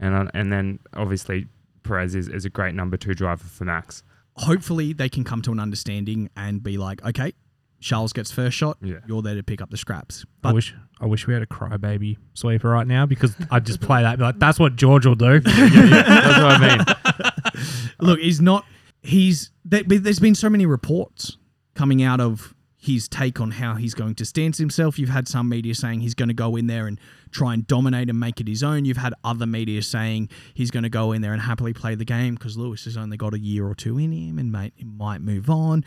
and 0.00 0.14
uh, 0.14 0.30
and 0.34 0.52
then 0.52 0.78
obviously 0.94 1.46
Perez 1.82 2.14
is, 2.14 2.28
is 2.28 2.44
a 2.44 2.50
great 2.50 2.74
number 2.74 2.96
two 2.96 3.14
driver 3.14 3.44
for 3.44 3.64
Max. 3.64 4.02
Hopefully 4.36 4.92
they 4.92 5.08
can 5.08 5.22
come 5.24 5.42
to 5.42 5.52
an 5.52 5.60
understanding 5.60 6.28
and 6.36 6.62
be 6.62 6.76
like, 6.76 7.04
okay, 7.04 7.32
Charles 7.80 8.12
gets 8.12 8.32
first 8.32 8.56
shot. 8.56 8.78
Yeah. 8.82 8.96
You're 9.06 9.22
there 9.22 9.36
to 9.36 9.42
pick 9.44 9.60
up 9.62 9.70
the 9.70 9.76
scraps. 9.76 10.24
I 10.24 10.28
But 10.48 10.54
wish 10.54 10.74
I 11.00 11.06
wish 11.06 11.26
we 11.26 11.34
had 11.34 11.42
a 11.42 11.46
crybaby 11.46 12.16
sweeper 12.32 12.70
right 12.70 12.86
now 12.86 13.06
because 13.06 13.36
I'd 13.50 13.66
just 13.66 13.80
play 13.80 14.02
that. 14.02 14.18
Like 14.18 14.38
that's 14.38 14.58
what 14.58 14.74
George 14.76 15.06
will 15.06 15.14
do. 15.14 15.40
That's 15.40 16.38
what 16.42 16.62
I 16.62 16.76
mean. 16.76 17.84
Look, 18.00 18.18
he's 18.20 18.40
not. 18.40 18.64
He's 19.02 19.50
there, 19.64 19.84
but 19.84 20.02
there's 20.02 20.18
been 20.18 20.34
so 20.34 20.48
many 20.48 20.64
reports 20.66 21.36
coming 21.74 22.02
out 22.02 22.20
of 22.20 22.54
his 22.84 23.08
take 23.08 23.40
on 23.40 23.50
how 23.52 23.74
he's 23.74 23.94
going 23.94 24.14
to 24.16 24.24
stance 24.24 24.58
himself. 24.58 24.98
You've 24.98 25.08
had 25.08 25.26
some 25.26 25.48
media 25.48 25.74
saying 25.74 26.00
he's 26.00 26.14
going 26.14 26.28
to 26.28 26.34
go 26.34 26.54
in 26.56 26.66
there 26.66 26.86
and 26.86 27.00
try 27.30 27.54
and 27.54 27.66
dominate 27.66 28.10
and 28.10 28.20
make 28.20 28.40
it 28.40 28.48
his 28.48 28.62
own. 28.62 28.84
You've 28.84 28.98
had 28.98 29.14
other 29.24 29.46
media 29.46 29.82
saying 29.82 30.28
he's 30.54 30.70
going 30.70 30.82
to 30.82 30.88
go 30.90 31.12
in 31.12 31.22
there 31.22 31.32
and 31.32 31.40
happily 31.42 31.72
play 31.72 31.94
the 31.94 32.04
game 32.04 32.34
because 32.34 32.56
Lewis 32.58 32.84
has 32.84 32.96
only 32.96 33.16
got 33.16 33.32
a 33.34 33.38
year 33.38 33.66
or 33.66 33.74
two 33.74 33.98
in 33.98 34.12
him 34.12 34.38
and 34.38 34.72
he 34.76 34.84
might 34.84 35.20
move 35.22 35.48
on. 35.48 35.84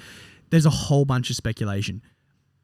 There's 0.49 0.65
a 0.65 0.71
whole 0.71 1.05
bunch 1.05 1.29
of 1.29 1.35
speculation. 1.35 2.01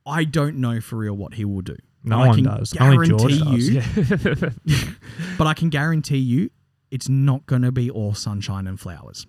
I 0.06 0.24
don't 0.24 0.58
know 0.58 0.82
for 0.82 0.98
real 0.98 1.15
what 1.15 1.36
he 1.36 1.46
will 1.46 1.62
do. 1.62 1.76
No 2.04 2.17
But 2.17 2.22
I 2.24 2.28
one 2.28 2.43
does. 2.43 2.74
Only 2.80 3.08
George 3.08 3.22
guarantee 3.39 3.72
does. 3.72 4.65
you- 4.67 4.86
but 5.38 5.48
I 5.48 5.54
can 5.54 5.69
guarantee 5.69 6.17
you, 6.17 6.50
it's 6.91 7.08
not 7.08 7.46
going 7.46 7.62
to 7.62 7.72
be 7.72 7.89
all 7.89 8.13
sunshine 8.13 8.67
and 8.67 8.80
flowers. 8.80 9.26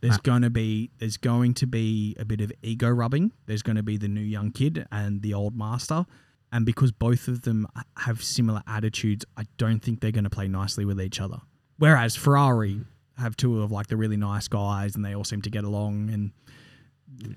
There's 0.00 0.16
Ah. 0.16 0.20
going 0.22 0.42
to 0.42 0.50
be 0.50 0.90
there's 0.98 1.16
going 1.16 1.54
to 1.54 1.66
be 1.66 2.14
a 2.18 2.24
bit 2.24 2.40
of 2.40 2.52
ego 2.62 2.88
rubbing. 2.90 3.32
There's 3.46 3.62
going 3.62 3.76
to 3.76 3.82
be 3.82 3.96
the 3.96 4.08
new 4.08 4.20
young 4.20 4.52
kid 4.52 4.86
and 4.92 5.22
the 5.22 5.34
old 5.34 5.56
master, 5.56 6.06
and 6.52 6.64
because 6.64 6.92
both 6.92 7.28
of 7.28 7.42
them 7.42 7.66
have 7.96 8.22
similar 8.22 8.62
attitudes, 8.66 9.24
I 9.36 9.44
don't 9.56 9.80
think 9.82 10.00
they're 10.00 10.12
going 10.12 10.24
to 10.24 10.30
play 10.30 10.48
nicely 10.48 10.84
with 10.84 11.00
each 11.00 11.20
other. 11.20 11.38
Whereas 11.78 12.16
Ferrari 12.16 12.80
have 13.16 13.36
two 13.36 13.60
of 13.62 13.72
like 13.72 13.88
the 13.88 13.96
really 13.96 14.16
nice 14.16 14.46
guys, 14.48 14.94
and 14.94 15.04
they 15.04 15.14
all 15.14 15.24
seem 15.24 15.42
to 15.42 15.50
get 15.50 15.64
along, 15.64 16.10
and 16.10 16.32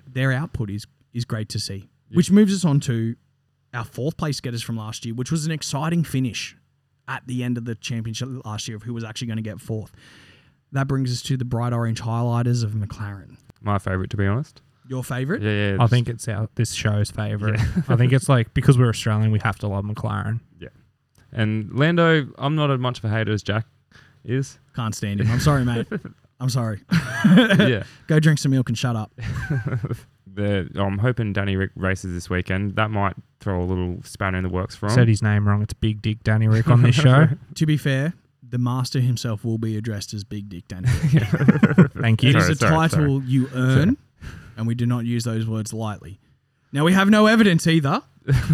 their 0.08 0.32
output 0.32 0.70
is 0.70 0.86
is 1.14 1.26
great 1.26 1.50
to 1.50 1.60
see. 1.60 1.90
Which 2.14 2.30
moves 2.32 2.54
us 2.54 2.66
on 2.66 2.80
to 2.82 3.16
our 3.74 3.86
fourth 3.86 4.18
place 4.18 4.40
getters 4.42 4.62
from 4.62 4.76
last 4.78 5.06
year, 5.06 5.16
which 5.16 5.32
was 5.32 5.46
an 5.46 5.52
exciting 5.52 6.04
finish 6.04 6.56
at 7.08 7.26
the 7.26 7.44
end 7.44 7.58
of 7.58 7.66
the 7.66 7.76
championship 7.76 8.30
last 8.46 8.68
year 8.68 8.76
of 8.78 8.84
who 8.84 8.94
was 8.94 9.04
actually 9.04 9.28
going 9.28 9.38
to 9.38 9.44
get 9.44 9.60
fourth. 9.62 9.92
That 10.72 10.88
brings 10.88 11.12
us 11.12 11.22
to 11.24 11.38
the 11.38 11.46
bright 11.46 11.74
orange 11.74 12.02
highlighters 12.02 12.64
of 12.64 12.72
McLaren. 12.72 13.38
My 13.62 13.78
favorite, 13.78 14.10
to 14.12 14.18
be 14.18 14.26
honest. 14.26 14.62
Your 14.88 15.04
favorite? 15.04 15.42
Yeah, 15.42 15.76
yeah. 15.76 15.78
I 15.84 15.88
think 15.88 16.10
it's 16.10 16.28
our 16.28 16.50
this 16.56 16.74
show's 16.74 17.12
favorite. 17.12 17.60
I 17.88 17.96
think 17.96 18.12
it's 18.12 18.28
like 18.28 18.54
because 18.54 18.78
we're 18.78 18.90
Australian, 18.90 19.32
we 19.32 19.40
have 19.40 19.58
to 19.60 19.68
love 19.68 19.86
McLaren. 19.86 20.42
Yeah. 20.60 20.70
And 21.32 21.72
Lando, 21.74 22.28
I'm 22.38 22.56
not 22.56 22.72
as 22.72 22.80
much 22.80 23.00
of 23.00 23.06
a 23.06 23.10
hater 23.10 23.32
as 23.32 23.42
Jack 23.44 23.66
is. 24.26 24.60
Can't 24.76 24.94
stand 24.94 25.22
him. 25.22 25.32
I'm 25.32 25.40
sorry, 25.40 25.64
mate. 25.64 25.88
I'm 26.42 26.50
sorry. 26.50 26.82
yeah. 27.26 27.84
Go 28.08 28.20
drink 28.20 28.40
some 28.40 28.52
milk 28.52 28.68
and 28.70 28.78
shut 28.78 28.96
up. 28.96 29.12
The, 30.34 30.70
I'm 30.76 30.98
hoping 30.98 31.34
Danny 31.34 31.58
Rick 31.58 31.72
races 31.76 32.14
this 32.14 32.30
weekend. 32.30 32.78
That 32.78 32.90
might 32.90 33.18
throw 33.42 33.62
a 33.62 33.66
little 33.66 34.02
spanner 34.04 34.38
in 34.38 34.46
the 34.46 34.50
works 34.50 34.78
for 34.78 34.86
him. 34.86 34.92
Said 34.94 35.10
his 35.10 35.22
name 35.22 35.46
wrong. 35.46 35.62
It's 35.62 35.74
Big 35.74 36.02
Dick 36.02 36.24
Danny 36.24 36.48
Rick 36.48 36.70
on 36.70 36.84
this 36.84 36.96
show. 36.96 37.28
To 37.56 37.66
be 37.66 37.76
fair, 37.76 38.14
the 38.52 38.58
master 38.58 39.00
himself 39.00 39.44
will 39.44 39.58
be 39.58 39.78
addressed 39.78 40.14
as 40.14 40.24
Big 40.24 40.50
Dick 40.50 40.68
Danny. 40.68 40.88
Thank 42.00 42.22
you. 42.22 42.30
It 42.30 42.36
is 42.36 42.44
Sorry, 42.44 42.54
a 42.54 42.56
sorry, 42.56 42.90
title 42.90 43.24
you 43.24 43.50
earn, 43.56 43.98
and 44.58 44.68
we 44.68 44.76
do 44.76 44.86
not 44.86 45.06
use 45.06 45.24
those 45.24 45.48
words 45.48 45.74
lightly. 45.74 46.20
Now 46.72 46.84
we 46.86 46.94
have 46.94 47.10
no 47.10 47.26
evidence 47.28 47.66
either, 47.66 48.02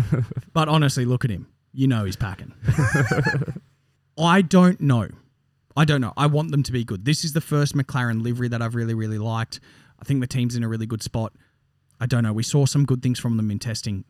but 0.54 0.70
honestly, 0.70 1.04
look 1.06 1.26
at 1.26 1.32
him. 1.32 1.48
You 1.74 1.88
know 1.88 2.06
he's 2.06 2.16
packing. 2.16 2.54
I 4.18 4.42
don't 4.42 4.80
know. 4.82 5.10
I 5.76 5.86
don't 5.86 6.02
know. 6.02 6.14
I 6.18 6.26
want 6.26 6.52
them 6.52 6.64
to 6.64 6.72
be 6.72 6.84
good. 6.84 7.06
This 7.06 7.24
is 7.24 7.34
the 7.34 7.42
first 7.42 7.76
McLaren 7.76 8.24
livery 8.24 8.48
that 8.48 8.62
I've 8.62 8.74
really, 8.74 8.96
really 8.96 9.20
liked. 9.20 9.60
I 10.00 10.06
think 10.06 10.22
the 10.22 10.28
team's 10.28 10.56
in 10.56 10.64
a 10.64 10.68
really 10.68 10.88
good 10.88 11.04
spot. 11.04 11.34
I 12.00 12.06
don't 12.06 12.24
know. 12.24 12.34
We 12.34 12.44
saw 12.44 12.66
some 12.66 12.86
good 12.86 13.04
things 13.04 13.20
from 13.20 13.38
them 13.38 13.52
in 13.52 13.60
testing, 13.60 14.06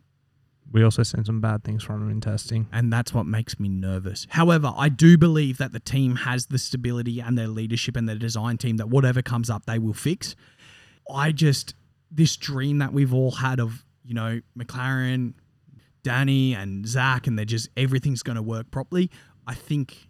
We 0.70 0.84
also 0.84 1.02
seen 1.02 1.24
some 1.24 1.40
bad 1.40 1.64
things 1.64 1.82
from 1.82 2.02
him 2.02 2.10
in 2.10 2.20
testing. 2.20 2.66
and 2.72 2.92
that's 2.92 3.14
what 3.14 3.26
makes 3.26 3.58
me 3.58 3.68
nervous. 3.68 4.26
However, 4.30 4.72
I 4.76 4.88
do 4.88 5.16
believe 5.16 5.58
that 5.58 5.72
the 5.72 5.80
team 5.80 6.16
has 6.16 6.46
the 6.46 6.58
stability 6.58 7.20
and 7.20 7.38
their 7.38 7.48
leadership 7.48 7.96
and 7.96 8.08
their 8.08 8.16
design 8.16 8.58
team 8.58 8.76
that 8.76 8.88
whatever 8.88 9.22
comes 9.22 9.48
up, 9.48 9.64
they 9.66 9.78
will 9.78 9.94
fix. 9.94 10.36
I 11.12 11.32
just, 11.32 11.74
this 12.10 12.36
dream 12.36 12.78
that 12.78 12.92
we've 12.92 13.14
all 13.14 13.30
had 13.30 13.60
of, 13.60 13.84
you 14.04 14.14
know, 14.14 14.40
McLaren, 14.58 15.34
Danny, 16.02 16.54
and 16.54 16.86
Zak, 16.86 17.26
and 17.26 17.38
they're 17.38 17.44
just, 17.44 17.68
everything's 17.76 18.22
going 18.22 18.36
to 18.36 18.42
work 18.42 18.70
properly. 18.70 19.10
I 19.46 19.54
think 19.54 20.08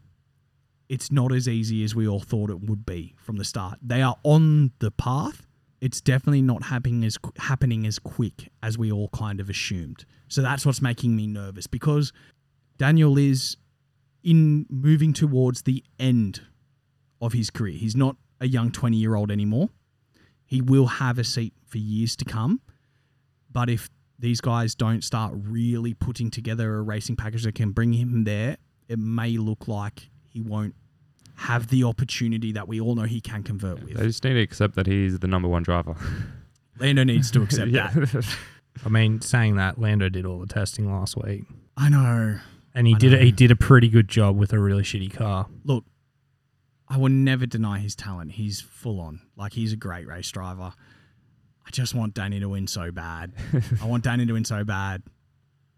it's 0.88 1.12
not 1.12 1.32
as 1.32 1.48
easy 1.48 1.84
as 1.84 1.94
we 1.94 2.08
all 2.08 2.20
thought 2.20 2.50
it 2.50 2.60
would 2.62 2.84
be 2.84 3.14
from 3.18 3.36
the 3.36 3.44
start. 3.44 3.78
They 3.82 4.02
are 4.02 4.16
on 4.24 4.72
the 4.78 4.90
path. 4.90 5.47
It's 5.80 6.00
definitely 6.00 6.42
not 6.42 6.64
happening 6.64 7.04
as 7.04 7.16
happening 7.36 7.86
as 7.86 7.98
quick 7.98 8.50
as 8.62 8.76
we 8.76 8.90
all 8.90 9.08
kind 9.08 9.40
of 9.40 9.48
assumed. 9.48 10.04
So 10.28 10.42
that's 10.42 10.66
what's 10.66 10.82
making 10.82 11.14
me 11.14 11.26
nervous 11.26 11.66
because 11.66 12.12
Daniel 12.78 13.16
is 13.16 13.56
in 14.24 14.66
moving 14.68 15.12
towards 15.12 15.62
the 15.62 15.84
end 15.98 16.40
of 17.20 17.32
his 17.32 17.50
career. 17.50 17.76
He's 17.76 17.96
not 17.96 18.16
a 18.40 18.48
young 18.48 18.70
20 18.70 18.96
year 18.96 19.14
old 19.14 19.30
anymore. 19.30 19.70
He 20.44 20.60
will 20.60 20.86
have 20.86 21.18
a 21.18 21.24
seat 21.24 21.54
for 21.66 21.78
years 21.78 22.16
to 22.16 22.24
come. 22.24 22.60
But 23.50 23.70
if 23.70 23.88
these 24.18 24.40
guys 24.40 24.74
don't 24.74 25.02
start 25.04 25.32
really 25.34 25.94
putting 25.94 26.30
together 26.30 26.76
a 26.76 26.82
racing 26.82 27.16
package 27.16 27.44
that 27.44 27.54
can 27.54 27.70
bring 27.70 27.92
him 27.92 28.24
there, 28.24 28.56
it 28.88 28.98
may 28.98 29.36
look 29.36 29.68
like 29.68 30.10
he 30.28 30.40
won't 30.40 30.74
have 31.38 31.68
the 31.68 31.84
opportunity 31.84 32.50
that 32.52 32.66
we 32.66 32.80
all 32.80 32.94
know 32.96 33.02
he 33.04 33.20
can 33.20 33.42
convert 33.44 33.78
They 33.78 33.84
with. 33.84 33.96
They 33.96 34.06
just 34.06 34.24
need 34.24 34.34
to 34.34 34.40
accept 34.40 34.74
that 34.74 34.86
he's 34.88 35.18
the 35.20 35.28
number 35.28 35.48
one 35.48 35.62
driver. 35.62 35.94
Lando 36.80 37.04
needs 37.04 37.30
to 37.30 37.42
accept 37.42 37.70
that. 37.72 38.36
I 38.84 38.88
mean, 38.88 39.20
saying 39.20 39.56
that, 39.56 39.78
Lando 39.80 40.08
did 40.08 40.26
all 40.26 40.38
the 40.40 40.46
testing 40.46 40.92
last 40.92 41.16
week, 41.16 41.44
I 41.76 41.88
know. 41.88 42.38
and 42.74 42.86
he 42.86 42.94
I 42.94 42.98
did 42.98 43.12
know. 43.12 43.18
it. 43.18 43.24
He 43.24 43.32
did 43.32 43.50
a 43.50 43.56
pretty 43.56 43.88
good 43.88 44.08
job 44.08 44.36
with 44.36 44.52
a 44.52 44.58
really 44.58 44.82
shitty 44.82 45.12
car. 45.12 45.46
look, 45.64 45.84
I 46.88 46.96
will 46.96 47.08
never 47.10 47.46
deny 47.46 47.78
his 47.80 47.94
talent. 47.94 48.32
He's 48.32 48.60
full 48.60 49.00
on. 49.00 49.20
Like 49.36 49.52
he's 49.52 49.72
a 49.72 49.76
great 49.76 50.06
race 50.06 50.30
driver. 50.30 50.72
I 51.66 51.70
just 51.70 51.94
want 51.94 52.14
Danny 52.14 52.40
to 52.40 52.48
win 52.48 52.66
so 52.66 52.90
bad. 52.90 53.32
I 53.82 53.84
want 53.84 54.02
Danny 54.04 54.24
to 54.26 54.32
win 54.32 54.44
so 54.44 54.64
bad. 54.64 55.02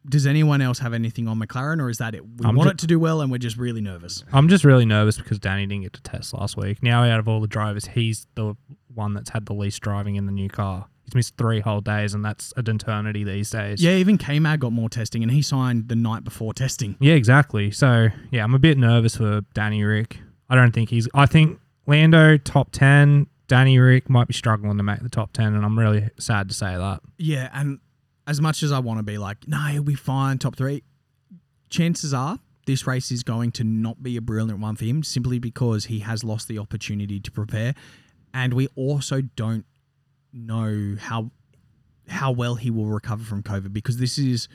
Does 0.08 0.26
anyone 0.26 0.62
else 0.62 0.78
have 0.78 0.94
anything 0.94 1.28
on 1.28 1.38
McLaren, 1.38 1.80
or 1.80 1.90
is 1.90 1.98
that 1.98 2.14
it? 2.14 2.24
We 2.24 2.46
I'm 2.46 2.56
want 2.56 2.68
ju- 2.68 2.72
it 2.72 2.78
to 2.78 2.86
do 2.86 2.98
well, 2.98 3.20
and 3.20 3.30
we're 3.30 3.38
just 3.38 3.56
really 3.58 3.80
nervous. 3.82 4.24
I'm 4.32 4.48
just 4.48 4.64
really 4.64 4.86
nervous 4.86 5.18
because 5.18 5.38
Danny 5.38 5.66
didn't 5.66 5.82
get 5.82 5.92
to 5.92 6.02
test 6.02 6.32
last 6.32 6.56
week. 6.56 6.82
Now, 6.82 7.04
out 7.04 7.18
of 7.20 7.28
all 7.28 7.40
the 7.40 7.46
drivers, 7.46 7.86
he's 7.86 8.26
the 8.34 8.56
one 8.94 9.12
that's 9.14 9.30
had 9.30 9.46
the 9.46 9.52
least 9.54 9.80
driving 9.82 10.16
in 10.16 10.26
the 10.26 10.32
new 10.32 10.48
car. 10.48 10.86
He's 11.04 11.14
missed 11.14 11.36
three 11.36 11.60
whole 11.60 11.80
days, 11.80 12.14
and 12.14 12.24
that's 12.24 12.52
an 12.56 12.68
eternity 12.68 13.24
these 13.24 13.50
days. 13.50 13.82
Yeah, 13.82 13.92
even 13.92 14.16
K 14.16 14.38
Mag 14.38 14.60
got 14.60 14.72
more 14.72 14.88
testing, 14.88 15.22
and 15.22 15.30
he 15.30 15.42
signed 15.42 15.88
the 15.88 15.96
night 15.96 16.24
before 16.24 16.54
testing. 16.54 16.96
Yeah, 16.98 17.14
exactly. 17.14 17.70
So, 17.70 18.08
yeah, 18.30 18.42
I'm 18.44 18.54
a 18.54 18.58
bit 18.58 18.78
nervous 18.78 19.16
for 19.16 19.42
Danny 19.54 19.82
Rick. 19.84 20.18
I 20.48 20.54
don't 20.54 20.72
think 20.72 20.88
he's. 20.88 21.08
I 21.14 21.26
think 21.26 21.58
Lando 21.86 22.36
top 22.38 22.70
ten. 22.72 23.26
Danny 23.48 23.80
Rick 23.80 24.08
might 24.08 24.28
be 24.28 24.34
struggling 24.34 24.76
to 24.76 24.82
make 24.84 25.00
the 25.00 25.08
top 25.08 25.32
ten, 25.32 25.54
and 25.54 25.64
I'm 25.64 25.76
really 25.78 26.08
sad 26.18 26.48
to 26.48 26.54
say 26.54 26.76
that. 26.76 27.00
Yeah, 27.18 27.50
and 27.52 27.80
as 28.26 28.40
much 28.40 28.62
as 28.62 28.72
I 28.72 28.78
want 28.78 28.98
to 28.98 29.02
be 29.02 29.18
like, 29.18 29.48
no, 29.48 29.58
he'll 29.58 29.82
be 29.82 29.94
fine, 29.94 30.38
top 30.38 30.56
three, 30.56 30.82
chances 31.68 32.12
are 32.14 32.38
this 32.66 32.86
race 32.86 33.10
is 33.10 33.22
going 33.22 33.50
to 33.52 33.64
not 33.64 34.02
be 34.02 34.16
a 34.16 34.20
brilliant 34.20 34.60
one 34.60 34.76
for 34.76 34.84
him 34.84 35.02
simply 35.02 35.38
because 35.38 35.86
he 35.86 36.00
has 36.00 36.22
lost 36.22 36.46
the 36.48 36.58
opportunity 36.58 37.18
to 37.18 37.30
prepare. 37.30 37.74
And 38.32 38.54
we 38.54 38.68
also 38.76 39.22
don't 39.22 39.64
know 40.32 40.96
how 41.00 41.32
how 42.08 42.30
well 42.30 42.56
he 42.56 42.70
will 42.70 42.86
recover 42.86 43.24
from 43.24 43.42
COVID 43.42 43.72
because 43.72 43.96
this 43.96 44.18
is 44.18 44.48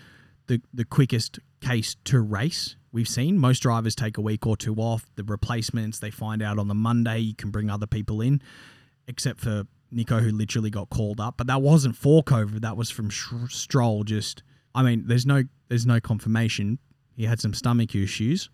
the 0.47 0.61
the 0.73 0.85
quickest 0.85 1.39
case 1.61 1.95
to 2.05 2.21
race 2.21 2.75
we've 2.91 3.09
seen. 3.09 3.37
Most 3.37 3.59
drivers 3.59 3.95
take 3.95 4.17
a 4.17 4.21
week 4.21 4.45
or 4.47 4.55
two 4.55 4.75
off. 4.75 5.05
The 5.15 5.23
replacements 5.23 5.99
they 5.99 6.11
find 6.11 6.41
out 6.41 6.57
on 6.57 6.67
the 6.67 6.75
Monday. 6.75 7.19
You 7.19 7.35
can 7.35 7.49
bring 7.49 7.69
other 7.69 7.87
people 7.87 8.21
in, 8.21 8.41
except 9.07 9.41
for 9.41 9.63
Nico, 9.95 10.19
who 10.19 10.31
literally 10.31 10.69
got 10.69 10.89
called 10.89 11.19
up. 11.19 11.35
But 11.37 11.47
that 11.47 11.61
wasn't 11.61 11.95
for 11.95 12.23
COVID. 12.23 12.61
That 12.61 12.77
was 12.77 12.89
from 12.89 13.09
Sh- 13.09 13.33
Stroll. 13.49 14.03
Just, 14.03 14.43
I 14.73 14.83
mean, 14.83 15.05
there's 15.07 15.25
no 15.25 15.43
there's 15.69 15.85
no 15.85 15.99
confirmation. 15.99 16.79
He 17.15 17.25
had 17.25 17.39
some 17.39 17.53
stomach 17.53 17.95
issues. 17.95 18.49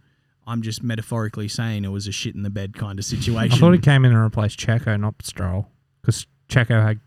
I'm 0.47 0.62
just 0.62 0.82
metaphorically 0.82 1.47
saying 1.47 1.86
it 1.86 1.89
was 1.89 2.08
a 2.08 2.12
shit 2.12 2.36
in 2.36 2.43
the 2.43 2.49
bed 2.49 2.75
kind 2.75 2.97
of 2.99 3.06
situation. 3.06 3.54
I 3.54 3.58
thought 3.58 3.73
he 3.73 3.80
came 3.80 4.06
in 4.06 4.12
and 4.12 4.21
replaced 4.21 4.60
Checo, 4.60 4.99
not 4.99 5.15
Stroll, 5.23 5.67
because 6.01 6.25
Checo 6.49 6.82
had 6.82 6.99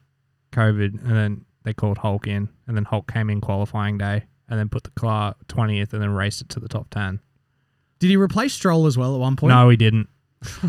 COVID, 0.52 1.02
and 1.04 1.16
then 1.16 1.44
they 1.64 1.72
called 1.74 1.98
Hulk 1.98 2.26
in, 2.26 2.48
and 2.66 2.76
then 2.76 2.84
Hulk 2.84 3.12
came 3.12 3.30
in 3.30 3.40
qualifying 3.40 3.98
day, 3.98 4.24
and 4.48 4.58
then 4.58 4.68
put 4.68 4.84
the 4.84 4.90
car 4.90 5.34
twentieth, 5.48 5.92
and 5.92 6.02
then 6.02 6.10
raced 6.10 6.42
it 6.42 6.48
to 6.50 6.60
the 6.60 6.68
top 6.68 6.90
ten. 6.90 7.20
Did 7.98 8.10
he 8.10 8.16
replace 8.16 8.52
Stroll 8.52 8.86
as 8.86 8.98
well 8.98 9.14
at 9.14 9.20
one 9.20 9.36
point? 9.36 9.50
No, 9.52 9.68
he 9.68 9.76
didn't. 9.76 10.08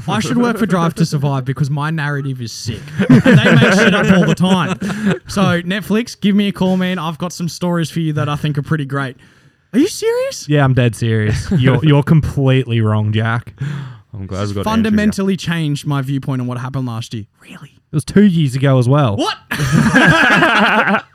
I 0.08 0.20
should 0.20 0.38
work 0.38 0.58
for 0.58 0.66
Drive 0.66 0.96
to 0.96 1.06
Survive 1.06 1.46
because 1.46 1.70
my 1.70 1.90
narrative 1.92 2.42
is 2.42 2.52
sick. 2.52 2.82
And 3.10 3.22
they 3.22 3.56
make 3.56 3.74
shit 3.74 3.94
up 3.94 4.10
all 4.18 4.26
the 4.26 4.36
time. 4.36 4.78
So 5.28 5.62
Netflix, 5.62 6.20
give 6.20 6.36
me 6.36 6.48
a 6.48 6.52
call, 6.52 6.78
man. 6.78 7.00
I've 7.00 7.18
got 7.18 7.34
some 7.34 7.50
stories 7.50 7.90
for 7.90 8.00
you 8.00 8.14
that 8.14 8.30
I 8.30 8.36
think 8.36 8.58
are 8.58 8.64
pretty 8.64 8.86
great. 8.86 9.18
Are 9.74 9.80
you 9.80 9.88
serious? 9.88 10.48
Yeah, 10.48 10.64
I'm 10.64 10.74
dead 10.74 10.96
serious. 10.96 11.52
You're 11.52 11.84
you're 11.84 12.04
completely 12.04 12.80
wrong, 12.82 13.12
Jack. 13.12 13.54
I'm 14.14 14.26
glad 14.28 14.48
we 14.48 14.54
got 14.54 14.60
Andrew 14.60 14.62
here. 14.64 14.64
Fundamentally 14.64 15.36
changed 15.36 15.86
my 15.86 16.02
viewpoint 16.02 16.42
on 16.42 16.48
what 16.48 16.58
happened 16.58 16.86
last 16.88 17.14
year. 17.14 17.26
Really? 17.42 17.72
It 17.76 17.94
was 17.96 18.06
two 18.06 18.24
years 18.24 18.56
ago 18.56 18.80
as 18.80 18.88
well. 18.88 19.18
What? 19.18 19.38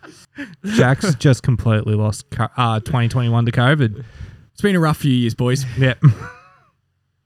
Jack's 0.64 1.14
just 1.14 1.42
completely 1.42 1.94
lost 1.94 2.28
co- 2.30 2.48
uh, 2.56 2.80
2021 2.80 3.46
to 3.46 3.52
COVID. 3.52 4.04
It's 4.52 4.62
been 4.62 4.76
a 4.76 4.80
rough 4.80 4.98
few 4.98 5.12
years, 5.12 5.34
boys. 5.34 5.64
Yep. 5.78 6.02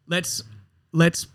Let's 0.07 0.43
let's 0.95 1.27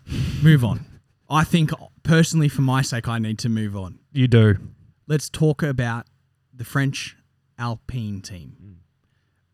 move 0.42 0.64
on. 0.64 0.84
I 1.28 1.44
think 1.44 1.70
personally, 2.02 2.48
for 2.48 2.62
my 2.62 2.82
sake, 2.82 3.06
I 3.06 3.20
need 3.20 3.38
to 3.40 3.48
move 3.48 3.76
on. 3.76 4.00
You 4.12 4.26
do. 4.26 4.56
let's 5.06 5.28
talk 5.28 5.62
about 5.62 6.06
the 6.52 6.64
French 6.64 7.16
Alpine 7.58 8.20
team. 8.20 8.80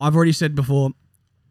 I've 0.00 0.16
already 0.16 0.32
said 0.32 0.54
before, 0.54 0.90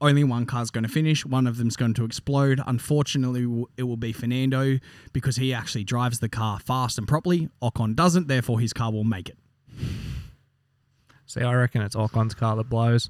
only 0.01 0.23
one 0.23 0.45
car's 0.45 0.71
going 0.71 0.83
to 0.83 0.89
finish. 0.89 1.25
One 1.25 1.47
of 1.47 1.57
them's 1.57 1.75
going 1.75 1.93
to 1.95 2.05
explode. 2.05 2.61
Unfortunately, 2.65 3.65
it 3.77 3.83
will 3.83 3.97
be 3.97 4.13
Fernando 4.13 4.79
because 5.13 5.35
he 5.35 5.53
actually 5.53 5.83
drives 5.83 6.19
the 6.19 6.29
car 6.29 6.59
fast 6.59 6.97
and 6.97 7.07
properly. 7.07 7.49
Ocon 7.61 7.95
doesn't, 7.95 8.27
therefore 8.27 8.59
his 8.59 8.73
car 8.73 8.91
will 8.91 9.03
make 9.03 9.29
it. 9.29 9.37
See, 11.25 11.41
I 11.41 11.53
reckon 11.53 11.81
it's 11.81 11.95
Ocon's 11.95 12.35
car 12.35 12.55
that 12.55 12.69
blows. 12.69 13.09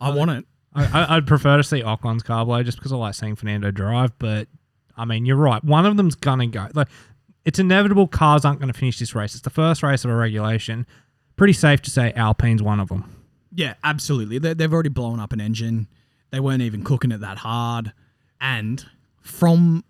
I 0.00 0.10
want 0.10 0.30
it. 0.30 0.44
I, 0.74 0.84
I, 0.84 1.16
I'd 1.16 1.26
prefer 1.26 1.56
to 1.56 1.64
see 1.64 1.82
Ocon's 1.82 2.22
car 2.22 2.44
blow 2.44 2.62
just 2.62 2.78
because 2.78 2.92
I 2.92 2.96
like 2.96 3.14
seeing 3.14 3.36
Fernando 3.36 3.70
drive. 3.70 4.16
But 4.18 4.48
I 4.96 5.04
mean, 5.04 5.26
you're 5.26 5.36
right. 5.36 5.62
One 5.62 5.86
of 5.86 5.96
them's 5.96 6.14
gonna 6.14 6.46
go. 6.46 6.68
Like, 6.74 6.88
it's 7.44 7.58
inevitable. 7.58 8.06
Cars 8.06 8.44
aren't 8.44 8.60
going 8.60 8.72
to 8.72 8.78
finish 8.78 8.98
this 8.98 9.14
race. 9.14 9.34
It's 9.34 9.42
the 9.42 9.50
first 9.50 9.82
race 9.82 10.04
of 10.04 10.10
a 10.10 10.14
regulation. 10.14 10.86
Pretty 11.36 11.52
safe 11.52 11.82
to 11.82 11.90
say 11.90 12.12
Alpine's 12.14 12.62
one 12.62 12.78
of 12.78 12.88
them. 12.88 13.24
Yeah, 13.54 13.74
absolutely. 13.82 14.38
They, 14.38 14.54
they've 14.54 14.72
already 14.72 14.90
blown 14.90 15.18
up 15.18 15.32
an 15.32 15.40
engine. 15.40 15.88
They 16.30 16.40
weren't 16.40 16.62
even 16.62 16.84
cooking 16.84 17.10
it 17.10 17.20
that 17.20 17.38
hard. 17.38 17.92
And 18.40 18.86
from 19.20 19.84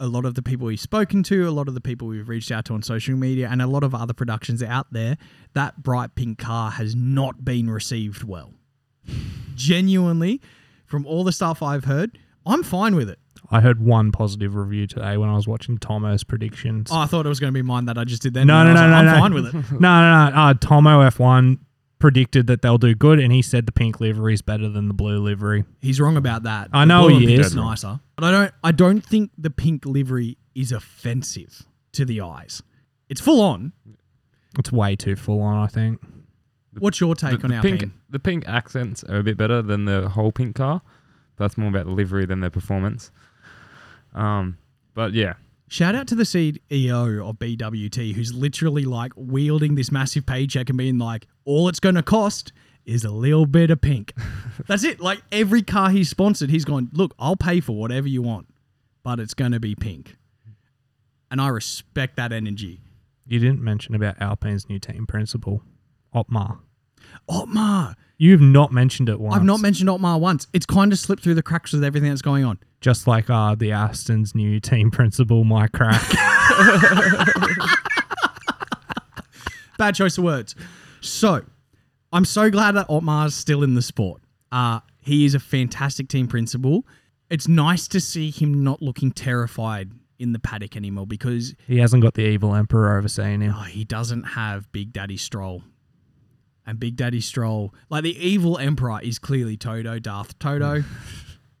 a 0.00 0.06
lot 0.06 0.24
of 0.24 0.34
the 0.34 0.42
people 0.42 0.66
we've 0.66 0.80
spoken 0.80 1.22
to, 1.24 1.48
a 1.48 1.50
lot 1.50 1.68
of 1.68 1.74
the 1.74 1.80
people 1.80 2.08
we've 2.08 2.28
reached 2.28 2.50
out 2.50 2.64
to 2.66 2.74
on 2.74 2.82
social 2.82 3.16
media, 3.16 3.48
and 3.50 3.60
a 3.60 3.66
lot 3.66 3.82
of 3.82 3.94
other 3.94 4.14
productions 4.14 4.62
out 4.62 4.86
there, 4.92 5.18
that 5.54 5.82
bright 5.82 6.14
pink 6.14 6.38
car 6.38 6.70
has 6.72 6.94
not 6.94 7.44
been 7.44 7.68
received 7.68 8.24
well. 8.24 8.54
Genuinely, 9.54 10.40
from 10.86 11.04
all 11.04 11.24
the 11.24 11.32
stuff 11.32 11.62
I've 11.62 11.84
heard, 11.84 12.18
I'm 12.46 12.62
fine 12.62 12.94
with 12.94 13.10
it. 13.10 13.18
I 13.50 13.60
heard 13.60 13.80
one 13.80 14.12
positive 14.12 14.54
review 14.54 14.86
today 14.86 15.16
when 15.16 15.28
I 15.28 15.34
was 15.34 15.48
watching 15.48 15.78
Tomo's 15.78 16.22
predictions. 16.24 16.90
Oh, 16.92 16.98
I 16.98 17.06
thought 17.06 17.24
it 17.24 17.30
was 17.30 17.40
going 17.40 17.52
to 17.52 17.56
be 17.58 17.62
mine 17.62 17.86
that 17.86 17.96
I 17.96 18.04
just 18.04 18.22
did 18.22 18.34
then. 18.34 18.46
no, 18.46 18.58
and 18.60 18.74
no, 18.74 18.74
no, 18.74 18.80
like, 18.80 18.90
no, 18.90 18.96
I'm 18.96 19.04
no. 19.06 19.20
fine 19.20 19.34
with 19.34 19.46
it. 19.46 19.54
No, 19.80 20.00
no, 20.00 20.30
no. 20.30 20.36
Uh, 20.36 20.54
Tomo 20.54 21.08
F1 21.08 21.58
predicted 21.98 22.46
that 22.46 22.60
they'll 22.62 22.78
do 22.78 22.94
good, 22.94 23.18
and 23.18 23.32
he 23.32 23.40
said 23.42 23.64
the 23.66 23.72
pink 23.72 24.00
livery 24.00 24.34
is 24.34 24.42
better 24.42 24.68
than 24.68 24.88
the 24.88 24.94
blue 24.94 25.18
livery. 25.18 25.64
He's 25.80 25.98
wrong 26.00 26.16
about 26.16 26.42
that. 26.42 26.68
I 26.72 26.80
The 26.82 26.84
know 26.86 27.08
blue 27.08 27.20
he 27.20 27.34
is. 27.34 27.54
nicer, 27.54 28.00
but 28.16 28.24
I 28.24 28.30
don't. 28.30 28.54
I 28.62 28.72
don't 28.72 29.00
think 29.00 29.30
the 29.38 29.50
pink 29.50 29.86
livery 29.86 30.36
is 30.54 30.70
offensive 30.72 31.62
to 31.92 32.04
the 32.04 32.20
eyes. 32.20 32.62
It's 33.08 33.20
full 33.20 33.40
on. 33.40 33.72
It's 34.58 34.70
way 34.70 34.94
too 34.96 35.16
full 35.16 35.40
on, 35.40 35.56
I 35.56 35.66
think. 35.68 36.00
What's 36.78 37.00
your 37.00 37.14
The, 37.14 37.30
take 37.30 37.44
on 37.44 37.50
the 37.50 37.56
Alpine? 37.56 37.78
pink, 37.78 37.92
the 38.10 38.18
pink 38.18 38.46
accents 38.48 39.02
are 39.04 39.16
a 39.16 39.22
bit 39.22 39.36
better 39.36 39.62
than 39.62 39.86
the 39.86 40.10
whole 40.10 40.32
pink 40.32 40.54
car. 40.56 40.82
That's 41.36 41.56
more 41.56 41.68
about 41.68 41.86
the 41.86 41.92
livery 41.92 42.26
than 42.26 42.40
their 42.40 42.50
performance. 42.50 43.10
Um, 44.18 44.58
but 44.94 45.14
yeah, 45.14 45.34
Shout 45.70 45.94
out 45.94 46.08
to 46.08 46.14
the 46.14 46.22
CEO 46.22 47.28
of 47.28 47.38
BWT 47.38 48.14
who's 48.14 48.32
literally 48.32 48.86
like 48.86 49.12
wielding 49.16 49.74
this 49.74 49.92
massive 49.92 50.24
paycheck 50.24 50.70
and 50.70 50.78
being 50.78 50.96
like, 50.96 51.26
all 51.44 51.68
it's 51.68 51.78
going 51.78 51.94
to 51.94 52.02
cost 52.02 52.52
is 52.86 53.04
a 53.04 53.10
little 53.10 53.44
bit 53.44 53.70
of 53.70 53.82
pink. 53.82 54.14
That's 54.66 54.82
it. 54.82 54.98
Like 54.98 55.20
every 55.30 55.62
car 55.62 55.90
he's 55.90 56.08
sponsored, 56.08 56.48
he's 56.48 56.64
gone, 56.64 56.88
look, 56.94 57.14
I'll 57.18 57.36
pay 57.36 57.60
for 57.60 57.72
whatever 57.76 58.08
you 58.08 58.22
want, 58.22 58.46
but 59.02 59.20
it's 59.20 59.34
going 59.34 59.52
to 59.52 59.60
be 59.60 59.74
pink. 59.74 60.16
And 61.30 61.38
I 61.38 61.48
respect 61.48 62.16
that 62.16 62.32
energy. 62.32 62.80
You 63.26 63.38
didn't 63.38 63.60
mention 63.60 63.94
about 63.94 64.18
Alpine's 64.22 64.70
new 64.70 64.78
team 64.78 65.06
principal, 65.06 65.62
Otmar. 66.14 66.60
Otmar. 67.28 67.94
You've 68.18 68.40
not 68.40 68.72
mentioned 68.72 69.08
it 69.08 69.20
once. 69.20 69.36
I've 69.36 69.44
not 69.44 69.60
mentioned 69.60 69.88
Otmar 69.88 70.18
once. 70.18 70.48
It's 70.52 70.66
kind 70.66 70.92
of 70.92 70.98
slipped 70.98 71.22
through 71.22 71.34
the 71.34 71.42
cracks 71.42 71.72
with 71.72 71.84
everything 71.84 72.08
that's 72.08 72.22
going 72.22 72.44
on. 72.44 72.58
Just 72.80 73.06
like 73.06 73.30
uh, 73.30 73.54
the 73.54 73.72
Aston's 73.72 74.34
new 74.34 74.60
team 74.60 74.90
principal, 74.90 75.44
Mike 75.44 75.72
Krack. 75.72 75.98
Bad 79.78 79.94
choice 79.94 80.18
of 80.18 80.24
words. 80.24 80.54
So, 81.00 81.42
I'm 82.12 82.24
so 82.24 82.50
glad 82.50 82.74
that 82.74 82.88
Otmar's 82.88 83.34
still 83.34 83.62
in 83.62 83.74
the 83.74 83.82
sport. 83.82 84.20
Uh, 84.50 84.80
he 85.00 85.24
is 85.24 85.34
a 85.34 85.40
fantastic 85.40 86.08
team 86.08 86.26
principal. 86.26 86.84
It's 87.30 87.46
nice 87.46 87.86
to 87.88 88.00
see 88.00 88.30
him 88.30 88.64
not 88.64 88.82
looking 88.82 89.12
terrified 89.12 89.92
in 90.18 90.32
the 90.32 90.40
paddock 90.40 90.76
anymore 90.76 91.06
because 91.06 91.54
he 91.68 91.78
hasn't 91.78 92.02
got 92.02 92.14
the 92.14 92.22
evil 92.22 92.54
emperor 92.54 92.96
overseeing 92.96 93.40
him. 93.40 93.54
oh, 93.56 93.62
he 93.62 93.84
doesn't 93.84 94.24
have 94.24 94.70
Big 94.72 94.92
Daddy 94.92 95.16
Stroll. 95.16 95.62
And 96.68 96.78
Big 96.78 96.96
Daddy 96.96 97.22
Stroll, 97.22 97.72
like 97.88 98.02
the 98.02 98.14
evil 98.18 98.58
emperor, 98.58 99.00
is 99.02 99.18
clearly 99.18 99.56
Toto, 99.56 99.98
Darth 99.98 100.38
Toto. 100.38 100.82
Hmm. 100.82 100.94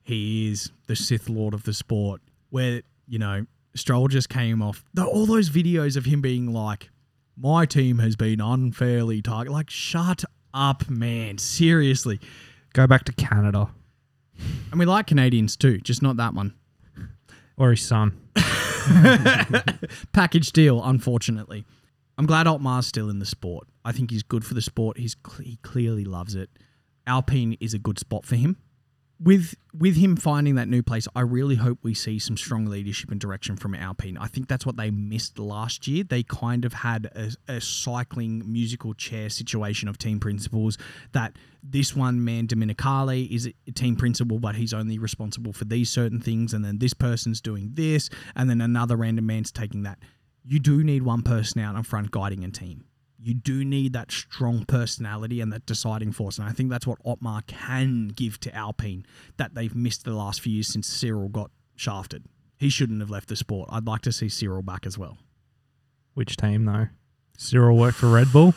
he 0.02 0.50
is 0.50 0.70
the 0.86 0.94
Sith 0.94 1.30
Lord 1.30 1.54
of 1.54 1.62
the 1.62 1.72
sport. 1.72 2.20
Where, 2.50 2.82
you 3.06 3.18
know, 3.18 3.46
Stroll 3.74 4.08
just 4.08 4.28
came 4.28 4.60
off 4.60 4.84
all 4.98 5.24
those 5.24 5.48
videos 5.48 5.96
of 5.96 6.04
him 6.04 6.20
being 6.20 6.52
like, 6.52 6.90
my 7.38 7.64
team 7.64 8.00
has 8.00 8.16
been 8.16 8.38
unfairly 8.42 9.22
targeted. 9.22 9.50
Like, 9.52 9.70
shut 9.70 10.24
up, 10.52 10.90
man. 10.90 11.38
Seriously. 11.38 12.20
Go 12.74 12.86
back 12.86 13.04
to 13.04 13.12
Canada 13.12 13.70
And 14.70 14.78
we 14.78 14.84
like 14.84 15.06
Canadians 15.06 15.56
too, 15.56 15.78
just 15.78 16.02
not 16.02 16.18
that 16.18 16.34
one. 16.34 16.52
or 17.56 17.70
his 17.70 17.80
son. 17.80 18.20
Package 20.12 20.52
deal, 20.52 20.82
unfortunately. 20.84 21.64
I'm 22.18 22.26
glad 22.26 22.46
Otmar's 22.46 22.86
still 22.86 23.08
in 23.08 23.20
the 23.20 23.26
sport. 23.26 23.68
I 23.88 23.92
think 23.92 24.10
he's 24.10 24.22
good 24.22 24.44
for 24.44 24.52
the 24.52 24.60
sport. 24.60 24.98
He's 24.98 25.16
he 25.42 25.56
clearly 25.62 26.04
loves 26.04 26.34
it. 26.34 26.50
Alpine 27.06 27.56
is 27.58 27.72
a 27.72 27.78
good 27.78 27.98
spot 27.98 28.26
for 28.26 28.36
him. 28.36 28.58
With 29.18 29.54
with 29.72 29.96
him 29.96 30.14
finding 30.14 30.56
that 30.56 30.68
new 30.68 30.82
place, 30.82 31.08
I 31.16 31.22
really 31.22 31.54
hope 31.54 31.78
we 31.82 31.94
see 31.94 32.18
some 32.18 32.36
strong 32.36 32.66
leadership 32.66 33.10
and 33.10 33.18
direction 33.18 33.56
from 33.56 33.74
Alpine. 33.74 34.18
I 34.18 34.26
think 34.26 34.46
that's 34.46 34.66
what 34.66 34.76
they 34.76 34.90
missed 34.90 35.38
last 35.38 35.88
year. 35.88 36.04
They 36.04 36.22
kind 36.22 36.66
of 36.66 36.74
had 36.74 37.06
a, 37.06 37.54
a 37.54 37.62
cycling 37.62 38.42
musical 38.46 38.92
chair 38.92 39.30
situation 39.30 39.88
of 39.88 39.96
team 39.96 40.20
principals. 40.20 40.76
That 41.12 41.36
this 41.62 41.96
one 41.96 42.22
man, 42.22 42.46
Dominicale, 42.46 43.26
is 43.30 43.50
a 43.66 43.72
team 43.72 43.96
principal, 43.96 44.38
but 44.38 44.54
he's 44.54 44.74
only 44.74 44.98
responsible 44.98 45.54
for 45.54 45.64
these 45.64 45.88
certain 45.88 46.20
things, 46.20 46.52
and 46.52 46.62
then 46.62 46.76
this 46.76 46.92
person's 46.92 47.40
doing 47.40 47.70
this, 47.72 48.10
and 48.36 48.50
then 48.50 48.60
another 48.60 48.96
random 48.96 49.24
man's 49.24 49.50
taking 49.50 49.84
that 49.84 49.98
you 50.44 50.58
do 50.58 50.84
need 50.84 51.02
one 51.02 51.22
person 51.22 51.62
out 51.62 51.74
in 51.74 51.82
front 51.84 52.10
guiding 52.10 52.44
a 52.44 52.50
team. 52.50 52.84
You 53.20 53.34
do 53.34 53.64
need 53.64 53.92
that 53.94 54.12
strong 54.12 54.64
personality 54.64 55.40
and 55.40 55.52
that 55.52 55.66
deciding 55.66 56.12
force. 56.12 56.38
And 56.38 56.48
I 56.48 56.52
think 56.52 56.70
that's 56.70 56.86
what 56.86 56.98
Otmar 57.04 57.42
can 57.46 58.08
give 58.08 58.38
to 58.40 58.54
Alpine 58.54 59.04
that 59.36 59.54
they've 59.54 59.74
missed 59.74 60.04
the 60.04 60.14
last 60.14 60.40
few 60.40 60.52
years 60.52 60.68
since 60.68 60.86
Cyril 60.86 61.28
got 61.28 61.50
shafted. 61.74 62.24
He 62.58 62.68
shouldn't 62.68 63.00
have 63.00 63.10
left 63.10 63.28
the 63.28 63.36
sport. 63.36 63.68
I'd 63.72 63.86
like 63.86 64.02
to 64.02 64.12
see 64.12 64.28
Cyril 64.28 64.62
back 64.62 64.86
as 64.86 64.96
well. 64.96 65.18
Which 66.14 66.36
team 66.36 66.64
though? 66.64 66.88
Cyril 67.36 67.76
worked 67.76 67.98
for 67.98 68.08
Red 68.08 68.32
Bull. 68.32 68.54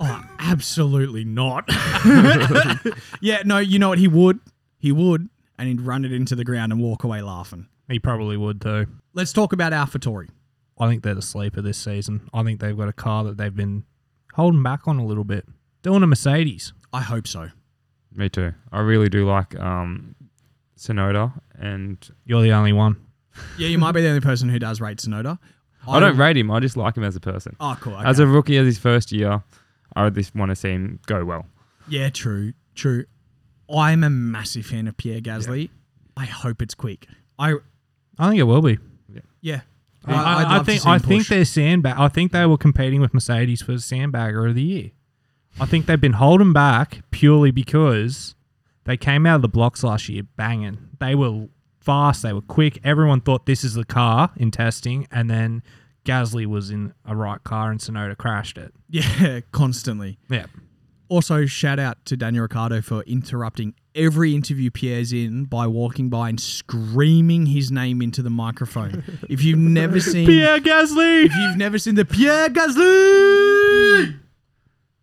Oh, 0.00 0.24
absolutely 0.38 1.24
not. 1.24 1.64
yeah, 3.20 3.42
no, 3.44 3.58
you 3.58 3.78
know 3.78 3.90
what? 3.90 3.98
He 3.98 4.08
would. 4.08 4.40
He 4.78 4.92
would. 4.92 5.28
And 5.58 5.68
he'd 5.68 5.80
run 5.80 6.04
it 6.04 6.12
into 6.12 6.34
the 6.34 6.44
ground 6.44 6.72
and 6.72 6.82
walk 6.82 7.04
away 7.04 7.22
laughing. 7.22 7.68
He 7.88 7.98
probably 7.98 8.36
would 8.36 8.60
too. 8.60 8.86
Let's 9.12 9.32
talk 9.32 9.52
about 9.52 9.72
AlphaTauri. 9.72 10.28
I 10.78 10.88
think 10.88 11.02
they're 11.02 11.14
the 11.14 11.22
sleeper 11.22 11.62
this 11.62 11.78
season. 11.78 12.28
I 12.34 12.42
think 12.42 12.60
they've 12.60 12.76
got 12.76 12.88
a 12.88 12.92
car 12.92 13.24
that 13.24 13.36
they've 13.36 13.54
been 13.54 13.84
holding 14.34 14.62
back 14.62 14.86
on 14.88 14.98
a 14.98 15.04
little 15.06 15.24
bit. 15.24 15.46
Doing 15.82 16.02
a 16.02 16.06
Mercedes. 16.06 16.72
I 16.92 17.00
hope 17.02 17.26
so. 17.26 17.50
me 18.12 18.28
too. 18.28 18.52
I 18.72 18.80
really 18.80 19.08
do 19.08 19.26
like 19.28 19.58
um, 19.60 20.14
Tsunoda, 20.78 21.32
and 21.58 21.98
You're 22.24 22.42
the 22.42 22.52
only 22.52 22.72
one. 22.72 22.96
Yeah, 23.58 23.68
you 23.68 23.78
might 23.78 23.92
be 23.92 24.00
the 24.00 24.08
only 24.08 24.20
person 24.20 24.48
who 24.48 24.58
does 24.58 24.80
rate 24.80 24.98
Tsunoda. 24.98 25.38
I 25.86 26.00
don't 26.00 26.16
rate 26.16 26.36
him. 26.36 26.50
I 26.50 26.60
just 26.60 26.76
like 26.76 26.96
him 26.96 27.04
as 27.04 27.14
a 27.14 27.20
person. 27.20 27.56
Oh, 27.60 27.76
cool. 27.80 27.96
As 27.98 28.18
a 28.18 28.26
rookie, 28.26 28.56
as 28.56 28.64
his 28.64 28.78
first 28.78 29.12
year, 29.12 29.42
I 29.94 30.08
just 30.10 30.34
want 30.34 30.48
to 30.50 30.56
see 30.56 30.70
him 30.70 30.98
go 31.06 31.24
well. 31.24 31.46
Yeah, 31.88 32.08
true, 32.08 32.54
true. 32.74 33.04
I'm 33.72 34.02
a 34.02 34.10
massive 34.10 34.64
fan 34.66 34.88
of 34.88 34.96
Pierre 34.96 35.20
Gasly. 35.20 35.68
I 36.16 36.24
hope 36.24 36.62
it's 36.62 36.74
quick. 36.74 37.06
I 37.38 37.54
I 38.18 38.28
think 38.28 38.40
it 38.40 38.44
will 38.44 38.62
be. 38.62 38.78
yeah. 39.42 39.60
I, 40.06 40.12
I, 40.12 40.60
I 40.60 40.62
think 40.62 40.86
I 40.86 40.98
think 40.98 41.26
they're 41.28 41.44
sandbag. 41.44 41.94
I 41.96 42.08
think 42.08 42.32
they 42.32 42.46
were 42.46 42.58
competing 42.58 43.00
with 43.00 43.14
Mercedes 43.14 43.62
for 43.62 43.72
sandbagger 43.72 44.48
of 44.48 44.54
the 44.54 44.62
year. 44.62 44.90
I 45.60 45.66
think 45.66 45.86
they've 45.86 46.00
been 46.00 46.14
holding 46.14 46.52
back 46.52 47.02
purely 47.10 47.50
because 47.50 48.34
they 48.84 48.96
came 48.96 49.24
out 49.26 49.36
of 49.36 49.42
the 49.42 49.48
blocks 49.48 49.84
last 49.84 50.08
year 50.08 50.24
banging. 50.36 50.78
They 50.98 51.14
were 51.14 51.48
fast. 51.80 52.22
They 52.22 52.32
were 52.32 52.42
quick. 52.42 52.80
Everyone 52.84 53.20
thought 53.20 53.46
this 53.46 53.62
is 53.64 53.74
the 53.74 53.84
car 53.84 54.30
in 54.36 54.50
testing, 54.50 55.06
and 55.10 55.30
then 55.30 55.62
Gasly 56.04 56.46
was 56.46 56.70
in 56.70 56.92
a 57.04 57.16
right 57.16 57.42
car 57.44 57.70
and 57.70 57.80
Tsunoda 57.80 58.16
crashed 58.16 58.58
it. 58.58 58.74
yeah 58.88 59.40
constantly. 59.52 60.18
Yeah. 60.28 60.46
Also, 61.08 61.46
shout 61.46 61.78
out 61.78 62.04
to 62.06 62.16
Daniel 62.16 62.42
Ricciardo 62.42 62.80
for 62.80 63.02
interrupting 63.02 63.74
every 63.94 64.34
interview 64.34 64.70
Pierre's 64.70 65.12
in 65.12 65.44
by 65.44 65.66
walking 65.66 66.08
by 66.10 66.28
and 66.28 66.40
screaming 66.40 67.46
his 67.46 67.70
name 67.70 68.02
into 68.02 68.22
the 68.22 68.30
microphone. 68.30 69.04
if 69.28 69.42
you've 69.42 69.58
never 69.58 70.00
seen 70.12 70.26
Pierre 70.26 70.58
Gasly. 70.58 71.26
if 71.26 71.34
you've 71.36 71.56
never 71.56 71.78
seen 71.78 71.94
the 71.94 72.04
Pierre 72.04 72.48
Gasly, 72.48 74.18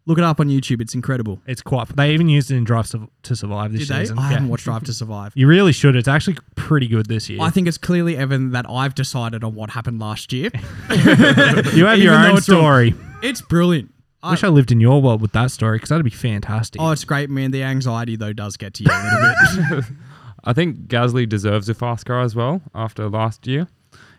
look 0.05 0.17
it 0.17 0.23
up 0.23 0.39
on 0.39 0.49
YouTube. 0.49 0.81
It's 0.81 0.93
incredible. 0.95 1.39
It's 1.45 1.61
quite. 1.61 1.87
They 1.95 2.13
even 2.13 2.27
used 2.29 2.51
it 2.51 2.55
in 2.57 2.63
Drive 2.63 2.89
to 3.23 3.35
Survive 3.35 3.71
this 3.71 3.87
Did 3.87 3.95
they? 3.95 4.01
season. 4.01 4.19
I 4.19 4.23
Yeah. 4.23 4.29
haven't 4.33 4.49
watched 4.49 4.65
Drive 4.65 4.83
to 4.85 4.93
Survive. 4.93 5.31
You 5.35 5.47
really 5.47 5.71
should. 5.71 5.95
It's 5.95 6.07
actually 6.07 6.37
pretty 6.55 6.87
good 6.87 7.05
this 7.07 7.29
year. 7.29 7.41
I 7.41 7.49
think 7.49 7.67
it's 7.67 7.77
clearly 7.77 8.17
evident 8.17 8.51
that 8.53 8.65
I've 8.69 8.95
decided 8.95 9.43
on 9.43 9.55
what 9.55 9.69
happened 9.71 9.99
last 9.99 10.33
year. 10.33 10.49
you 10.89 10.97
have 10.97 11.73
your 11.75 11.93
even 11.93 12.21
though 12.21 12.29
own 12.31 12.37
it's 12.37 12.45
story. 12.45 12.93
it's 13.23 13.41
brilliant. 13.41 13.93
I- 14.23 14.31
Wish 14.31 14.43
I 14.43 14.49
lived 14.49 14.71
in 14.71 14.79
your 14.79 15.01
world 15.01 15.21
with 15.21 15.31
that 15.31 15.49
story 15.51 15.77
because 15.77 15.89
that'd 15.89 16.03
be 16.03 16.09
fantastic. 16.11 16.81
Oh, 16.81 16.91
it's 16.91 17.03
great, 17.03 17.29
man. 17.29 17.51
The 17.51 17.63
anxiety 17.63 18.15
though 18.15 18.33
does 18.33 18.55
get 18.57 18.73
to 18.75 18.83
you 18.83 18.89
a 18.91 19.63
little 19.69 19.81
bit. 19.81 19.85
I 20.43 20.53
think 20.53 20.87
Gasly 20.87 21.27
deserves 21.29 21.69
a 21.69 21.73
fast 21.73 22.05
car 22.05 22.21
as 22.21 22.35
well 22.35 22.61
after 22.73 23.07
last 23.09 23.45
year. 23.47 23.67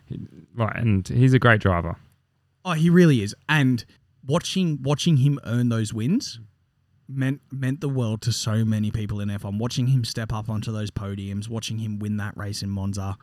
He, 0.05 0.19
right, 0.55 0.75
and 0.75 1.07
he's 1.07 1.33
a 1.33 1.39
great 1.39 1.61
driver. 1.61 1.95
oh, 2.65 2.71
he 2.73 2.89
really 2.89 3.21
is. 3.21 3.33
And 3.49 3.83
watching 4.25 4.79
watching 4.81 5.17
him 5.17 5.39
earn 5.45 5.69
those 5.69 5.93
wins 5.93 6.39
meant 7.09 7.41
meant 7.51 7.81
the 7.81 7.89
world 7.89 8.21
to 8.23 8.31
so 8.31 8.63
many 8.65 8.91
people 8.91 9.19
in 9.19 9.29
F1. 9.29 9.57
Watching 9.57 9.87
him 9.87 10.03
step 10.05 10.31
up 10.33 10.49
onto 10.49 10.71
those 10.71 10.91
podiums, 10.91 11.47
watching 11.49 11.77
him 11.79 11.99
win 11.99 12.17
that 12.17 12.35
race 12.37 12.61
in 12.63 12.69
Monza. 12.69 13.17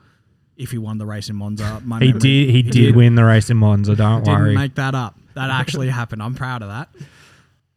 If 0.57 0.73
he 0.73 0.79
won 0.79 0.99
the 0.99 1.07
race 1.07 1.31
in 1.31 1.37
Monza, 1.37 1.81
my 1.85 1.99
he 2.01 2.07
memory- 2.09 2.21
did. 2.21 2.51
He, 2.51 2.63
did, 2.63 2.95
win 2.97 3.15
the 3.15 3.25
race 3.25 3.49
in 3.49 3.57
Monza. 3.57 3.97
Don't 3.97 4.25
Didn't 4.25 4.41
worry. 4.41 4.55
make 4.55 4.75
that 4.75 4.95
up. 4.95 5.19
That 5.41 5.51
actually 5.51 5.89
happened. 5.91 6.23
I'm 6.23 6.35
proud 6.35 6.63
of 6.63 6.69
that. 6.69 6.89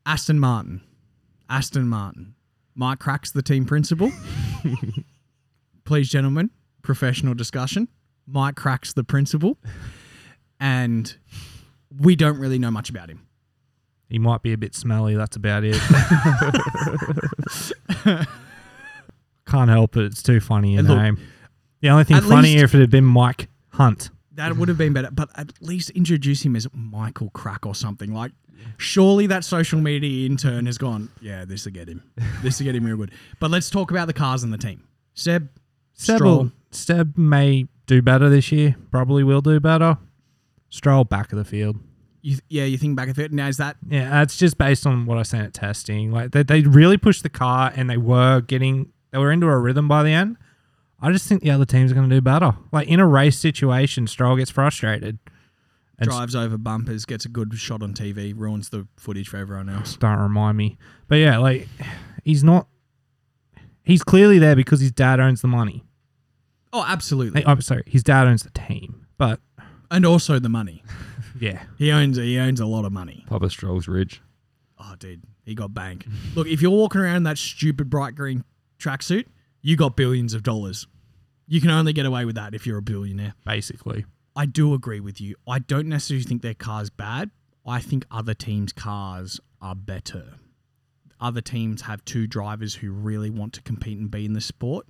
Aston 0.05 0.39
Martin. 0.39 0.81
Aston 1.49 1.87
Martin. 1.87 2.35
Mike 2.75 2.99
Krack's 2.99 3.31
the 3.31 3.41
team 3.43 3.65
principal. 3.65 4.11
Please, 5.85 6.09
gentlemen, 6.09 6.49
professional 6.81 7.33
discussion. 7.33 7.87
Mike 8.27 8.55
Krack's 8.55 8.93
the 8.93 9.03
principal. 9.03 9.57
And 10.59 11.15
we 11.99 12.15
don't 12.15 12.39
really 12.39 12.57
know 12.59 12.71
much 12.71 12.89
about 12.89 13.09
him. 13.09 13.25
he 14.09 14.17
might 14.19 14.41
be 14.41 14.53
a 14.53 14.57
bit 14.57 14.73
smelly. 14.75 15.15
That's 15.15 15.35
about 15.35 15.63
it. 15.65 15.75
Can't 19.45 19.69
help 19.69 19.97
it. 19.97 20.05
It's 20.05 20.23
too 20.23 20.39
funny 20.39 20.77
a 20.77 20.81
look, 20.81 20.97
name. 20.97 21.19
The 21.81 21.89
only 21.89 22.05
thing 22.05 22.17
at 22.17 22.23
funnier 22.23 22.53
least- 22.61 22.63
if 22.63 22.75
it 22.75 22.79
had 22.79 22.89
been 22.89 23.05
Mike 23.05 23.49
Hunt. 23.69 24.09
That 24.35 24.57
would 24.57 24.67
have 24.67 24.77
been 24.77 24.93
better, 24.93 25.09
but 25.11 25.29
at 25.35 25.53
least 25.61 25.89
introduce 25.91 26.43
him 26.43 26.55
as 26.55 26.67
Michael 26.73 27.29
Crack 27.31 27.65
or 27.65 27.75
something. 27.75 28.13
Like, 28.13 28.31
surely 28.77 29.27
that 29.27 29.43
social 29.43 29.79
media 29.79 30.25
intern 30.25 30.65
has 30.65 30.77
gone, 30.77 31.09
yeah, 31.21 31.45
this 31.45 31.65
will 31.65 31.71
get 31.73 31.87
him. 31.87 32.03
This 32.41 32.59
will 32.59 32.65
get 32.65 32.75
him 32.75 32.85
real 32.85 32.97
good. 32.97 33.11
But 33.39 33.51
let's 33.51 33.69
talk 33.69 33.91
about 33.91 34.07
the 34.07 34.13
cars 34.13 34.43
and 34.43 34.51
the 34.53 34.57
team. 34.57 34.83
Seb, 35.13 35.49
Seb, 35.93 36.15
Stroll. 36.17 36.37
will- 36.43 36.51
Seb 36.71 37.17
may 37.17 37.67
do 37.85 38.01
better 38.01 38.29
this 38.29 38.51
year. 38.51 38.75
Probably 38.89 39.23
will 39.23 39.41
do 39.41 39.59
better. 39.59 39.97
Stroll 40.69 41.03
back 41.03 41.31
of 41.31 41.37
the 41.37 41.45
field. 41.45 41.77
you, 42.23 42.37
yeah, 42.49 42.63
you 42.63 42.77
think 42.79 42.95
back 42.95 43.09
of 43.09 43.19
it. 43.19 43.31
Now, 43.31 43.47
is 43.47 43.57
that 43.57 43.75
Yeah, 43.87 44.09
that's 44.09 44.37
just 44.37 44.57
based 44.57 44.87
on 44.87 45.05
what 45.05 45.17
I 45.19 45.23
seen 45.23 45.41
at 45.41 45.53
testing. 45.53 46.11
Like 46.11 46.31
they, 46.31 46.41
they 46.41 46.61
really 46.61 46.97
pushed 46.97 47.21
the 47.21 47.29
car 47.29 47.71
and 47.75 47.87
they 47.89 47.97
were 47.97 48.41
getting 48.41 48.91
they 49.11 49.19
were 49.19 49.31
into 49.31 49.45
a 49.45 49.57
rhythm 49.59 49.87
by 49.87 50.01
the 50.01 50.09
end. 50.09 50.37
I 51.03 51.11
just 51.11 51.27
think 51.27 51.41
the 51.41 51.51
other 51.51 51.65
teams 51.65 51.91
are 51.91 51.95
going 51.95 52.09
to 52.09 52.15
do 52.15 52.21
better. 52.21 52.55
Like 52.71 52.87
in 52.87 53.01
a 53.01 53.05
race 53.05 53.37
situation, 53.37 54.07
Stroll 54.07 54.37
gets 54.37 54.49
frustrated. 54.49 55.19
And 55.99 56.09
drives 56.09 56.33
over 56.33 56.57
bumpers, 56.57 57.05
gets 57.05 57.25
a 57.25 57.29
good 57.29 57.53
shot 57.55 57.83
on 57.83 57.93
TV, 57.93 58.33
ruins 58.35 58.69
the 58.69 58.87
footage 58.95 59.27
for 59.27 59.35
everyone 59.35 59.67
else? 59.67 59.97
don't 59.99 60.17
remind 60.17 60.57
me. 60.57 60.77
But 61.09 61.15
yeah, 61.17 61.37
like 61.39 61.67
he's 62.23 62.41
not. 62.41 62.67
He's 63.83 64.01
clearly 64.01 64.39
there 64.39 64.55
because 64.55 64.79
his 64.79 64.93
dad 64.93 65.19
owns 65.19 65.41
the 65.41 65.49
money. 65.49 65.83
Oh, 66.71 66.85
absolutely. 66.87 67.45
I'm 67.45 67.59
sorry, 67.61 67.83
his 67.85 68.01
dad 68.01 68.25
owns 68.25 68.43
the 68.43 68.49
team. 68.51 69.05
But 69.17 69.41
And 69.91 70.05
also 70.05 70.39
the 70.39 70.49
money. 70.49 70.83
yeah, 71.39 71.63
He 71.77 71.91
owns 71.91 72.15
he 72.15 72.39
owns 72.39 72.61
a 72.61 72.65
lot 72.65 72.85
of 72.85 72.93
money. 72.93 73.25
Papa 73.27 73.49
Stroll's 73.49 73.89
rich. 73.89 74.21
Oh, 74.79 74.95
dude, 74.97 75.21
he 75.43 75.53
got 75.53 75.73
bank. 75.73 76.05
Look, 76.33 76.47
if 76.47 76.61
you're 76.61 76.71
walking 76.71 77.01
around 77.01 77.17
in 77.17 77.23
that 77.23 77.37
stupid 77.37 77.89
bright 77.89 78.15
green 78.15 78.45
tracksuit, 78.79 79.25
you 79.61 79.75
got 79.75 79.97
billions 79.97 80.33
of 80.33 80.43
dollars. 80.43 80.87
You 81.47 81.61
can 81.61 81.69
only 81.69 81.93
get 81.93 82.05
away 82.05 82.25
with 82.25 82.35
that 82.35 82.53
if 82.53 82.65
you're 82.65 82.77
a 82.77 82.81
billionaire. 82.81 83.33
basically. 83.45 84.05
I 84.35 84.45
do 84.47 84.73
agree 84.73 84.99
with 84.99 85.21
you. 85.21 85.35
I 85.47 85.59
don't 85.59 85.87
necessarily 85.87 86.23
think 86.23 86.41
their 86.41 86.55
car's 86.55 86.89
bad. 86.89 87.29
I 87.65 87.79
think 87.79 88.05
other 88.09 88.33
teams' 88.33 88.73
cars 88.73 89.39
are 89.61 89.75
better. 89.75 90.35
Other 91.19 91.41
teams 91.41 91.83
have 91.83 92.03
two 92.03 92.27
drivers 92.27 92.75
who 92.75 92.91
really 92.91 93.29
want 93.29 93.53
to 93.53 93.61
compete 93.61 93.97
and 93.97 94.09
be 94.09 94.25
in 94.25 94.33
the 94.33 94.41
sport. 94.41 94.87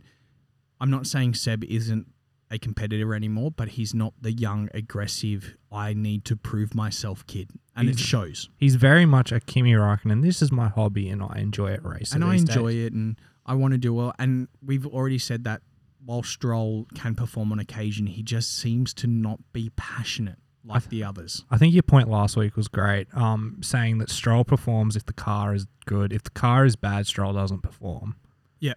I'm 0.80 0.90
not 0.90 1.06
saying 1.08 1.36
Seb 1.36 1.64
isn't 1.66 2.08
a 2.50 2.58
competitor 2.58 3.14
anymore, 3.14 3.52
but 3.52 3.70
he's 3.70 3.94
not 3.94 4.14
the 4.22 4.32
young, 4.32 4.70
aggressive, 4.74 5.56
I 5.72 5.94
need 5.94 6.24
to 6.26 6.36
prove 6.36 6.74
myself 6.76 7.26
kid. 7.28 7.50
And 7.76 7.90
it 7.90 8.00
shows. 8.00 8.50
He's 8.58 8.76
very 8.76 9.06
much 9.06 9.32
a 9.32 9.40
Kimi 9.40 9.74
Raikkonen. 9.74 10.12
And 10.12 10.24
this 10.24 10.42
is 10.42 10.52
my 10.52 10.70
hobby, 10.70 11.10
and 11.10 11.24
I 11.24 11.40
enjoy 11.40 11.72
it 11.72 11.84
racing. 11.84 12.22
and 12.22 12.32
I 12.32 12.36
enjoy 12.36 12.72
days. 12.72 12.86
it 12.86 12.94
and 12.94 13.20
I 13.46 13.56
want 13.56 13.74
to 13.74 13.78
do 13.78 13.94
well. 13.94 14.14
And 14.20 14.48
we've 14.64 14.86
already 14.86 15.18
said 15.18 15.44
that 15.46 15.62
while 16.06 16.24
Stroll 16.24 16.88
can 16.96 17.16
perform 17.16 17.52
on 17.52 17.60
occasion, 17.60 18.08
he 18.08 18.24
just 18.24 18.58
seems 18.58 18.94
to 18.96 19.08
not 19.08 19.40
be 19.54 19.72
passionate 19.76 20.38
like 20.66 20.90
the 20.90 21.04
others. 21.04 21.44
I 21.52 21.58
think 21.58 21.74
your 21.74 21.84
point 21.84 22.10
last 22.10 22.38
week 22.38 22.56
was 22.56 22.68
great. 22.68 23.08
Um, 23.14 23.58
saying 23.62 23.98
that 23.98 24.10
Stroll 24.10 24.44
performs 24.44 24.96
if 24.96 25.06
the 25.06 25.14
car 25.14 25.54
is 25.54 25.66
good. 25.86 26.14
If 26.14 26.24
the 26.24 26.30
car 26.30 26.66
is 26.66 26.76
bad, 26.76 27.06
Stroll 27.06 27.34
doesn't 27.34 27.62
perform. 27.62 28.16
Yeah. 28.60 28.74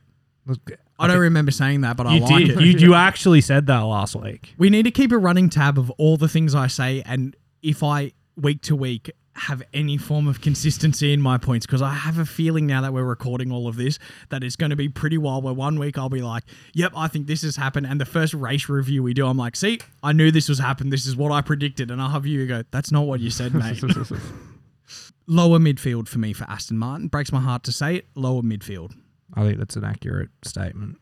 I 0.98 1.06
don't 1.06 1.18
remember 1.18 1.50
saying 1.50 1.82
that, 1.82 1.96
but 1.96 2.06
I 2.06 2.18
like 2.18 2.46
did. 2.46 2.50
it. 2.56 2.60
You, 2.60 2.78
you 2.78 2.94
actually 2.94 3.40
said 3.40 3.66
that 3.66 3.80
last 3.80 4.16
week. 4.16 4.54
we 4.58 4.70
need 4.70 4.84
to 4.84 4.90
keep 4.90 5.12
a 5.12 5.18
running 5.18 5.48
tab 5.48 5.78
of 5.78 5.90
all 5.90 6.16
the 6.16 6.28
things 6.28 6.54
I 6.54 6.66
say, 6.66 7.02
and 7.04 7.36
if 7.62 7.82
I 7.82 8.12
week 8.36 8.62
to 8.62 8.76
week 8.76 9.10
have 9.36 9.62
any 9.72 9.96
form 9.96 10.26
of 10.26 10.40
consistency 10.40 11.12
in 11.12 11.20
my 11.20 11.38
points, 11.38 11.66
because 11.66 11.82
I 11.82 11.92
have 11.92 12.18
a 12.18 12.26
feeling 12.26 12.66
now 12.66 12.80
that 12.80 12.92
we're 12.92 13.04
recording 13.04 13.52
all 13.52 13.68
of 13.68 13.76
this 13.76 13.98
that 14.30 14.42
it's 14.42 14.56
going 14.56 14.70
to 14.70 14.76
be 14.76 14.88
pretty 14.88 15.18
wild. 15.18 15.44
Where 15.44 15.54
one 15.54 15.78
week 15.78 15.98
I'll 15.98 16.08
be 16.08 16.22
like, 16.22 16.44
"Yep, 16.74 16.92
I 16.96 17.08
think 17.08 17.26
this 17.26 17.42
has 17.42 17.56
happened," 17.56 17.86
and 17.86 18.00
the 18.00 18.04
first 18.06 18.34
race 18.34 18.68
review 18.68 19.02
we 19.02 19.14
do, 19.14 19.26
I'm 19.26 19.36
like, 19.36 19.56
"See, 19.56 19.78
I 20.02 20.12
knew 20.12 20.30
this 20.30 20.48
was 20.48 20.58
happened. 20.58 20.92
This 20.92 21.06
is 21.06 21.16
what 21.16 21.32
I 21.32 21.40
predicted," 21.42 21.90
and 21.90 22.00
I'll 22.00 22.10
have 22.10 22.26
you 22.26 22.46
go, 22.46 22.62
"That's 22.70 22.90
not 22.90 23.06
what 23.06 23.20
you 23.20 23.30
said, 23.30 23.54
mate." 23.54 23.82
lower 25.26 25.58
midfield 25.58 26.08
for 26.08 26.18
me 26.18 26.32
for 26.32 26.44
Aston 26.44 26.78
Martin. 26.78 27.08
Breaks 27.08 27.32
my 27.32 27.40
heart 27.40 27.62
to 27.64 27.72
say 27.72 27.96
it. 27.96 28.06
Lower 28.14 28.42
midfield. 28.42 28.92
I 29.34 29.42
think 29.42 29.58
that's 29.58 29.76
an 29.76 29.84
accurate 29.84 30.30
statement. 30.44 30.98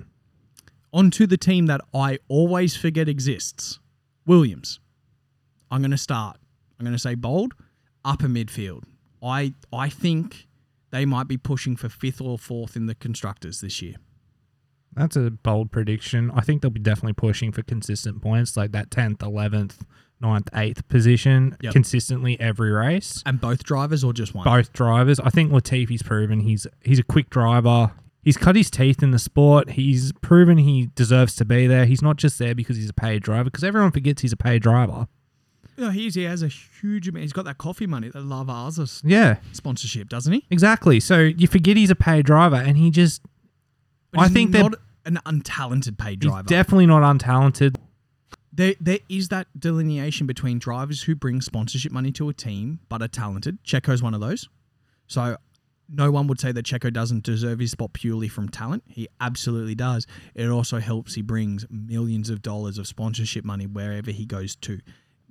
onto 0.92 1.26
the 1.26 1.36
team 1.36 1.66
that 1.66 1.80
I 1.92 2.20
always 2.28 2.76
forget 2.76 3.08
exists 3.08 3.80
Williams. 4.26 4.78
I'm 5.70 5.80
going 5.80 5.90
to 5.90 5.98
start. 5.98 6.36
I'm 6.78 6.84
going 6.84 6.94
to 6.94 7.00
say 7.00 7.14
bold, 7.16 7.52
upper 8.04 8.28
midfield. 8.28 8.82
I 9.22 9.54
I 9.72 9.88
think 9.88 10.46
they 10.90 11.04
might 11.04 11.28
be 11.28 11.36
pushing 11.36 11.76
for 11.76 11.88
fifth 11.88 12.20
or 12.20 12.38
fourth 12.38 12.76
in 12.76 12.86
the 12.86 12.94
constructors 12.94 13.60
this 13.60 13.80
year. 13.82 13.96
That's 14.94 15.16
a 15.16 15.30
bold 15.30 15.72
prediction. 15.72 16.30
I 16.32 16.40
think 16.42 16.62
they'll 16.62 16.70
be 16.70 16.78
definitely 16.80 17.14
pushing 17.14 17.50
for 17.50 17.62
consistent 17.62 18.22
points, 18.22 18.56
like 18.56 18.70
that 18.72 18.90
tenth, 18.92 19.22
eleventh, 19.22 19.84
9th, 20.22 20.48
eighth 20.54 20.86
position 20.88 21.56
Yep. 21.60 21.72
consistently 21.72 22.38
every 22.40 22.70
race. 22.70 23.20
And 23.26 23.40
both 23.40 23.64
drivers 23.64 24.04
or 24.04 24.12
just 24.12 24.34
one? 24.34 24.44
both 24.44 24.72
drivers. 24.72 25.18
I 25.18 25.30
think 25.30 25.50
Latifi's 25.52 26.02
proven 26.02 26.40
he's 26.40 26.66
he's 26.82 27.00
a 27.00 27.02
quick 27.02 27.28
driver. 27.30 27.90
He's 28.22 28.36
cut 28.38 28.56
his 28.56 28.70
teeth 28.70 29.02
in 29.02 29.10
the 29.10 29.18
sport. 29.18 29.70
He's 29.72 30.12
proven 30.22 30.56
he 30.58 30.86
deserves 30.94 31.34
to 31.36 31.44
be 31.44 31.66
there. 31.66 31.84
He's 31.84 32.00
not 32.00 32.16
just 32.16 32.38
there 32.38 32.54
because 32.54 32.76
he's 32.76 32.88
a 32.88 32.94
paid 32.94 33.22
driver. 33.22 33.44
Because 33.44 33.64
everyone 33.64 33.90
forgets 33.90 34.22
he's 34.22 34.32
a 34.32 34.36
paid 34.36 34.62
driver. 34.62 35.08
Yeah, 35.76 35.90
he's, 35.92 36.14
he 36.14 36.22
has 36.24 36.42
a 36.42 36.48
huge 36.48 37.08
amount. 37.08 37.22
He's 37.22 37.32
got 37.32 37.44
that 37.46 37.58
coffee 37.58 37.86
money, 37.86 38.08
that 38.08 38.18
Lavazza 38.24 39.02
Yeah, 39.04 39.36
sponsorship, 39.52 40.08
doesn't 40.08 40.32
he? 40.32 40.44
exactly. 40.50 41.00
So 41.00 41.18
you 41.20 41.46
forget 41.48 41.76
he's 41.76 41.90
a 41.90 41.96
paid 41.96 42.26
driver, 42.26 42.56
and 42.56 42.76
he 42.78 42.90
just 42.90 43.22
But 44.12 44.20
I 44.22 44.28
think 44.28 44.52
they're- 44.52 44.62
not 44.62 44.74
an 45.06 45.18
untalented 45.26 45.98
paid 45.98 46.22
he's 46.22 46.30
driver. 46.30 46.48
definitely 46.48 46.86
not 46.86 47.02
untalented. 47.02 47.76
there 48.52 48.74
there 48.80 49.00
is 49.08 49.28
that 49.28 49.48
delineation 49.58 50.26
between 50.28 50.58
drivers 50.60 51.02
who 51.02 51.14
bring 51.16 51.40
sponsorship 51.40 51.90
money 51.92 52.12
to 52.12 52.28
a 52.28 52.32
team 52.32 52.78
but 52.88 53.02
are 53.02 53.08
talented. 53.08 53.58
Checo's 53.64 54.00
one 54.02 54.14
of 54.14 54.20
those. 54.20 54.48
So 55.08 55.36
no 55.88 56.10
one 56.10 56.26
would 56.28 56.40
say 56.40 56.52
that 56.52 56.64
Checo 56.64 56.90
doesn't 56.92 57.24
deserve 57.24 57.58
his 57.58 57.72
spot 57.72 57.92
purely 57.92 58.28
from 58.28 58.48
talent. 58.48 58.84
He 58.86 59.08
absolutely 59.20 59.74
does. 59.74 60.06
It 60.34 60.48
also 60.48 60.78
helps 60.78 61.14
he 61.14 61.20
brings 61.22 61.66
millions 61.68 62.30
of 62.30 62.40
dollars 62.40 62.78
of 62.78 62.86
sponsorship 62.86 63.44
money 63.44 63.66
wherever 63.66 64.10
he 64.10 64.24
goes 64.24 64.56
to. 64.56 64.80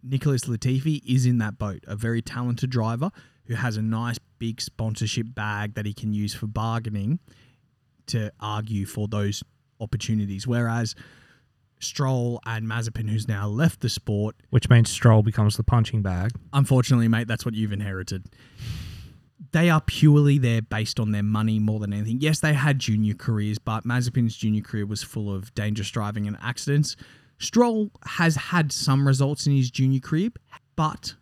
Nicholas 0.03 0.41
Latifi 0.43 1.01
is 1.05 1.25
in 1.25 1.37
that 1.39 1.57
boat, 1.57 1.83
a 1.87 1.95
very 1.95 2.21
talented 2.21 2.69
driver 2.69 3.09
who 3.45 3.55
has 3.55 3.77
a 3.77 3.81
nice 3.81 4.19
big 4.39 4.59
sponsorship 4.61 5.27
bag 5.33 5.75
that 5.75 5.85
he 5.85 5.93
can 5.93 6.13
use 6.13 6.33
for 6.33 6.47
bargaining 6.47 7.19
to 8.07 8.31
argue 8.39 8.85
for 8.85 9.07
those 9.07 9.43
opportunities. 9.79 10.45
Whereas 10.45 10.95
Stroll 11.79 12.39
and 12.45 12.65
Mazepin, 12.67 13.09
who's 13.09 13.27
now 13.27 13.47
left 13.47 13.81
the 13.81 13.89
sport, 13.89 14.35
Which 14.49 14.69
means 14.69 14.89
Stroll 14.89 15.23
becomes 15.23 15.57
the 15.57 15.63
punching 15.63 16.01
bag. 16.01 16.31
unfortunately, 16.53 17.07
mate, 17.07 17.27
that's 17.27 17.45
what 17.45 17.53
you've 17.53 17.71
inherited. 17.73 18.25
They 19.51 19.69
are 19.69 19.81
purely 19.81 20.37
there 20.37 20.61
based 20.61 20.99
on 20.99 21.11
their 21.11 21.23
money 21.23 21.59
more 21.59 21.79
than 21.79 21.93
anything. 21.93 22.19
Yes, 22.21 22.39
they 22.39 22.53
had 22.53 22.79
junior 22.79 23.13
careers, 23.13 23.59
but 23.59 23.83
Mazepin's 23.83 24.35
junior 24.35 24.61
career 24.61 24.85
was 24.85 25.03
full 25.03 25.33
of 25.33 25.53
dangerous 25.53 25.89
driving 25.91 26.27
and 26.27 26.37
accidents. 26.41 26.95
Stroll 27.39 27.91
has 28.05 28.35
had 28.35 28.71
some 28.71 29.07
results 29.07 29.47
in 29.47 29.55
his 29.55 29.69
junior 29.69 29.99
career, 29.99 30.29
but 30.75 31.15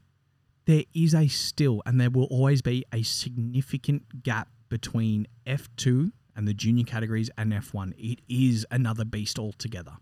there 0.66 0.84
is 0.93 1.16
a 1.16 1.28
still, 1.28 1.82
and 1.86 1.99
there 1.99 2.09
will 2.09 2.26
always 2.26 2.62
be 2.62 2.86
a 2.93 3.03
significant 3.03 4.24
gap 4.24 4.49
between 4.70 5.28
F2 5.45 6.12
and 6.36 6.47
the 6.47 6.53
junior 6.53 6.86
categories 6.86 7.30
and 7.38 7.51
F1. 7.51 7.93
It 7.97 8.20
is 8.30 8.66
another 8.72 9.03
beast 9.03 9.39
altogether. 9.39 9.93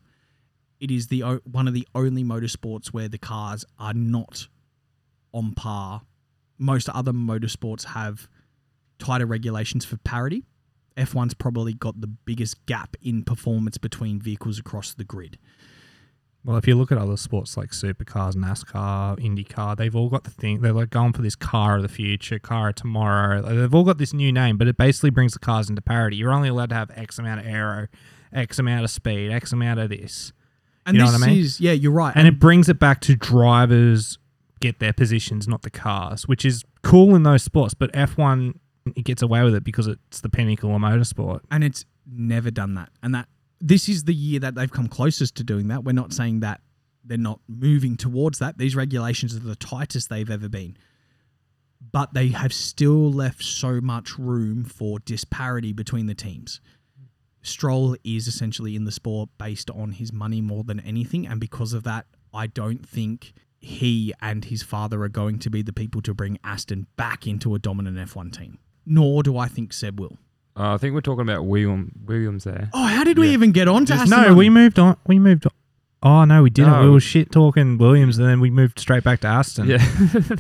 It 0.80 0.92
is 0.92 1.08
the 1.08 1.22
one 1.44 1.68
of 1.68 1.74
the 1.74 1.88
only 1.94 2.24
motorsports 2.24 2.88
where 2.88 3.10
the 3.10 3.18
cars 3.18 3.66
are 3.78 3.94
not 3.94 4.48
on 5.34 5.54
par. 5.54 6.04
Most 6.58 6.90
other 6.90 7.12
motorsports 7.14 7.86
have 7.86 8.28
tighter 8.98 9.26
regulations 9.26 9.86
for 9.86 9.98
parity. 9.98 10.44
F1's 10.98 11.34
probably 11.34 11.74
got 11.74 12.02
the 12.02 12.08
biggest 12.08 12.66
gap 12.66 12.98
in 13.02 13.24
performance 13.24 13.78
between 13.78 14.22
vehicles 14.22 14.60
across 14.60 14.94
the 14.94 15.04
grid. 15.04 15.38
Well, 16.50 16.58
if 16.58 16.68
you 16.68 16.74
look 16.74 16.92
at 16.92 16.98
other 16.98 17.16
sports 17.16 17.58
like 17.58 17.70
supercars, 17.70 18.34
NASCAR, 18.34 19.20
IndyCar, 19.20 19.78
they've 19.78 19.96
all 19.96 20.10
got 20.10 20.24
the 20.24 20.32
thing. 20.32 20.62
They're 20.62 20.74
like 20.74 20.90
going 20.90 21.14
for 21.14 21.22
this 21.22 21.36
car 21.36 21.76
of 21.76 21.84
the 21.84 21.88
future, 21.88 22.40
car 22.40 22.70
of 22.70 22.76
tomorrow. 22.76 23.44
They've 23.44 23.76
all 23.76 23.84
got 23.84 24.00
this 24.00 24.14
new 24.16 24.32
name, 24.32 24.58
but 24.58 24.68
it 24.68 24.76
basically 24.76 25.12
brings 25.12 25.34
the 25.34 25.40
cars 25.40 25.70
into 25.70 25.84
parity. 25.84 26.16
You're 26.16 26.32
only 26.32 26.50
allowed 26.50 26.70
to 26.70 26.76
have 26.76 26.90
X 26.96 27.20
amount 27.20 27.42
of 27.42 27.46
aero, 27.46 27.86
X 28.34 28.58
amount 28.58 28.84
of 28.84 28.90
speed, 28.90 29.32
X 29.32 29.54
amount 29.54 29.80
of 29.80 29.92
this. 29.92 30.34
And 30.88 30.98
You 30.98 31.04
know 31.04 31.12
this 31.12 31.22
what 31.22 31.28
I 31.28 31.32
mean? 31.34 31.40
is, 31.40 31.62
yeah, 31.62 31.74
you're 31.74 31.92
right. 31.92 32.14
And 32.16 32.28
it 32.28 32.40
brings 32.40 32.68
it 32.68 32.80
back 32.80 33.00
to 33.02 33.16
drivers 33.16 34.18
get 34.60 34.80
their 34.80 34.92
positions, 34.92 35.48
not 35.48 35.62
the 35.62 35.70
cars, 35.70 36.28
which 36.28 36.44
is 36.44 36.64
cool 36.82 37.14
in 37.14 37.22
those 37.22 37.44
sports. 37.44 37.76
But 37.76 37.94
F1, 37.94 38.56
it 38.96 39.04
gets 39.06 39.22
away 39.22 39.44
with 39.44 39.54
it 39.54 39.64
because 39.64 39.86
it's 39.86 40.22
the 40.22 40.30
pinnacle 40.30 40.76
of 40.76 40.82
motorsport. 40.82 41.42
and 41.52 41.64
it's 41.64 41.86
never 42.12 42.50
done 42.50 42.74
that. 42.74 42.90
And 43.04 43.14
that 43.14 43.28
this 43.62 43.90
is 43.90 44.04
the 44.04 44.14
year 44.14 44.40
that 44.40 44.56
they've 44.56 44.72
come 44.72 44.88
closest 44.88 45.36
to 45.36 45.44
doing 45.44 45.68
that. 45.70 45.84
We're 45.84 45.92
not 45.92 46.14
saying 46.14 46.42
that 46.42 46.62
they're 47.04 47.18
not 47.18 47.40
moving 47.48 47.98
towards 47.98 48.40
that. 48.40 48.58
These 48.58 48.76
regulations 48.76 49.36
are 49.36 49.40
the 49.40 49.56
tightest 49.56 50.10
they've 50.10 50.30
ever 50.30 50.50
been. 50.50 50.78
But 51.92 52.14
they 52.14 52.28
have 52.30 52.54
still 52.54 53.12
left 53.12 53.44
so 53.44 53.80
much 53.80 54.18
room 54.20 54.66
for 54.66 55.00
disparity 55.00 55.74
between 55.74 56.08
the 56.08 56.16
teams. 56.16 56.60
Stroll 57.42 57.96
is 58.04 58.28
essentially 58.28 58.76
in 58.76 58.84
the 58.84 58.92
sport 58.92 59.30
based 59.38 59.70
on 59.72 59.94
his 59.94 60.12
money 60.12 60.42
more 60.42 60.64
than 60.64 60.82
anything, 60.82 61.26
and 61.26 61.40
because 61.40 61.72
of 61.72 61.84
that, 61.84 62.06
I 62.34 62.48
don't 62.48 62.88
think 62.88 63.34
he 63.60 64.14
and 64.22 64.46
his 64.46 64.62
father 64.62 65.04
are 65.04 65.10
going 65.10 65.40
to 65.40 65.50
be 65.50 65.62
the 65.62 65.74
people 65.74 66.02
to 66.02 66.14
bring 66.14 66.38
Aston 66.44 66.88
back 66.98 67.26
into 67.26 67.56
a 67.56 67.60
dominant 67.60 67.98
F1 67.98 68.38
team. 68.38 68.60
Nor 68.86 69.24
do 69.24 69.38
I 69.38 69.48
think 69.48 69.72
Seb 69.72 70.00
will. 70.00 70.18
Uh, 70.60 70.74
I 70.74 70.78
think 70.78 70.94
we're 70.94 71.00
talking 71.02 71.22
about 71.22 71.46
William 71.46 71.92
Williams 72.06 72.44
there. 72.44 72.70
Oh, 72.74 72.86
how 72.86 73.04
did 73.06 73.18
we 73.18 73.28
Yeah. 73.28 73.34
even 73.34 73.52
get 73.54 73.68
on 73.70 73.86
to 73.86 73.94
Just- 73.94 74.12
Aston? 74.12 74.30
no, 74.30 74.34
we 74.36 74.50
moved 74.50 74.78
on. 74.78 74.98
We 75.08 75.18
moved 75.18 75.46
on. 75.46 75.52
Oh 76.02 76.26
no, 76.26 76.44
we 76.44 76.50
didn't. 76.50 76.72
No. 76.74 76.84
We 76.84 76.90
were 76.90 77.00
shit 77.00 77.32
talking 77.32 77.78
Williams, 77.78 78.18
and 78.18 78.28
then 78.28 78.40
we 78.40 78.50
moved 78.50 78.80
straight 78.80 79.04
back 79.04 79.20
to 79.22 79.28
Aston. 79.28 79.68
Yeah, 79.68 79.78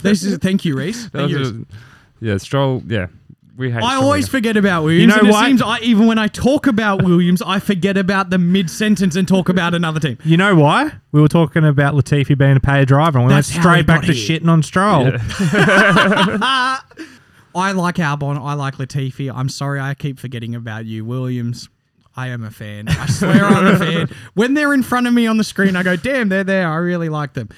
This 0.01 0.23
is 0.23 0.37
thank 0.39 0.63
you, 0.65 0.75
Rhys. 0.77 1.09
That 1.11 1.19
Thank 1.19 1.31
you, 1.31 1.39
was 1.39 1.51
Rhys. 1.53 1.61
a- 1.61 2.25
yeah. 2.25 2.37
Stroll. 2.37 2.81
Yeah, 2.87 3.07
we 3.57 3.69
hate. 3.71 3.81
I 3.83 3.91
Stroll 3.91 4.03
always 4.05 4.25
here. 4.27 4.31
forget 4.31 4.55
about 4.57 4.83
Williams. 4.83 5.13
know 5.13 5.19
and 5.21 5.29
what? 5.29 5.43
It 5.43 5.47
seems 5.47 5.61
I, 5.61 5.79
even 5.79 6.05
when 6.07 6.17
I 6.17 6.27
talk 6.27 6.67
about 6.67 7.03
Williams, 7.05 7.41
I 7.41 7.59
forget 7.59 7.97
about 7.97 8.29
the 8.29 8.37
mid 8.37 8.69
sentence 8.69 9.15
and 9.17 9.27
talk 9.27 9.49
about 9.49 9.73
another 9.73 9.99
team. 9.99 10.17
You 10.23 10.37
know 10.37 10.55
why? 10.55 10.91
We 11.11 11.19
were 11.21 11.27
talking 11.27 11.65
about 11.65 11.93
Latifi 11.93 12.37
being 12.37 12.55
a 12.55 12.59
paid 12.61 12.87
driver, 12.87 13.19
and 13.19 13.27
we 13.27 13.33
That's 13.33 13.49
went 13.53 13.63
how 13.65 13.69
he 13.73 13.81
straight 13.81 13.85
back 13.87 14.01
got 14.01 14.07
to 14.07 14.13
here. 14.13 14.39
shitting 14.39 14.47
on 14.49 14.63
Stroll. 14.63 15.11
I 17.59 17.71
like 17.73 17.95
Albon. 17.95 18.37
I 18.41 18.53
like 18.53 18.75
Latifi. 18.75 19.31
I'm 19.33 19.49
sorry 19.49 19.79
I 19.79 19.93
keep 19.93 20.19
forgetting 20.19 20.55
about 20.55 20.85
you, 20.85 21.05
Williams. 21.05 21.69
I 22.15 22.29
am 22.29 22.43
a 22.43 22.51
fan. 22.51 22.87
I 22.89 23.05
swear 23.05 23.45
I'm 23.45 23.67
a 23.67 23.77
fan. 23.77 24.09
When 24.33 24.53
they're 24.53 24.73
in 24.73 24.83
front 24.83 25.07
of 25.07 25.13
me 25.13 25.27
on 25.27 25.37
the 25.37 25.43
screen, 25.43 25.75
I 25.75 25.83
go, 25.83 25.95
damn, 25.95 26.29
they're 26.29 26.43
there. 26.43 26.67
I 26.67 26.77
really 26.77 27.09
like 27.09 27.33
them. 27.33 27.49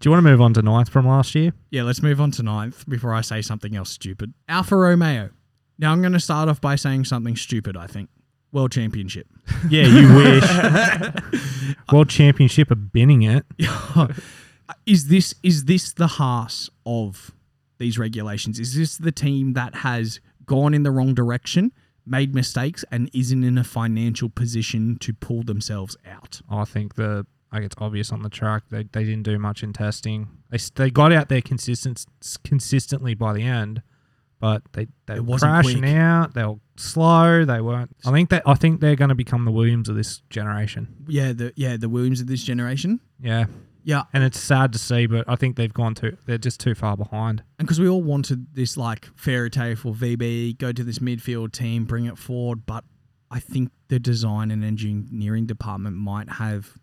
Do 0.00 0.08
you 0.08 0.12
want 0.12 0.24
to 0.24 0.30
move 0.30 0.40
on 0.40 0.54
to 0.54 0.62
ninth 0.62 0.88
from 0.88 1.06
last 1.06 1.34
year? 1.34 1.52
Yeah, 1.70 1.82
let's 1.82 2.02
move 2.02 2.20
on 2.20 2.30
to 2.32 2.42
ninth 2.42 2.88
before 2.88 3.12
I 3.12 3.20
say 3.20 3.42
something 3.42 3.76
else 3.76 3.90
stupid. 3.90 4.32
Alfa 4.48 4.76
Romeo. 4.76 5.30
Now 5.78 5.92
I'm 5.92 6.00
going 6.00 6.14
to 6.14 6.20
start 6.20 6.48
off 6.48 6.60
by 6.60 6.76
saying 6.76 7.04
something 7.04 7.36
stupid, 7.36 7.76
I 7.76 7.86
think. 7.86 8.08
World 8.52 8.72
Championship. 8.72 9.26
Yeah, 9.68 9.82
you 9.86 10.14
wish. 10.14 11.82
World 11.92 12.08
Championship 12.08 12.70
are 12.70 12.76
binning 12.76 13.22
it. 13.22 13.44
is 14.86 15.08
this 15.08 15.34
is 15.42 15.66
this 15.66 15.92
the 15.92 16.06
Haas 16.06 16.70
of 16.86 17.32
these 17.80 17.98
regulations? 17.98 18.60
Is 18.60 18.76
this 18.76 18.96
the 18.96 19.10
team 19.10 19.54
that 19.54 19.74
has 19.76 20.20
gone 20.46 20.72
in 20.74 20.84
the 20.84 20.92
wrong 20.92 21.14
direction, 21.14 21.72
made 22.06 22.34
mistakes, 22.34 22.84
and 22.92 23.10
isn't 23.12 23.42
in 23.42 23.58
a 23.58 23.64
financial 23.64 24.28
position 24.28 24.96
to 24.98 25.12
pull 25.12 25.42
themselves 25.42 25.96
out? 26.08 26.40
I 26.48 26.64
think 26.64 26.94
the 26.94 27.26
like 27.52 27.64
it's 27.64 27.74
obvious 27.78 28.12
on 28.12 28.22
the 28.22 28.28
track 28.28 28.62
they, 28.70 28.84
they 28.84 29.02
didn't 29.02 29.24
do 29.24 29.36
much 29.36 29.64
in 29.64 29.72
testing. 29.72 30.28
They 30.50 30.58
they 30.76 30.90
got 30.90 31.10
out 31.12 31.28
there 31.28 31.40
consistent 31.42 32.06
consistently 32.44 33.14
by 33.14 33.32
the 33.32 33.42
end, 33.42 33.82
but 34.38 34.62
they 34.72 34.86
they 35.06 35.16
It 35.16 35.24
were 35.26 35.38
crashing 35.38 35.78
quick. 35.80 35.94
out. 35.96 36.34
They 36.34 36.44
were 36.44 36.56
slow. 36.76 37.44
They 37.44 37.60
weren't. 37.60 37.90
I 38.06 38.12
think 38.12 38.30
that 38.30 38.42
I 38.46 38.54
think 38.54 38.80
they're 38.80 38.94
going 38.96 39.08
to 39.08 39.14
become 39.16 39.44
the 39.44 39.50
Williams 39.50 39.88
of 39.88 39.96
this 39.96 40.22
generation. 40.30 41.04
Yeah, 41.08 41.32
the 41.32 41.52
yeah 41.56 41.76
the 41.76 41.88
Williams 41.88 42.20
of 42.20 42.26
this 42.28 42.42
generation. 42.44 43.00
Yeah, 43.20 43.46
Yeah, 43.90 44.04
and 44.12 44.22
it's 44.22 44.38
sad 44.38 44.72
to 44.74 44.78
see, 44.78 45.06
but 45.06 45.28
I 45.28 45.34
think 45.34 45.56
they've 45.56 45.74
gone 45.74 45.96
too. 45.96 46.16
They're 46.24 46.38
just 46.38 46.60
too 46.60 46.76
far 46.76 46.96
behind. 46.96 47.42
and 47.58 47.66
because 47.66 47.80
we 47.80 47.88
all 47.88 48.04
wanted 48.04 48.54
this 48.54 48.76
like 48.76 49.08
fairy 49.16 49.50
tale 49.50 49.74
for 49.74 49.92
VB, 49.92 50.58
go 50.58 50.70
to 50.70 50.84
this 50.84 51.00
midfield 51.00 51.50
team, 51.50 51.86
bring 51.86 52.04
it 52.04 52.16
forward, 52.16 52.66
but 52.66 52.84
I 53.32 53.40
think 53.40 53.72
the 53.88 53.98
design 53.98 54.52
and 54.52 54.64
engineering 54.64 55.46
department 55.46 55.96
might 55.96 56.28
have 56.34 56.78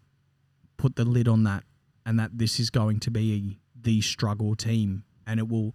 put 0.76 0.98
the 0.98 1.06
lid 1.06 1.30
on 1.30 1.44
that, 1.44 1.64
and 2.06 2.20
that 2.20 2.38
this 2.40 2.60
is 2.60 2.70
going 2.70 3.00
to 3.00 3.10
be 3.10 3.58
the 3.74 4.02
struggle 4.02 4.58
team, 4.58 5.06
and 5.26 5.40
it 5.40 5.48
will, 5.48 5.74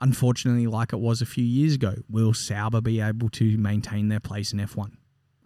unfortunately, 0.00 0.66
like 0.66 0.94
it 0.94 1.00
was 1.00 1.20
a 1.20 1.26
few 1.26 1.44
years 1.44 1.74
ago, 1.74 1.96
will 2.08 2.32
Sauber 2.32 2.80
be 2.80 3.02
able 3.02 3.28
to 3.28 3.58
maintain 3.58 4.08
their 4.08 4.18
place 4.18 4.54
in 4.54 4.58
F1? 4.58 4.92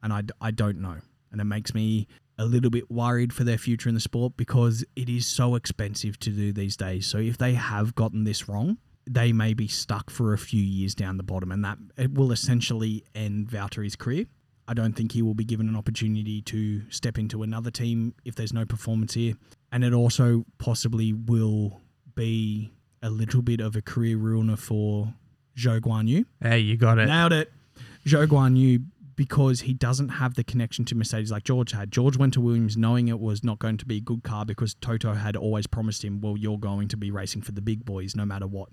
And 0.00 0.12
I, 0.12 0.22
I 0.40 0.52
don't 0.52 0.78
know, 0.78 0.98
and 1.32 1.40
it 1.40 1.44
makes 1.44 1.74
me 1.74 2.06
a 2.38 2.44
little 2.44 2.70
bit 2.70 2.90
worried 2.90 3.32
for 3.32 3.44
their 3.44 3.58
future 3.58 3.88
in 3.88 3.94
the 3.94 4.00
sport 4.00 4.36
because 4.36 4.84
it 4.96 5.08
is 5.08 5.26
so 5.26 5.54
expensive 5.54 6.18
to 6.20 6.30
do 6.30 6.52
these 6.52 6.76
days. 6.76 7.06
So 7.06 7.18
if 7.18 7.38
they 7.38 7.54
have 7.54 7.94
gotten 7.94 8.24
this 8.24 8.48
wrong, 8.48 8.78
they 9.08 9.32
may 9.32 9.54
be 9.54 9.68
stuck 9.68 10.10
for 10.10 10.32
a 10.32 10.38
few 10.38 10.62
years 10.62 10.94
down 10.94 11.16
the 11.16 11.22
bottom, 11.22 11.52
and 11.52 11.64
that 11.64 11.78
it 11.96 12.14
will 12.14 12.32
essentially 12.32 13.04
end 13.14 13.48
Valtteri's 13.48 13.96
career. 13.96 14.26
I 14.66 14.72
don't 14.72 14.94
think 14.94 15.12
he 15.12 15.20
will 15.20 15.34
be 15.34 15.44
given 15.44 15.68
an 15.68 15.76
opportunity 15.76 16.40
to 16.42 16.90
step 16.90 17.18
into 17.18 17.42
another 17.42 17.70
team 17.70 18.14
if 18.24 18.34
there's 18.34 18.52
no 18.54 18.64
performance 18.64 19.12
here, 19.14 19.34
and 19.70 19.84
it 19.84 19.92
also 19.92 20.46
possibly 20.58 21.12
will 21.12 21.80
be 22.14 22.72
a 23.02 23.10
little 23.10 23.42
bit 23.42 23.60
of 23.60 23.76
a 23.76 23.82
career 23.82 24.16
ruiner 24.16 24.56
for 24.56 25.12
Zhou 25.56 25.80
Guan 25.80 26.08
Yu. 26.08 26.24
Hey, 26.40 26.60
you 26.60 26.78
got 26.78 26.98
it. 26.98 27.06
Nailed 27.06 27.32
it. 27.32 27.52
Zhou 28.06 28.26
Guan 28.26 28.56
Yu 28.56 28.80
because 29.16 29.60
he 29.62 29.72
doesn't 29.74 30.08
have 30.08 30.34
the 30.34 30.44
connection 30.44 30.84
to 30.86 30.94
Mercedes 30.94 31.30
like 31.30 31.44
George 31.44 31.72
had. 31.72 31.90
George 31.90 32.16
went 32.16 32.32
to 32.34 32.40
Williams 32.40 32.76
knowing 32.76 33.08
it 33.08 33.20
was 33.20 33.42
not 33.44 33.58
going 33.58 33.76
to 33.78 33.86
be 33.86 33.98
a 33.98 34.00
good 34.00 34.22
car 34.22 34.44
because 34.44 34.74
Toto 34.74 35.14
had 35.14 35.36
always 35.36 35.66
promised 35.66 36.04
him, 36.04 36.20
well, 36.20 36.36
you're 36.36 36.58
going 36.58 36.88
to 36.88 36.96
be 36.96 37.10
racing 37.10 37.42
for 37.42 37.52
the 37.52 37.60
big 37.62 37.84
boys 37.84 38.16
no 38.16 38.24
matter 38.24 38.46
what. 38.46 38.68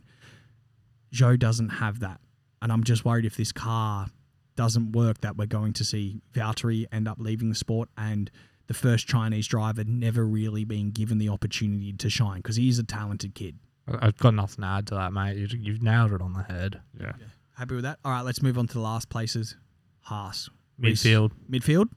Zhou 1.14 1.38
doesn't 1.38 1.70
have 1.70 2.00
that. 2.00 2.20
And 2.62 2.72
I'm 2.72 2.84
just 2.84 3.06
worried 3.06 3.26
if 3.26 3.36
this 3.38 3.52
car 3.52 4.08
doesn't 4.56 4.92
work 4.92 5.22
that 5.22 5.38
we're 5.38 5.46
going 5.48 5.74
to 5.74 5.84
see 5.84 6.22
Valtteri 6.34 6.86
end 6.92 7.08
up 7.08 7.18
leaving 7.20 7.50
the 7.50 7.56
sport 7.56 7.89
and 7.98 8.30
the 8.68 8.74
first 8.74 9.08
Chinese 9.08 9.48
driver 9.48 9.84
never 9.84 10.26
really 10.26 10.64
being 10.64 10.92
given 10.92 11.18
the 11.18 11.30
opportunity 11.30 11.92
to 11.94 12.10
shine 12.10 12.38
because 12.38 12.56
he 12.56 12.70
is 12.70 12.80
a 12.80 12.84
talented 12.84 13.34
kid. 13.36 13.58
I- 13.88 14.08
I've 14.08 14.18
got 14.18 14.34
nothing 14.34 14.62
to 14.62 14.68
add 14.68 14.88
to 14.88 14.96
that, 14.96 15.12
mate. 15.14 15.38
You, 15.38 15.48
you've 15.60 15.82
nailed 15.82 16.14
it 16.14 16.22
on 16.22 16.34
the 16.34 16.44
head. 16.44 16.82
Yeah. 17.00 17.14
Happy 17.58 17.76
with 17.76 17.84
that? 17.84 18.00
All 18.06 18.12
right, 18.12 18.22
let's 18.22 18.42
move 18.42 18.58
on 18.58 18.68
to 18.68 18.74
the 18.74 18.80
last 18.80 19.10
places. 19.10 19.56
Haas. 20.02 20.49
Reece. 20.80 21.04
Midfield. 21.04 21.32
Midfield? 21.49 21.88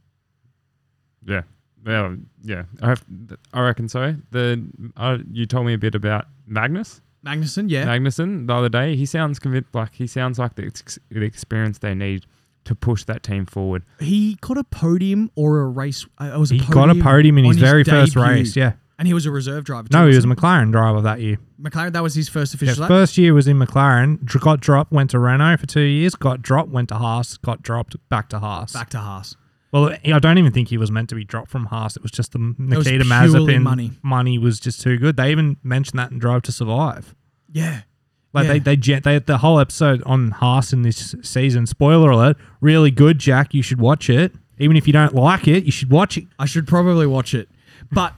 Yeah. 1.27 1.43
Well, 1.85 2.17
yeah. 2.43 2.65
I 2.83 2.89
have. 2.89 3.05
I 3.53 3.61
reckon 3.63 3.89
so. 3.89 4.17
The 4.31 4.65
uh, 4.97 5.19
you 5.31 5.47
told 5.47 5.67
me 5.67 5.75
a 5.75 5.79
bit 5.79 5.95
about 5.95 6.27
Magnus 6.47 7.01
Magnussen, 7.25 7.71
yeah. 7.71 7.87
Magnussen 7.87 8.47
the 8.47 8.55
other 8.55 8.69
day. 8.69 8.97
He 8.97 9.07
sounds 9.07 9.39
convinced. 9.39 9.75
Like 9.75 9.95
he 9.95 10.07
sounds 10.07 10.39
like 10.39 10.55
the, 10.57 10.67
ex- 10.67 10.99
the 11.11 11.23
experience 11.23 11.79
they 11.79 11.95
need 11.95 12.27
to 12.65 12.75
push 12.75 13.05
that 13.05 13.23
team 13.23 13.45
forward. 13.45 13.83
he 14.01 14.37
got 14.41 14.57
a 14.57 14.65
podium 14.65 15.31
or 15.35 15.61
a 15.61 15.67
race. 15.67 16.07
Uh, 16.19 16.33
it 16.35 16.39
was 16.39 16.51
a 16.51 16.55
He 16.55 16.61
podium 16.61 16.75
got 16.75 16.97
a 16.97 17.03
podium 17.03 17.39
in 17.39 17.45
on 17.47 17.53
his 17.53 17.61
very 17.61 17.85
first 17.85 18.17
race. 18.17 18.57
Yeah. 18.57 18.73
And 18.99 19.09
he 19.09 19.15
was 19.15 19.27
a 19.27 19.31
reserve 19.31 19.65
driver. 19.65 19.89
too, 19.89 19.97
No, 19.99 20.09
he 20.09 20.15
was 20.15 20.25
a 20.25 20.29
McLaren 20.29 20.71
driver 20.71 21.01
that 21.01 21.21
year. 21.21 21.39
McLaren, 21.61 21.93
that 21.95 22.03
was 22.03 22.15
his 22.15 22.29
first 22.29 22.53
His 22.53 22.63
official 22.63 22.83
lap. 22.83 22.89
first 22.89 23.19
year 23.19 23.35
was 23.35 23.49
in 23.49 23.59
McLaren. 23.59 24.23
dr- 24.25 24.43
Got 24.45 24.61
dropped, 24.61 24.93
went 24.93 25.11
to 25.11 25.19
Renault 25.19 25.57
for 25.57 25.67
two 25.67 25.81
years. 25.81 26.15
Got 26.15 26.43
dropped, 26.43 26.71
went 26.71 26.91
to 26.91 26.97
Haas. 26.97 27.37
Got 27.39 27.63
dropped, 27.63 27.97
back 28.09 28.29
to 28.29 28.39
Haas. 28.39 28.73
Back 28.73 28.91
to 28.91 28.99
Haas. 28.99 29.35
Well, 29.73 29.97
I 30.05 30.19
don't 30.21 30.39
even 30.39 30.53
think 30.53 30.69
he 30.69 30.79
was 30.79 30.93
meant 30.93 31.09
to 31.09 31.17
be 31.17 31.25
dropped 31.25 31.51
from 31.51 31.67
Haas. 31.67 31.97
It 31.97 32.03
was 32.03 32.13
just 32.13 32.31
the 32.33 32.39
was 32.39 32.57
Nikita 32.87 33.05
purely 33.05 33.55
Mazepin 33.57 33.63
money. 33.63 33.91
money 34.05 34.39
was 34.39 34.61
just 34.61 34.81
too 34.81 34.97
good. 34.99 35.17
They 35.17 35.33
even 35.33 35.57
mentioned 35.65 35.99
that 35.99 36.13
in 36.13 36.19
Drive 36.21 36.43
to 36.43 36.53
Survive. 36.53 37.17
Yeah. 37.53 37.81
Like 38.33 38.47
Yeah. 38.47 38.53
they, 38.53 38.59
they, 38.61 38.77
gen- 38.77 39.03
they, 39.03 39.19
the 39.19 39.39
whole 39.39 39.59
episode 39.59 40.05
on 40.07 40.31
Haas 40.31 40.73
in 40.73 40.83
this 40.83 41.17
season. 41.23 41.67
Spoiler 41.67 42.11
alert! 42.13 42.37
Really 42.61 42.93
good, 42.93 43.19
Jack. 43.19 43.53
You 43.55 43.63
should 43.63 43.81
watch 43.81 44.09
it. 44.09 44.33
Even 44.61 44.77
if 44.77 44.87
you 44.87 44.93
don't 44.93 45.15
like 45.17 45.49
it, 45.49 45.65
you 45.65 45.73
should 45.73 45.91
watch 45.91 46.17
it. 46.17 46.27
I 46.39 46.47
should 46.47 46.69
probably 46.69 47.09
watch 47.09 47.35
it. 47.35 47.49
But 47.91 48.15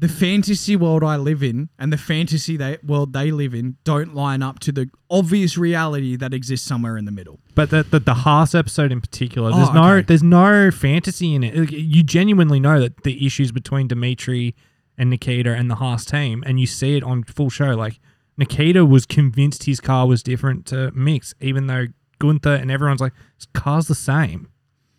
the 0.00 0.08
fantasy 0.08 0.76
world 0.76 1.02
I 1.02 1.16
live 1.16 1.42
in 1.42 1.70
and 1.78 1.92
the 1.92 1.96
fantasy 1.98 2.56
they, 2.56 2.78
world 2.84 3.12
they 3.12 3.32
live 3.32 3.52
in 3.52 3.76
don't 3.82 4.14
line 4.14 4.42
up 4.42 4.60
to 4.60 4.70
the 4.72 4.88
obvious 5.10 5.58
reality 5.58 6.14
that 6.16 6.32
exists 6.32 6.64
somewhere 6.66 6.96
in 6.96 7.04
the 7.04 7.10
middle. 7.10 7.40
But 7.56 7.70
the, 7.70 7.82
the 7.82 7.98
the 7.98 8.14
Haas 8.14 8.54
episode 8.54 8.92
in 8.92 9.00
particular, 9.00 9.50
there's 9.50 9.68
Oh, 9.70 9.72
no 9.72 9.92
okay. 9.94 10.06
there's 10.06 10.22
no 10.22 10.70
fantasy 10.70 11.34
in 11.34 11.42
it. 11.42 11.72
You 11.72 12.02
genuinely 12.04 12.60
know 12.60 12.78
that 12.80 13.02
the 13.02 13.26
issues 13.26 13.50
between 13.50 13.88
Dimitri 13.88 14.54
and 14.96 15.10
Nikita 15.10 15.52
and 15.54 15.68
the 15.70 15.76
Haas 15.76 16.04
team, 16.04 16.44
and 16.46 16.60
you 16.60 16.66
see 16.66 16.96
it 16.96 17.02
on 17.02 17.24
full 17.24 17.50
show. 17.50 17.70
Like 17.74 17.98
Nikita 18.36 18.84
was 18.86 19.04
convinced 19.06 19.64
his 19.64 19.80
car 19.80 20.06
was 20.06 20.22
different 20.22 20.64
to 20.66 20.92
Mick's, 20.92 21.34
even 21.40 21.66
though 21.66 21.86
Guenther 22.20 22.60
and 22.60 22.70
everyone's 22.70 23.00
like, 23.00 23.14
"This 23.36 23.46
car's 23.52 23.88
the 23.88 23.94
same." 23.96 24.48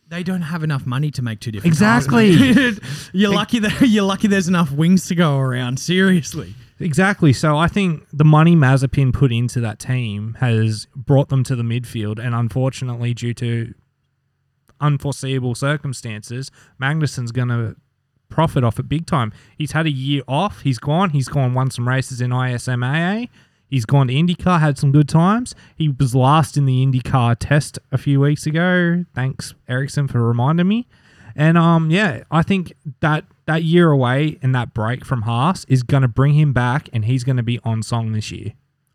They 0.10 0.24
don't 0.24 0.42
have 0.42 0.64
enough 0.64 0.88
money 0.88 1.12
to 1.12 1.22
make 1.22 1.40
two 1.40 1.52
different 1.52 1.72
Exactly. 1.72 2.32
you're 3.14 3.32
lucky 3.32 3.60
that 3.60 3.82
you're 3.88 4.04
lucky 4.04 4.28
there's 4.28 4.48
enough 4.48 4.72
wings 4.72 5.08
to 5.08 5.16
go 5.16 5.38
around. 5.38 5.80
Seriously. 5.80 6.56
Exactly. 6.80 7.32
So 7.32 7.58
I 7.58 7.68
think 7.68 8.08
the 8.12 8.24
money 8.24 8.56
Mazepin 8.56 9.14
put 9.14 9.32
into 9.32 9.60
that 9.62 9.78
team 9.78 10.36
has 10.40 10.88
brought 10.96 11.30
them 11.30 11.44
to 11.44 11.56
the 11.56 11.62
midfield, 11.64 12.18
and 12.18 12.34
unfortunately, 12.34 13.14
due 13.14 13.34
to 13.36 13.74
unforeseeable 14.82 15.54
circumstances, 15.56 16.50
Magnussen's 16.82 17.32
going 17.32 17.50
to 17.50 17.76
profit 18.30 18.64
off 18.64 18.80
it 18.80 18.88
big 18.88 19.06
time. 19.06 19.34
He's 19.58 19.74
had 19.74 19.86
a 19.86 19.92
year 19.92 20.24
off. 20.28 20.62
He's 20.62 20.80
gone. 20.80 21.10
He's 21.12 21.28
gone 21.28 21.54
won 21.54 21.70
some 21.70 21.88
races 21.88 22.22
in 22.22 22.32
IMSA. 22.32 23.30
He's 23.70 23.86
gone 23.86 24.08
to 24.08 24.14
IndyCar, 24.14 24.60
had 24.60 24.78
some 24.78 24.92
good 24.92 25.08
times. 25.08 25.54
He 25.76 25.90
was 25.90 26.16
last 26.16 26.58
in 26.58 26.66
the 26.66 26.86
IndyCar 26.86 27.36
test 27.40 27.78
a 27.92 27.98
few 27.98 28.20
weeks 28.20 28.46
ago. 28.46 29.06
Thanks, 29.14 29.54
Ericsson, 29.68 30.08
for 30.08 30.28
reminding 30.28 30.68
me. 30.68 30.88
And 31.36 31.58
um, 31.58 31.92
yeah, 31.92 32.24
I 32.32 32.42
think 32.42 32.74
that 33.02 33.26
that 33.46 33.64
year 33.64 33.92
away 33.92 34.40
and 34.42 34.54
that 34.56 34.74
break 34.74 35.06
from 35.06 35.22
Haas 35.22 35.66
is 35.66 35.84
going 35.84 36.02
to 36.02 36.08
bring 36.08 36.34
him 36.34 36.52
back, 36.52 36.90
and 36.92 37.06
he's 37.06 37.24
going 37.24 37.38
to 37.38 37.44
be 37.44 37.60
on 37.64 37.84
song 37.84 38.12
this 38.12 38.32
year. 38.32 38.54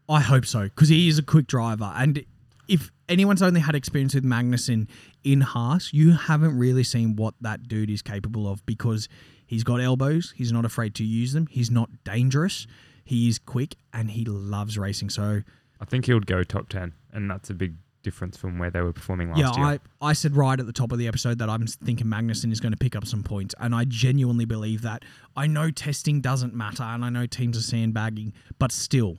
I 0.09 0.21
hope 0.21 0.45
so 0.45 0.65
because 0.65 0.89
he 0.89 1.09
is 1.09 1.19
a 1.19 1.23
quick 1.23 1.47
driver, 1.47 1.93
and 1.97 2.25
if 2.69 2.91
anyone's 3.09 3.43
only 3.43 3.61
had 3.61 3.75
experience 3.75 4.15
with 4.15 4.25
Magnussen 4.25 4.89
in 5.23 5.43
Haas, 5.43 5.93
you 5.93 6.13
haven't 6.13 6.59
really 6.59 6.85
seen 6.85 7.17
what 7.17 7.35
that 7.41 7.69
dude 7.69 7.91
is 7.91 8.03
capable 8.03 8.51
of 8.51 8.65
because 8.67 9.09
he's 9.47 9.65
got 9.65 9.81
elbows. 9.81 10.33
He's 10.37 10.53
not 10.53 10.65
afraid 10.65 10.95
to 10.97 11.05
use 11.05 11.33
them. 11.33 11.47
He's 11.47 11.71
not 11.71 11.91
dangerous. 12.05 12.67
He 13.05 13.29
is 13.29 13.39
quick 13.39 13.77
and 13.93 14.11
he 14.11 14.25
loves 14.25 14.79
racing. 14.79 15.11
So 15.11 15.43
I 15.81 15.85
think 15.85 16.07
he 16.07 16.15
would 16.15 16.27
go 16.27 16.43
top 16.43 16.69
10, 16.69 16.93
and 17.13 17.31
that's 17.31 17.51
a 17.51 17.55
big 17.55 17.75
difference 18.03 18.37
from 18.37 18.59
where 18.59 18.71
they 18.71 18.81
were 18.81 18.93
performing 18.93 19.31
last 19.31 19.39
yeah, 19.39 19.57
year. 19.57 19.81
I, 20.01 20.09
I 20.09 20.13
said 20.13 20.37
right 20.37 20.59
at 20.59 20.67
the 20.67 20.73
top 20.73 20.93
of 20.93 20.99
the 20.99 21.09
episode 21.09 21.39
that 21.39 21.51
I'm 21.51 21.67
thinking 21.67 22.07
Magnussen 22.07 22.53
is 22.53 22.61
going 22.61 22.73
to 22.73 22.79
pick 22.79 22.95
up 22.95 23.07
some 23.07 23.23
points, 23.23 23.55
and 23.59 23.75
I 23.75 23.85
genuinely 23.85 24.45
believe 24.45 24.83
that. 24.83 25.05
I 25.37 25.47
know 25.47 25.71
testing 25.71 26.21
doesn't 26.21 26.55
matter, 26.55 26.85
and 26.85 27.05
I 27.05 27.09
know 27.09 27.27
teams 27.27 27.59
are 27.59 27.63
sandbagging, 27.63 28.33
but 28.59 28.71
still, 28.71 29.19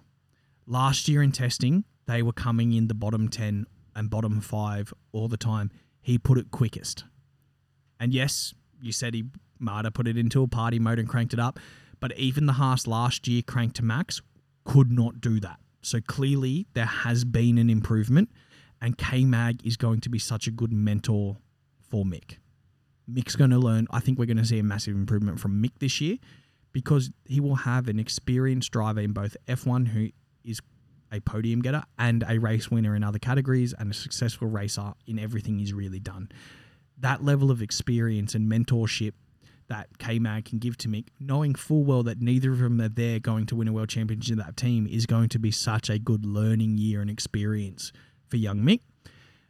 last 0.65 1.07
year 1.07 1.21
in 1.21 1.31
testing, 1.31 1.83
they 2.05 2.21
were 2.21 2.33
coming 2.33 2.73
in 2.73 2.87
the 2.87 2.93
bottom 2.93 3.27
10 3.27 3.65
and 3.95 4.09
bottom 4.09 4.39
five 4.41 4.93
all 5.11 5.27
the 5.27 5.37
time. 5.37 5.71
He 6.01 6.17
put 6.17 6.37
it 6.37 6.51
quickest. 6.51 7.03
And 7.99 8.13
yes, 8.13 8.53
you 8.81 8.91
said 8.91 9.13
he 9.13 9.25
might 9.57 9.85
have 9.85 9.93
put 9.93 10.07
it 10.07 10.17
into 10.17 10.43
a 10.43 10.47
party 10.47 10.79
mode 10.79 10.99
and 10.99 11.07
cranked 11.07 11.33
it 11.33 11.39
up, 11.39 11.59
but 11.99 12.17
even 12.17 12.45
the 12.45 12.53
Haas 12.53 12.87
last 12.87 13.27
year 13.27 13.41
cranked 13.41 13.77
to 13.77 13.85
max 13.85 14.21
could 14.63 14.91
not 14.91 15.21
do 15.21 15.39
that. 15.39 15.59
So 15.81 16.01
clearly, 16.01 16.65
there 16.73 16.85
has 16.85 17.23
been 17.23 17.57
an 17.57 17.69
improvement 17.69 18.29
and 18.81 18.97
K 18.97 19.23
Mag 19.25 19.65
is 19.65 19.77
going 19.77 20.01
to 20.01 20.09
be 20.09 20.19
such 20.19 20.47
a 20.47 20.51
good 20.51 20.73
mentor 20.73 21.37
for 21.79 22.03
Mick. 22.03 22.37
Mick's 23.09 23.35
going 23.35 23.51
to 23.51 23.57
learn. 23.57 23.87
I 23.91 23.99
think 23.99 24.17
we're 24.17 24.25
going 24.25 24.37
to 24.37 24.45
see 24.45 24.59
a 24.59 24.63
massive 24.63 24.95
improvement 24.95 25.39
from 25.39 25.61
Mick 25.61 25.79
this 25.79 26.01
year 26.01 26.17
because 26.71 27.11
he 27.25 27.39
will 27.39 27.55
have 27.55 27.87
an 27.87 27.99
experienced 27.99 28.71
driver 28.71 28.99
in 28.99 29.13
both 29.13 29.37
F1 29.47 29.87
who 29.87 30.09
is 30.43 30.59
a 31.11 31.19
podium 31.19 31.61
getter 31.61 31.83
and 31.97 32.23
a 32.27 32.39
race 32.39 32.69
winner 32.69 32.95
in 32.95 33.03
other 33.03 33.19
categories 33.19 33.73
and 33.77 33.91
a 33.91 33.93
successful 33.93 34.47
racer 34.47 34.93
in 35.07 35.19
everything 35.19 35.59
he's 35.59 35.73
really 35.73 35.99
done. 35.99 36.29
That 36.97 37.23
level 37.23 37.51
of 37.51 37.61
experience 37.61 38.35
and 38.35 38.51
mentorship 38.51 39.13
that 39.67 39.97
K 39.97 40.19
Mag 40.19 40.45
can 40.45 40.59
give 40.59 40.77
to 40.77 40.87
Mick, 40.87 41.07
knowing 41.19 41.55
full 41.55 41.83
well 41.83 42.03
that 42.03 42.21
neither 42.21 42.51
of 42.51 42.59
them 42.59 42.79
are 42.81 42.89
there 42.89 43.19
going 43.19 43.45
to 43.47 43.55
win 43.55 43.67
a 43.67 43.73
world 43.73 43.89
championship 43.89 44.37
that 44.37 44.57
team, 44.57 44.87
is 44.87 45.05
going 45.05 45.29
to 45.29 45.39
be 45.39 45.51
such 45.51 45.89
a 45.89 45.97
good 45.97 46.25
learning 46.25 46.77
year 46.77 47.01
and 47.01 47.09
experience 47.09 47.91
for 48.27 48.37
young 48.37 48.59
Mick. 48.59 48.81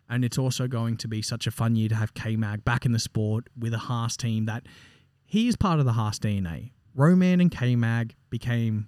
And 0.08 0.24
it's 0.24 0.38
also 0.38 0.68
going 0.68 0.98
to 0.98 1.08
be 1.08 1.22
such 1.22 1.48
a 1.48 1.52
fun 1.52 1.76
year 1.76 1.90
to 1.90 1.96
have 1.96 2.14
K 2.14 2.36
Mag 2.36 2.64
back 2.64 2.86
in 2.86 2.92
the 2.92 3.00
sport 3.00 3.48
with 3.58 3.74
a 3.74 3.80
Haas 3.80 4.16
team 4.16 4.46
that 4.46 4.68
he 5.26 5.48
is 5.48 5.56
part 5.56 5.80
of 5.80 5.86
the 5.86 5.94
Haas 5.94 6.20
DNA. 6.20 6.72
Romain 6.94 7.42
and 7.42 7.52
K 7.52 7.76
Mag 7.76 8.16
became 8.30 8.88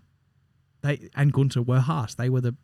they 0.82 1.10
and 1.16 1.34
Guenther 1.34 1.66
were 1.66 1.80
Haas. 1.80 2.16
They 2.16 2.30
were 2.30 2.42
the 2.42 2.56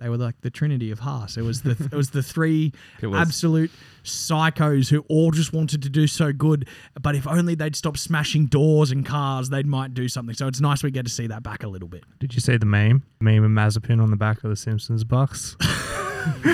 they 0.00 0.08
were 0.08 0.16
like 0.16 0.40
the 0.40 0.50
trinity 0.50 0.90
of 0.90 1.00
Haas. 1.00 1.36
It 1.36 1.42
was 1.42 1.62
the 1.62 1.72
it 1.92 1.94
was 1.94 2.10
the 2.10 2.22
three 2.22 2.72
Pillars. 3.00 3.20
absolute 3.20 3.70
psychos 4.02 4.88
who 4.88 5.04
all 5.08 5.30
just 5.30 5.52
wanted 5.52 5.82
to 5.82 5.88
do 5.90 6.06
so 6.06 6.32
good. 6.32 6.66
But 7.00 7.14
if 7.14 7.26
only 7.26 7.54
they'd 7.54 7.76
stop 7.76 7.96
smashing 7.98 8.46
doors 8.46 8.90
and 8.90 9.04
cars, 9.04 9.50
they 9.50 9.62
might 9.62 9.92
do 9.94 10.08
something. 10.08 10.34
So 10.34 10.46
it's 10.46 10.60
nice 10.60 10.82
we 10.82 10.90
get 10.90 11.04
to 11.04 11.10
see 11.12 11.26
that 11.26 11.42
back 11.42 11.62
a 11.64 11.68
little 11.68 11.88
bit. 11.88 12.04
Did 12.18 12.34
you 12.34 12.40
see 12.40 12.56
the 12.56 12.66
meme? 12.66 13.02
Meme 13.20 13.44
of 13.44 13.50
Mazepin 13.50 14.02
on 14.02 14.10
the 14.10 14.16
back 14.16 14.42
of 14.42 14.50
the 14.50 14.56
Simpsons 14.56 15.04
box. 15.04 15.56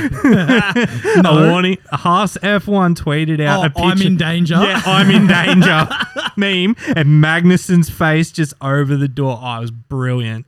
No. 1.22 1.30
A 1.38 1.50
warning. 1.50 1.78
Haas 1.90 2.36
F1 2.38 2.94
tweeted 2.94 3.40
out 3.40 3.64
a 3.64 3.66
Oh, 3.66 3.68
picture. 3.68 3.82
I'm 3.82 4.02
in 4.02 4.16
danger. 4.16 4.54
Yeah, 4.54 4.80
I'm 4.86 5.10
in 5.10 5.26
danger. 5.26 5.88
meme 6.36 6.76
and 6.94 7.22
Magnussen's 7.22 7.90
face 7.90 8.30
just 8.30 8.54
over 8.60 8.96
the 8.96 9.08
door. 9.08 9.38
Oh, 9.42 9.56
it 9.56 9.60
was 9.60 9.70
brilliant. 9.72 10.46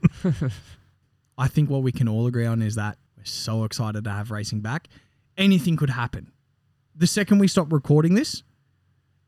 I 1.39 1.47
think 1.47 1.69
what 1.69 1.83
we 1.83 1.93
can 1.93 2.09
all 2.09 2.27
agree 2.27 2.45
on 2.45 2.61
is 2.61 2.75
that 2.75 2.97
we're 3.17 3.23
so 3.23 3.63
excited 3.63 4.03
to 4.03 4.09
have 4.09 4.29
racing 4.29 4.59
back. 4.59 4.89
Anything 5.37 5.77
could 5.77 5.89
happen. 5.89 6.33
The 6.93 7.07
second 7.07 7.39
we 7.39 7.47
stop 7.47 7.71
recording 7.71 8.13
this 8.13 8.43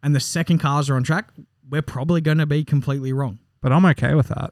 and 0.04 0.14
the 0.14 0.20
second 0.20 0.58
cars 0.60 0.90
are 0.90 0.98
on 0.98 1.04
track, 1.04 1.32
we're 1.70 1.82
probably 1.82 2.20
going 2.20 2.40
to 2.40 2.46
be 2.46 2.66
completely 2.66 3.14
wrong. 3.14 3.40
But 3.62 3.72
I'm 3.72 3.86
okay 3.86 4.14
with 4.14 4.28
that. 4.28 4.52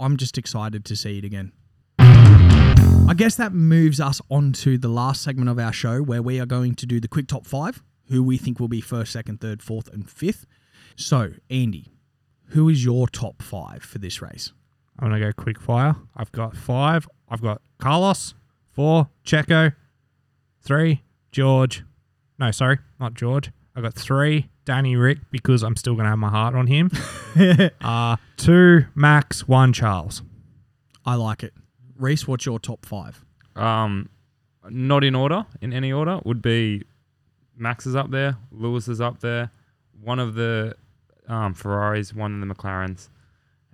I'm 0.00 0.16
just 0.16 0.38
excited 0.38 0.84
to 0.86 0.96
see 0.96 1.18
it 1.18 1.24
again. 1.24 1.52
I 2.00 3.14
guess 3.16 3.36
that 3.36 3.52
moves 3.52 4.00
us 4.00 4.20
on 4.28 4.52
to 4.54 4.76
the 4.76 4.88
last 4.88 5.22
segment 5.22 5.50
of 5.50 5.58
our 5.60 5.72
show 5.72 6.02
where 6.02 6.20
we 6.20 6.40
are 6.40 6.46
going 6.46 6.74
to 6.76 6.86
do 6.86 6.98
the 6.98 7.08
quick 7.08 7.28
top 7.28 7.46
five, 7.46 7.80
who 8.08 8.24
we 8.24 8.36
think 8.36 8.58
will 8.58 8.66
be 8.66 8.80
first, 8.80 9.12
second, 9.12 9.40
third, 9.40 9.62
fourth, 9.62 9.86
and 9.92 10.10
fifth. 10.10 10.46
So, 10.96 11.30
Andy, 11.48 11.92
who 12.46 12.68
is 12.68 12.84
your 12.84 13.06
top 13.06 13.40
five 13.40 13.84
for 13.84 13.98
this 13.98 14.20
race? 14.20 14.52
I'm 15.00 15.08
going 15.08 15.20
to 15.20 15.26
go 15.26 15.32
quick 15.32 15.58
fire. 15.58 15.96
I've 16.14 16.30
got 16.30 16.54
five. 16.54 17.08
I've 17.28 17.40
got 17.40 17.62
Carlos, 17.78 18.34
four, 18.70 19.08
Checo, 19.24 19.74
three, 20.60 21.02
George. 21.32 21.84
No, 22.38 22.50
sorry, 22.50 22.78
not 22.98 23.14
George. 23.14 23.50
I've 23.74 23.82
got 23.82 23.94
three, 23.94 24.50
Danny 24.66 24.96
Rick, 24.96 25.18
because 25.30 25.62
I'm 25.62 25.76
still 25.76 25.94
going 25.94 26.04
to 26.04 26.10
have 26.10 26.18
my 26.18 26.28
heart 26.28 26.54
on 26.54 26.66
him. 26.66 26.90
uh, 27.80 28.16
two, 28.36 28.84
Max, 28.94 29.48
one, 29.48 29.72
Charles. 29.72 30.22
I 31.06 31.14
like 31.14 31.42
it. 31.42 31.54
Rhys, 31.96 32.28
what's 32.28 32.44
your 32.44 32.58
top 32.58 32.84
five? 32.84 33.24
Um, 33.56 34.10
not 34.68 35.02
in 35.02 35.14
order, 35.14 35.46
in 35.62 35.72
any 35.72 35.92
order, 35.92 36.20
would 36.24 36.42
be 36.42 36.82
Max 37.56 37.86
is 37.86 37.96
up 37.96 38.10
there, 38.10 38.36
Lewis 38.50 38.86
is 38.86 39.00
up 39.00 39.20
there, 39.20 39.50
one 40.02 40.18
of 40.18 40.34
the 40.34 40.74
um, 41.26 41.54
Ferraris, 41.54 42.12
one 42.12 42.42
of 42.42 42.48
the 42.48 42.54
McLarens, 42.54 43.08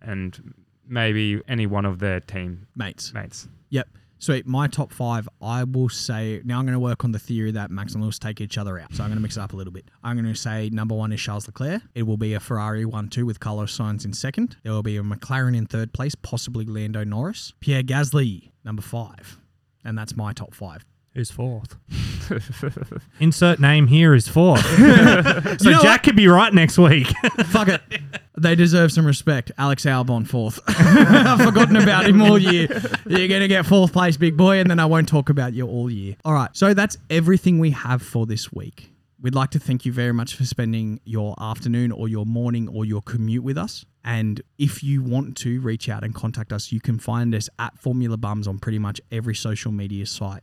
and 0.01 0.55
maybe 0.89 1.41
any 1.49 1.67
one 1.67 1.85
of 1.85 1.99
their 1.99 2.21
team 2.21 2.67
Mates. 2.75 3.13
mates. 3.13 3.49
Yep. 3.71 3.89
Sweet. 4.19 4.47
My 4.47 4.67
top 4.67 4.93
five, 4.93 5.29
I 5.43 5.65
will 5.65 5.91
say, 5.91 6.41
now 6.45 6.59
I'm 6.59 6.65
going 6.65 6.73
to 6.73 6.81
work 6.81 7.05
on 7.05 7.13
the 7.13 7.19
theory 7.19 7.51
that 7.53 7.71
Max 7.71 7.93
and 7.93 8.03
Lewis 8.03 8.19
take 8.19 8.41
each 8.41 8.57
other 8.57 8.79
out. 8.79 8.95
So 8.95 9.03
I'm 9.03 9.11
going 9.11 9.19
to 9.19 9.23
mix 9.23 9.37
it 9.37 9.41
up 9.41 9.53
a 9.53 9.57
little 9.57 9.73
bit. 9.73 9.91
I'm 10.03 10.17
going 10.17 10.33
to 10.33 10.39
say 10.39 10.71
number 10.71 10.95
one 10.95 11.13
is 11.13 11.21
Charles 11.21 11.47
Leclerc. 11.47 11.83
It 11.95 12.05
will 12.05 12.17
be 12.17 12.33
a 12.33 12.41
Ferrari 12.41 12.87
1 12.87 13.09
2 13.09 13.27
with 13.27 13.41
Carlos 13.41 13.77
Sainz 13.77 14.07
in 14.07 14.15
second. 14.15 14.57
There 14.63 14.73
will 14.73 14.83
be 14.83 14.97
a 14.97 15.03
McLaren 15.03 15.55
in 15.57 15.67
third 15.67 15.93
place, 15.93 16.15
possibly 16.15 16.65
Lando 16.65 17.05
Norris. 17.05 17.53
Pierre 17.61 17.83
Gasly, 17.83 18.53
number 18.65 18.83
five. 18.83 19.39
And 19.85 19.97
that's 19.99 20.17
my 20.17 20.33
top 20.33 20.55
five. 20.55 20.85
Who's 21.17 21.31
fourth? 21.31 21.77
Insert 23.21 23.59
name 23.59 23.87
here 23.87 24.15
is 24.15 24.29
fourth. 24.29 24.61
so 25.59 25.71
know 25.71 25.81
Jack 25.81 26.03
could 26.03 26.15
be 26.15 26.29
right 26.29 26.53
next 26.53 26.77
week. 26.77 27.07
Fuck 27.47 27.69
it. 27.69 27.81
They 28.37 28.55
deserve 28.55 28.93
some 28.93 29.07
respect. 29.07 29.51
Alex 29.57 29.87
Albon, 29.87 30.29
fourth. 30.29 30.61
I've 30.69 31.41
forgotten 31.41 31.77
about 31.77 32.05
him 32.05 32.21
all 32.21 32.39
year. 32.39 32.69
You're 33.07 33.29
going 33.29 33.41
to 33.41 33.49
get 33.49 33.65
fourth 33.65 33.95
place, 33.95 34.19
big 34.19 34.37
boy, 34.37 34.59
and 34.59 34.71
then 34.71 34.79
I 34.79 34.85
won't 34.85 35.09
talk 35.09 35.31
about 35.31 35.55
you 35.55 35.67
all 35.67 35.91
year. 35.91 36.17
All 36.23 36.35
right. 36.35 36.51
So 36.53 36.75
that's 36.75 36.99
everything 37.09 37.61
we 37.61 37.71
have 37.71 38.03
for 38.03 38.27
this 38.27 38.53
week. 38.53 38.93
We'd 39.19 39.35
like 39.35 39.53
to 39.53 39.59
thank 39.59 39.87
you 39.87 39.93
very 39.93 40.13
much 40.13 40.35
for 40.35 40.45
spending 40.45 41.01
your 41.07 41.35
afternoon 41.41 41.93
or 41.93 42.09
your 42.09 42.27
morning 42.27 42.69
or 42.69 42.85
your 42.85 43.01
commute 43.01 43.43
with 43.43 43.57
us. 43.57 43.87
And 44.05 44.43
if 44.59 44.85
you 44.85 45.03
want 45.03 45.39
to 45.39 45.63
reach 45.63 45.89
out 45.89 46.05
and 46.05 46.15
contact 46.15 46.53
us, 46.53 46.73
you 46.73 46.81
can 46.81 46.99
find 46.99 47.35
us 47.35 47.49
at 47.59 47.79
Formula 47.79 48.19
Bums 48.19 48.47
on 48.47 48.59
pretty 48.59 48.79
much 48.79 49.01
every 49.11 49.35
social 49.35 49.73
media 49.73 50.05
site. 50.05 50.43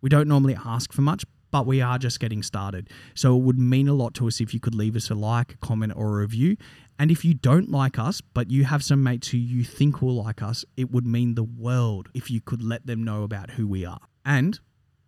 We 0.00 0.08
don't 0.08 0.28
normally 0.28 0.56
ask 0.64 0.92
for 0.92 1.02
much, 1.02 1.24
but 1.50 1.66
we 1.66 1.80
are 1.80 1.98
just 1.98 2.20
getting 2.20 2.42
started. 2.42 2.88
So 3.14 3.36
it 3.36 3.40
would 3.40 3.58
mean 3.58 3.88
a 3.88 3.92
lot 3.94 4.14
to 4.14 4.26
us 4.28 4.40
if 4.40 4.54
you 4.54 4.60
could 4.60 4.74
leave 4.74 4.96
us 4.96 5.10
a 5.10 5.14
like, 5.14 5.54
a 5.54 5.56
comment, 5.58 5.92
or 5.96 6.18
a 6.18 6.20
review. 6.22 6.56
And 6.98 7.10
if 7.10 7.24
you 7.24 7.34
don't 7.34 7.70
like 7.70 7.98
us, 7.98 8.20
but 8.20 8.50
you 8.50 8.64
have 8.64 8.84
some 8.84 9.02
mates 9.02 9.28
who 9.28 9.38
you 9.38 9.64
think 9.64 10.00
will 10.02 10.22
like 10.22 10.42
us, 10.42 10.64
it 10.76 10.90
would 10.90 11.06
mean 11.06 11.34
the 11.34 11.42
world 11.44 12.08
if 12.14 12.30
you 12.30 12.40
could 12.40 12.62
let 12.62 12.86
them 12.86 13.02
know 13.02 13.22
about 13.22 13.50
who 13.52 13.66
we 13.66 13.84
are. 13.84 14.00
And 14.24 14.60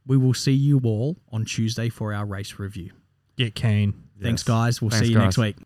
we 0.07 0.17
will 0.17 0.35
see 0.35 0.53
you 0.53 0.81
all 0.85 1.19
on 1.31 1.45
Tuesday 1.45 1.89
for 1.89 2.13
our 2.13 2.25
race 2.27 2.59
review. 2.59 2.91
Get 3.37 3.55
keen. 3.55 3.93
Thanks, 4.21 4.43
Yes. 4.43 4.49
guys. 4.49 4.83
We'll 4.83 4.91
Thanks, 4.91 5.07
see 5.07 5.13
you 5.13 5.19
next 5.19 5.39
week. 5.39 5.57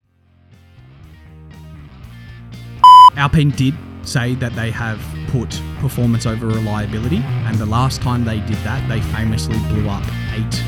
Alpine 3.16 3.50
did 3.50 3.74
say 4.02 4.34
that 4.36 4.54
they 4.54 4.70
have 4.70 5.00
put 5.28 5.60
performance 5.80 6.26
over 6.26 6.46
reliability, 6.46 7.18
and 7.18 7.56
the 7.56 7.66
last 7.66 8.02
time 8.02 8.24
they 8.24 8.40
did 8.40 8.56
that, 8.58 8.86
they 8.88 9.00
famously 9.00 9.58
blew 9.70 9.88
up 9.88 10.04
eight 10.32 10.62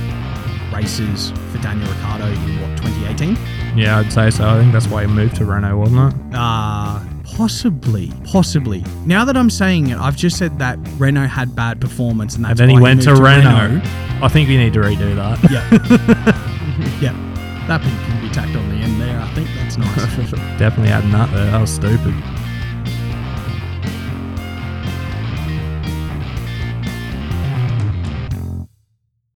races 0.74 1.30
for 1.52 1.58
Daniel 1.58 1.88
Ricciardo 1.88 2.26
in 2.26 2.60
what 2.60 2.76
2018. 2.78 3.36
Yeah, 3.76 3.98
I'd 3.98 4.12
say 4.12 4.30
so. 4.30 4.48
I 4.48 4.58
think 4.58 4.72
that's 4.72 4.88
why 4.88 5.06
he 5.06 5.12
moved 5.12 5.36
to 5.36 5.44
Renault, 5.44 5.76
wasn't 5.76 6.14
it? 6.14 6.20
Uh 6.34 7.00
possibly, 7.38 8.12
possibly. 8.24 8.84
Now 9.06 9.24
that 9.24 9.36
I'm 9.36 9.50
saying 9.50 9.90
it, 9.90 9.98
I've 9.98 10.16
just 10.16 10.36
said 10.38 10.58
that 10.58 10.78
Renault 10.98 11.28
had 11.28 11.54
bad 11.54 11.80
performance, 11.80 12.34
and 12.34 12.44
that's 12.44 12.60
and 12.60 12.70
then 12.70 12.76
he 12.76 12.82
went 12.82 13.02
to 13.02 13.10
moved 13.10 13.22
Renault. 13.22 13.80
I 14.20 14.28
think 14.28 14.48
we 14.48 14.56
need 14.56 14.72
to 14.72 14.80
redo 14.80 15.14
that. 15.14 15.38
Yeah, 15.50 17.00
yeah. 17.00 17.24
That 17.68 17.82
can 17.82 18.26
be 18.26 18.32
tacked 18.34 18.56
on 18.56 18.68
the 18.70 18.76
end 18.76 19.00
there. 19.00 19.20
I 19.20 19.28
think 19.34 19.48
that's 19.54 19.76
nice. 19.76 20.30
Definitely 20.58 20.88
adding 20.88 21.12
that 21.12 21.30
there. 21.32 21.50
That 21.50 21.60
was 21.60 21.72
stupid. 21.72 22.14